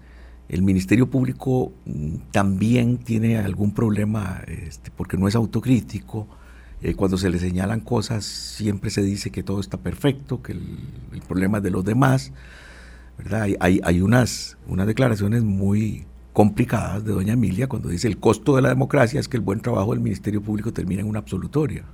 el 0.50 0.60
Ministerio 0.60 1.08
Público 1.08 1.72
mm, 1.86 2.16
también 2.32 2.98
tiene 2.98 3.38
algún 3.38 3.72
problema 3.72 4.42
este, 4.46 4.90
porque 4.90 5.16
no 5.16 5.26
es 5.26 5.34
autocrítico. 5.34 6.28
Eh, 6.82 6.94
cuando 6.94 7.16
se 7.16 7.30
le 7.30 7.38
señalan 7.38 7.80
cosas 7.80 8.26
siempre 8.26 8.90
se 8.90 9.00
dice 9.00 9.30
que 9.30 9.42
todo 9.42 9.60
está 9.60 9.78
perfecto, 9.78 10.42
que 10.42 10.52
el, 10.52 11.22
problema 11.26 11.58
es 11.58 11.64
de 11.64 11.70
los 11.70 11.82
demás. 11.82 12.30
¿verdad? 13.16 13.48
Hay, 13.58 13.80
hay, 13.82 14.00
unas, 14.02 14.58
unas 14.68 14.86
declaraciones 14.86 15.44
muy 15.44 16.04
complicadas 16.34 17.06
de 17.06 17.12
doña 17.12 17.32
Emilia 17.32 17.68
cuando 17.68 17.88
dice 17.88 18.06
el 18.06 18.18
costo 18.18 18.56
de 18.56 18.60
la 18.60 18.68
democracia 18.68 19.18
es 19.18 19.28
que 19.28 19.38
el 19.38 19.42
buen 19.42 19.60
trabajo 19.60 19.92
del 19.92 20.00
Ministerio 20.00 20.42
Público 20.42 20.74
termina 20.74 21.00
en 21.00 21.08
una 21.08 21.20
absolutoria. 21.20 21.84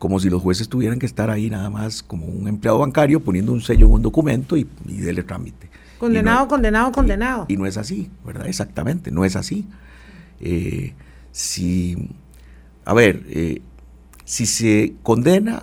Como 0.00 0.18
si 0.18 0.28
los 0.30 0.42
jueces 0.42 0.68
tuvieran 0.68 0.98
que 0.98 1.06
estar 1.06 1.30
ahí 1.30 1.48
nada 1.48 1.70
más 1.70 2.02
como 2.02 2.26
un 2.26 2.48
empleado 2.48 2.78
bancario 2.78 3.20
poniendo 3.20 3.52
un 3.52 3.60
sello 3.60 3.86
en 3.86 3.92
un 3.92 4.02
documento 4.02 4.56
y, 4.56 4.66
y 4.88 4.96
dele 4.96 5.22
trámite. 5.22 5.70
Condenado, 6.00 6.48
condenado, 6.48 6.90
condenado. 6.92 7.44
Y, 7.46 7.58
no 7.58 7.66
es 7.66 7.76
así, 7.76 8.10
¿verdad? 8.24 8.46
Exactamente, 8.46 9.10
no 9.10 9.26
es 9.26 9.36
así. 9.36 9.68
Eh, 10.40 10.94
si, 11.30 12.08
a 12.86 12.94
ver, 12.94 13.22
eh, 13.28 13.60
si 14.24 14.46
se 14.46 14.94
condena, 15.02 15.60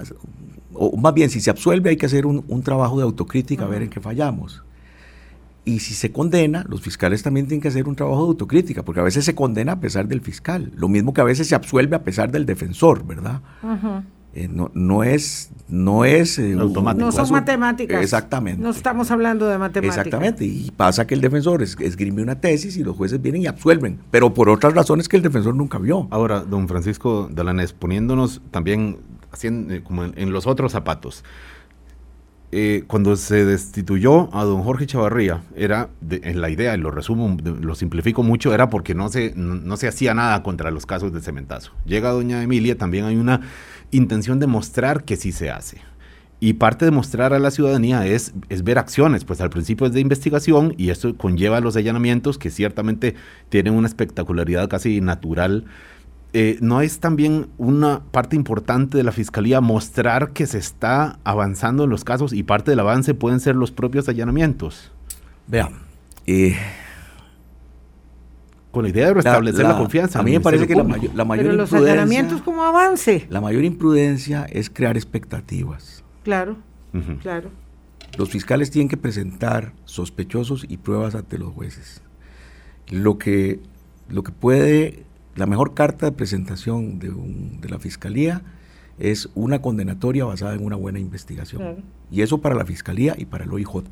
o 0.74 0.96
más 0.96 1.16
bien 1.16 1.32
si 1.32 1.42
se 1.42 1.50
absuelve, 1.50 1.90
hay 1.90 1.98
que 1.98 2.06
hacer 2.06 2.28
un, 2.28 2.62
trabajo 2.62 2.98
de 2.98 3.04
autocrítica 3.04 3.66
a 3.66 3.68
ver 3.68 3.82
en 3.82 3.90
qué 3.90 4.00
fallamos. 4.00 4.64
Y 5.66 5.80
si 5.80 5.96
se 5.96 6.12
condena, 6.12 6.64
los 6.70 6.82
fiscales 6.82 7.24
también 7.24 7.48
tienen 7.48 7.62
que 7.62 7.70
hacer 7.70 7.88
un 7.88 7.96
trabajo 7.96 8.22
de 8.26 8.30
autocrítica, 8.30 8.84
porque 8.84 9.02
a 9.02 9.04
veces 9.04 9.26
se 9.26 9.34
condena 9.34 9.72
a 9.72 9.80
pesar 9.80 10.08
del 10.08 10.22
fiscal, 10.22 10.72
lo 10.76 10.88
mismo 10.88 11.14
que 11.14 11.22
a 11.22 11.24
veces 11.24 11.48
se 11.48 11.56
absuelve 11.56 11.96
a 11.96 12.04
pesar 12.04 12.32
del 12.32 12.46
defensor, 12.46 13.08
¿verdad? 13.08 13.42
Eh, 14.38 14.48
no, 14.48 14.70
no, 14.76 15.04
es, 15.04 15.50
no 15.68 16.06
es 16.06 16.38
eh, 16.38 16.56
automático. 16.60 17.04
No 17.04 17.12
son 17.12 17.32
matemáticas. 17.32 18.04
Exactamente. 18.04 18.62
No 18.62 18.70
estamos 18.70 19.10
hablando 19.10 19.48
de 19.48 19.58
matemáticas. 19.58 19.98
Exactamente. 19.98 20.46
Y 20.46 20.70
pasa 20.78 21.08
que 21.08 21.16
el 21.16 21.22
defensor 21.22 21.64
esgrime 21.64 22.22
una 22.22 22.40
tesis 22.40 22.78
y 22.78 22.84
los 22.84 22.96
jueces 22.96 23.20
vienen 23.20 23.42
y 23.42 23.48
absuelven, 23.48 24.00
pero 24.12 24.36
por 24.36 24.50
otras 24.50 24.76
razones 24.76 25.10
que 25.10 25.18
el 25.18 25.24
defensor 25.24 25.56
nunca 25.56 25.80
vio. 25.80 26.08
Ahora, 26.12 26.42
don 26.42 26.68
Francisco 26.68 27.28
Dalanés, 27.34 27.74
poniéndonos 27.74 28.44
también 28.52 29.00
haciendo, 29.32 29.74
eh, 29.74 29.82
como 29.82 30.04
en, 30.04 30.32
los 30.32 30.46
otros 30.46 30.72
zapatos. 30.72 31.24
Cuando 32.88 33.16
se 33.18 33.44
destituyó 33.46 34.34
a 34.34 34.44
don 34.46 34.64
Jorge 34.64 34.86
Chavarría, 34.86 35.42
era 35.56 35.90
en 36.10 36.40
la 36.42 36.50
idea, 36.50 36.74
y 36.76 36.78
lo 36.78 36.92
resumo, 36.92 37.38
lo 37.44 37.76
simplifico 37.76 38.24
mucho, 38.24 38.54
era 38.54 38.70
porque 38.70 38.96
no 38.96 39.10
se, 39.10 39.34
no 39.36 39.76
se 39.78 39.88
hacía 39.88 40.14
nada 40.14 40.44
contra 40.44 40.72
los 40.72 40.86
casos 40.86 41.12
de 41.12 41.22
cementazo. 41.22 41.74
Llega 41.86 42.12
doña 42.12 42.42
Emilia, 42.42 42.78
también 42.78 43.06
hay 43.06 43.18
una 43.18 43.42
intención 43.92 44.40
de 44.40 44.48
mostrar 44.48 45.04
que 45.04 45.18
sí 45.18 45.32
se 45.32 45.50
hace. 45.50 45.82
Y 46.40 46.54
parte 46.54 46.86
de 46.86 46.92
mostrar 46.92 47.34
a 47.34 47.40
la 47.40 47.50
ciudadanía 47.50 48.06
es, 48.06 48.34
es, 48.50 48.64
ver 48.64 48.78
acciones, 48.78 49.26
pues 49.26 49.42
al 49.42 49.50
principio 49.50 49.88
es 49.88 49.94
de 49.94 50.02
investigación 50.02 50.76
y 50.78 50.92
esto 50.92 51.18
conlleva 51.18 51.60
los 51.62 51.76
allanamientos 51.76 52.38
que 52.38 52.52
ciertamente 52.52 53.16
tienen 53.50 53.74
una 53.74 53.88
espectacularidad 53.88 54.70
casi 54.70 55.02
natural. 55.02 55.66
Eh, 56.40 56.60
¿No 56.62 56.82
es 56.82 57.00
también 57.00 57.48
una 57.58 58.04
parte 58.12 58.36
importante 58.36 58.96
de 58.96 59.04
la 59.04 59.12
Fiscalía 59.12 59.60
mostrar 59.60 60.34
que 60.34 60.46
se 60.46 60.60
está 60.60 61.18
avanzando 61.24 61.86
en 61.86 61.90
los 61.90 62.04
casos 62.04 62.32
y 62.32 62.44
parte 62.44 62.70
del 62.70 62.80
avance 62.80 63.16
pueden 63.16 63.40
ser 63.40 63.56
los 63.56 63.72
propios 63.72 64.08
allanamientos? 64.08 64.92
Vean, 65.48 65.80
eh, 66.28 66.56
con 68.70 68.84
la 68.84 68.90
idea 68.90 69.08
de 69.08 69.16
restablecer 69.16 69.66
la, 69.66 69.80
confianza. 69.80 70.20
A 70.20 70.22
mí 70.22 70.34
me 70.34 70.40
parece 70.40 70.68
que 70.68 70.76
la, 70.76 70.84
mayor 70.84 71.46
Pero 71.48 71.54
los 71.54 71.74
allanamientos 71.74 72.44
como 72.44 72.62
avance. 72.64 73.26
La 73.32 73.42
mayor 73.42 73.64
imprudencia 73.64 74.46
es 74.46 74.70
crear 74.70 74.96
expectativas. 74.96 76.04
Claro, 76.22 76.58
claro. 77.24 77.50
Los 78.16 78.30
fiscales 78.30 78.70
tienen 78.70 78.90
que 78.90 78.98
presentar 78.98 79.74
sospechosos 79.86 80.68
y 80.70 80.78
pruebas 80.78 81.16
ante 81.16 81.40
los 81.40 81.52
jueces. 81.52 82.04
Lo 82.90 83.18
que, 83.18 83.60
lo 84.08 84.22
que 84.22 84.32
puede, 84.32 85.08
la 85.38 85.46
mejor 85.46 85.74
carta 85.74 86.08
de 86.08 86.12
presentación 86.12 87.00
de, 87.00 87.10
de 87.10 87.70
la 87.70 87.80
fiscalía 87.80 88.44
es 89.00 89.30
una 89.36 89.62
condenatoria 89.62 90.26
basada 90.26 90.56
en 90.56 90.66
una 90.66 90.76
buena 90.76 91.00
investigación. 91.00 91.84
Y 92.12 92.22
eso 92.22 92.40
para 92.40 92.56
la 92.56 92.66
fiscalía 92.66 93.16
y 93.18 93.26
para 93.26 93.44
el 93.44 93.52
OIJ, 93.52 93.84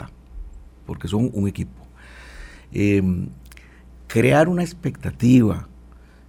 porque 0.86 1.08
son 1.08 1.30
un 1.34 1.48
equipo. 1.48 1.86
Eh, 2.72 3.28
crear 4.08 4.50
una 4.50 4.64
expectativa, 4.64 5.68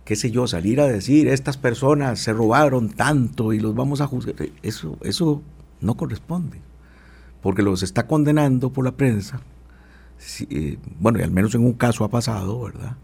qué 0.04 0.16
sé 0.16 0.30
yo, 0.30 0.46
salir 0.46 0.80
a 0.80 0.86
decir, 0.86 1.28
estas 1.28 1.56
personas 1.56 2.20
se 2.20 2.32
robaron 2.32 2.90
tanto 2.90 3.52
y 3.52 3.60
los 3.60 3.74
vamos 3.74 4.00
a 4.00 4.06
juzgar, 4.06 4.34
eso, 4.62 4.98
eso 5.02 5.42
no 5.80 5.96
corresponde, 5.96 6.60
porque 7.42 7.62
los 7.62 7.82
está 7.82 8.06
condenando 8.06 8.72
por 8.72 8.84
la 8.84 8.92
prensa, 8.92 9.40
eh, 10.50 10.78
bueno, 10.98 11.18
y 11.18 11.22
al 11.22 11.30
menos 11.30 11.54
en 11.54 11.64
un 11.64 11.74
caso 11.74 12.04
ha 12.04 12.08
pasado, 12.08 12.60
¿verdad? 12.62 12.96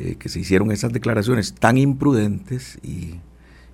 Eh, 0.00 0.16
que 0.18 0.30
se 0.30 0.40
hicieron 0.40 0.72
esas 0.72 0.92
declaraciones 0.92 1.54
tan 1.54 1.76
imprudentes 1.76 2.78
y, 2.82 3.16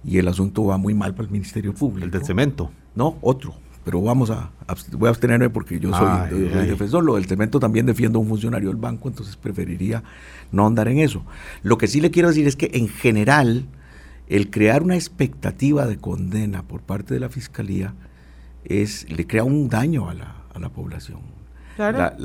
y, 0.04 0.18
el 0.18 0.26
asunto 0.26 0.64
va 0.64 0.76
muy 0.76 0.92
mal 0.92 1.14
para 1.14 1.26
el 1.26 1.32
Ministerio 1.32 1.72
Público. 1.72 2.04
El 2.04 2.10
del 2.10 2.24
cemento. 2.24 2.72
No, 2.96 3.16
otro 3.20 3.54
pero 3.86 4.02
vamos 4.02 4.30
a, 4.30 4.50
voy 4.98 5.06
a 5.06 5.10
abstenerme 5.10 5.48
porque 5.48 5.78
yo 5.78 5.92
soy, 5.92 6.40
defensor. 6.66 7.04
Lo 7.04 7.14
del 7.14 7.26
cemento 7.26 7.60
también 7.60 7.86
defiendo 7.86 8.18
a 8.18 8.22
un 8.22 8.26
funcionario 8.26 8.68
del 8.68 8.78
banco, 8.78 9.08
entonces 9.08 9.36
preferiría 9.36 10.02
no 10.50 10.66
andar 10.66 10.88
en 10.88 10.98
eso. 10.98 11.24
Lo 11.62 11.78
que 11.78 11.86
sí 11.86 12.00
le 12.00 12.10
quiero 12.10 12.26
decir 12.26 12.48
es 12.48 12.56
que 12.56 12.72
en 12.74 12.88
general 12.88 13.66
el 14.26 14.50
crear 14.50 14.82
una 14.82 14.96
expectativa 14.96 15.86
de 15.86 15.98
condena 15.98 16.64
por 16.64 16.82
parte 16.82 17.14
de 17.14 17.20
la 17.20 17.28
fiscalía 17.28 17.94
es 18.64 19.08
le 19.08 19.24
crea 19.24 19.44
un 19.44 19.68
daño 19.68 20.08
a 20.08 20.14
la, 20.14 20.34
a 20.52 20.58
la 20.58 20.70
población. 20.70 21.20
Claro. 21.76 22.16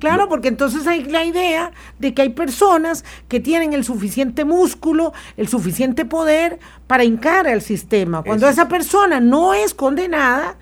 claro, 0.00 0.28
porque 0.28 0.48
entonces 0.48 0.86
hay 0.86 1.04
la 1.04 1.22
idea 1.22 1.72
de 1.98 2.14
que 2.14 2.22
hay 2.22 2.30
personas 2.30 3.04
que 3.28 3.38
tienen 3.38 3.74
el 3.74 3.84
suficiente 3.84 4.46
músculo, 4.46 5.12
el 5.36 5.46
suficiente 5.46 6.06
poder 6.06 6.58
para 6.86 7.04
hincar 7.04 7.46
al 7.46 7.60
sistema. 7.60 8.22
Cuando 8.22 8.48
esa 8.48 8.66
persona 8.66 9.20
no 9.20 9.52
es 9.52 9.74
condenada, 9.74 10.56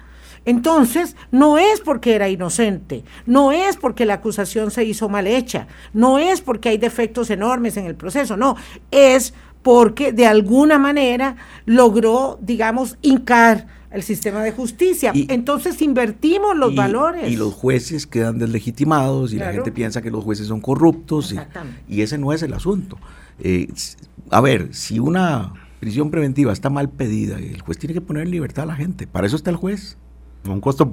entonces, 0.44 1.16
no 1.32 1.58
es 1.58 1.80
porque 1.80 2.14
era 2.14 2.28
inocente, 2.28 3.02
no 3.26 3.50
es 3.50 3.76
porque 3.76 4.06
la 4.06 4.14
acusación 4.14 4.70
se 4.70 4.84
hizo 4.84 5.08
mal 5.08 5.26
hecha, 5.26 5.66
no 5.92 6.18
es 6.20 6.40
porque 6.40 6.68
hay 6.68 6.78
defectos 6.78 7.30
enormes 7.30 7.76
en 7.76 7.86
el 7.86 7.96
proceso, 7.96 8.36
no, 8.36 8.56
es 8.92 9.34
porque 9.62 10.12
de 10.12 10.26
alguna 10.26 10.78
manera 10.78 11.34
logró, 11.64 12.38
digamos, 12.40 12.96
hincar 13.02 13.66
el 13.96 14.02
sistema 14.02 14.42
de 14.42 14.52
justicia. 14.52 15.12
Entonces 15.28 15.80
invertimos 15.80 16.54
los 16.54 16.74
valores. 16.74 17.32
Y 17.32 17.36
los 17.36 17.54
jueces 17.54 18.06
quedan 18.06 18.38
deslegitimados 18.38 19.32
y 19.32 19.38
la 19.38 19.52
gente 19.52 19.72
piensa 19.72 20.02
que 20.02 20.10
los 20.10 20.22
jueces 20.22 20.46
son 20.46 20.60
corruptos 20.60 21.34
y, 21.88 22.02
ese 22.02 22.18
no 22.18 22.32
es 22.32 22.42
el 22.42 22.52
asunto. 22.52 22.98
Eh, 23.40 23.68
a 24.30 24.40
ver, 24.40 24.74
si 24.74 24.98
una 24.98 25.54
prisión 25.80 26.10
preventiva 26.10 26.52
está 26.52 26.68
mal 26.68 26.90
pedida, 26.90 27.38
el 27.38 27.60
juez 27.62 27.78
tiene 27.78 27.94
que 27.94 28.02
poner 28.02 28.24
en 28.24 28.30
libertad 28.30 28.64
a 28.64 28.66
la 28.66 28.76
gente. 28.76 29.06
Para 29.06 29.26
eso 29.26 29.36
está 29.36 29.50
el 29.50 29.56
juez. 29.56 29.96
Un 30.44 30.60
costo 30.60 30.92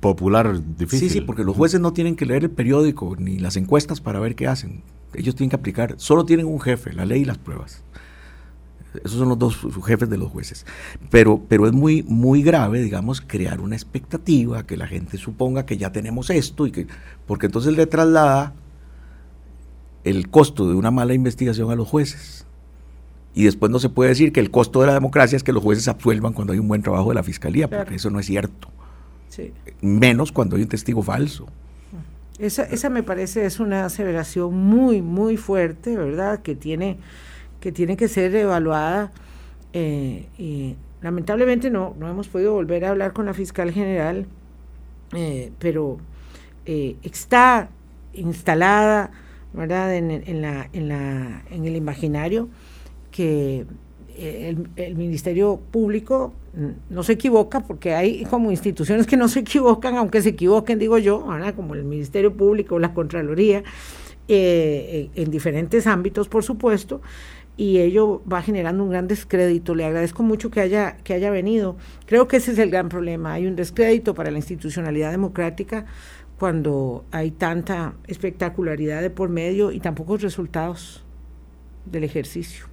popular 0.00 0.60
difícil. 0.76 1.08
Sí, 1.08 1.14
sí, 1.14 1.20
porque 1.22 1.44
los 1.44 1.56
jueces 1.56 1.80
no 1.80 1.92
tienen 1.92 2.16
que 2.16 2.26
leer 2.26 2.42
el 2.42 2.50
periódico 2.50 3.14
ni 3.16 3.38
las 3.38 3.56
encuestas 3.56 4.00
para 4.00 4.18
ver 4.18 4.34
qué 4.34 4.48
hacen. 4.48 4.82
Ellos 5.14 5.34
tienen 5.36 5.50
que 5.50 5.56
aplicar, 5.56 5.94
solo 5.96 6.26
tienen 6.26 6.46
un 6.46 6.60
jefe, 6.60 6.92
la 6.92 7.06
ley 7.06 7.22
y 7.22 7.24
las 7.24 7.38
pruebas. 7.38 7.84
Esos 9.04 9.18
son 9.18 9.28
los 9.28 9.38
dos 9.38 9.58
jefes 9.84 10.08
de 10.08 10.16
los 10.16 10.30
jueces. 10.30 10.64
Pero, 11.10 11.42
pero 11.48 11.66
es 11.66 11.72
muy, 11.72 12.02
muy 12.02 12.42
grave, 12.42 12.80
digamos, 12.80 13.20
crear 13.20 13.60
una 13.60 13.76
expectativa, 13.76 14.66
que 14.66 14.76
la 14.76 14.86
gente 14.86 15.18
suponga 15.18 15.66
que 15.66 15.76
ya 15.76 15.92
tenemos 15.92 16.30
esto, 16.30 16.66
y 16.66 16.72
que, 16.72 16.86
porque 17.26 17.46
entonces 17.46 17.76
le 17.76 17.86
traslada 17.86 18.54
el 20.04 20.28
costo 20.28 20.68
de 20.68 20.74
una 20.74 20.90
mala 20.90 21.14
investigación 21.14 21.70
a 21.70 21.74
los 21.74 21.88
jueces. 21.88 22.46
Y 23.34 23.44
después 23.44 23.70
no 23.70 23.78
se 23.78 23.90
puede 23.90 24.10
decir 24.10 24.32
que 24.32 24.40
el 24.40 24.50
costo 24.50 24.80
de 24.80 24.86
la 24.86 24.94
democracia 24.94 25.36
es 25.36 25.42
que 25.42 25.52
los 25.52 25.62
jueces 25.62 25.88
absuelvan 25.88 26.32
cuando 26.32 26.54
hay 26.54 26.58
un 26.58 26.68
buen 26.68 26.82
trabajo 26.82 27.10
de 27.10 27.16
la 27.16 27.22
fiscalía, 27.22 27.68
porque 27.68 27.96
eso 27.96 28.08
no 28.08 28.18
es 28.18 28.26
cierto. 28.26 28.68
Menos 29.82 30.32
cuando 30.32 30.56
hay 30.56 30.62
un 30.62 30.68
testigo 30.68 31.02
falso. 31.02 31.46
Esa, 32.38 32.62
esa 32.64 32.88
me 32.88 33.02
parece 33.02 33.44
es 33.46 33.60
una 33.60 33.84
aseveración 33.84 34.54
muy, 34.54 35.02
muy 35.02 35.36
fuerte, 35.36 35.96
¿verdad? 35.96 36.40
Que 36.40 36.54
tiene 36.54 36.98
que, 37.66 37.72
tiene 37.72 37.96
que 37.96 38.06
ser 38.06 38.32
evaluada. 38.36 39.10
Eh, 39.72 40.26
y 40.38 40.76
lamentablemente 41.02 41.68
no, 41.68 41.96
no 41.98 42.08
hemos 42.08 42.28
podido 42.28 42.52
volver 42.52 42.84
a 42.84 42.90
hablar 42.90 43.12
con 43.12 43.26
la 43.26 43.34
fiscal 43.34 43.72
general, 43.72 44.26
eh, 45.12 45.50
pero 45.58 45.98
eh, 46.64 46.94
está 47.02 47.68
instalada, 48.14 49.10
¿verdad? 49.52 49.96
En, 49.96 50.42
la, 50.42 50.68
en, 50.72 50.88
la, 50.88 51.42
en 51.50 51.64
el 51.64 51.74
imaginario 51.74 52.48
que 53.10 53.66
el, 54.16 54.94
Ministerio 54.94 55.60
Público 55.72 56.34
no 56.88 57.02
se 57.02 57.14
equivoca, 57.14 57.60
porque 57.60 57.94
hay 57.94 58.24
como 58.26 58.52
instituciones 58.52 59.08
que 59.08 59.16
no 59.16 59.26
se 59.26 59.40
equivocan, 59.40 59.96
aunque 59.96 60.22
se 60.22 60.30
equivoquen, 60.30 60.78
digo 60.78 60.98
yo, 60.98 61.26
como 61.56 61.74
el 61.74 61.84
Ministerio 61.84 62.32
Público, 62.32 62.78
la 62.78 62.94
Contraloría, 62.94 63.64
en 64.28 65.30
diferentes 65.30 65.86
ámbitos, 65.86 66.28
por 66.28 66.42
supuesto, 66.42 67.00
y 67.56 67.78
ello 67.78 68.22
va 68.30 68.42
generando 68.42 68.84
un 68.84 68.90
gran 68.90 69.08
descrédito. 69.08 69.74
Le 69.74 69.84
agradezco 69.84 70.22
mucho 70.22 70.50
que 70.50 70.60
haya, 70.60 70.96
que 70.98 71.14
haya 71.14 71.30
venido. 71.30 71.76
Creo 72.06 72.28
que 72.28 72.36
ese 72.36 72.52
es 72.52 72.58
el 72.58 72.70
gran 72.70 72.88
problema. 72.88 73.32
Hay 73.32 73.46
un 73.46 73.56
descrédito 73.56 74.14
para 74.14 74.30
la 74.30 74.38
institucionalidad 74.38 75.10
democrática 75.10 75.86
cuando 76.38 77.04
hay 77.10 77.30
tanta 77.30 77.94
espectacularidad 78.06 79.00
de 79.00 79.10
por 79.10 79.30
medio 79.30 79.72
y 79.72 79.80
tan 79.80 79.94
pocos 79.94 80.20
resultados 80.20 81.02
del 81.86 82.04
ejercicio. 82.04 82.66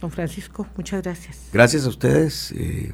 Don 0.00 0.10
Francisco, 0.10 0.66
muchas 0.76 1.02
gracias. 1.02 1.50
Gracias 1.52 1.84
a 1.84 1.88
ustedes. 1.88 2.52
Eh, 2.52 2.92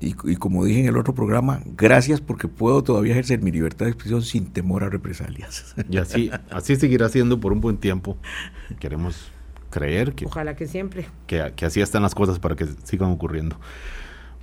y, 0.00 0.14
como 0.14 0.64
dije 0.64 0.80
en 0.80 0.86
el 0.86 0.96
otro 0.96 1.14
programa, 1.14 1.62
gracias 1.76 2.20
porque 2.20 2.48
puedo 2.48 2.82
todavía 2.82 3.12
ejercer 3.12 3.40
mi 3.40 3.52
libertad 3.52 3.86
de 3.86 3.92
expresión 3.92 4.22
sin 4.22 4.46
temor 4.46 4.82
a 4.82 4.88
represalias. 4.88 5.76
Y 5.88 5.98
así, 5.98 6.30
así 6.50 6.74
seguirá 6.74 7.08
siendo 7.08 7.38
por 7.38 7.52
un 7.52 7.60
buen 7.60 7.76
tiempo. 7.76 8.16
Queremos 8.80 9.30
creer 9.72 10.14
que... 10.14 10.26
Ojalá 10.26 10.54
que 10.54 10.68
siempre. 10.68 11.06
Que, 11.26 11.52
que 11.56 11.66
así 11.66 11.80
están 11.80 12.02
las 12.02 12.14
cosas 12.14 12.38
para 12.38 12.54
que 12.54 12.66
sigan 12.84 13.10
ocurriendo. 13.10 13.56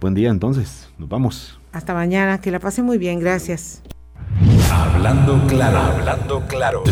Buen 0.01 0.13
día 0.13 0.29
entonces, 0.29 0.89
nos 0.97 1.07
vamos. 1.07 1.59
Hasta 1.71 1.93
mañana, 1.93 2.41
que 2.41 2.51
la 2.51 2.59
pase 2.59 2.81
muy 2.81 2.97
bien, 2.97 3.19
gracias. 3.19 3.81
Hablando 4.71 5.39
claro, 5.47 5.77
hablando 5.79 6.41
claro. 6.47 6.83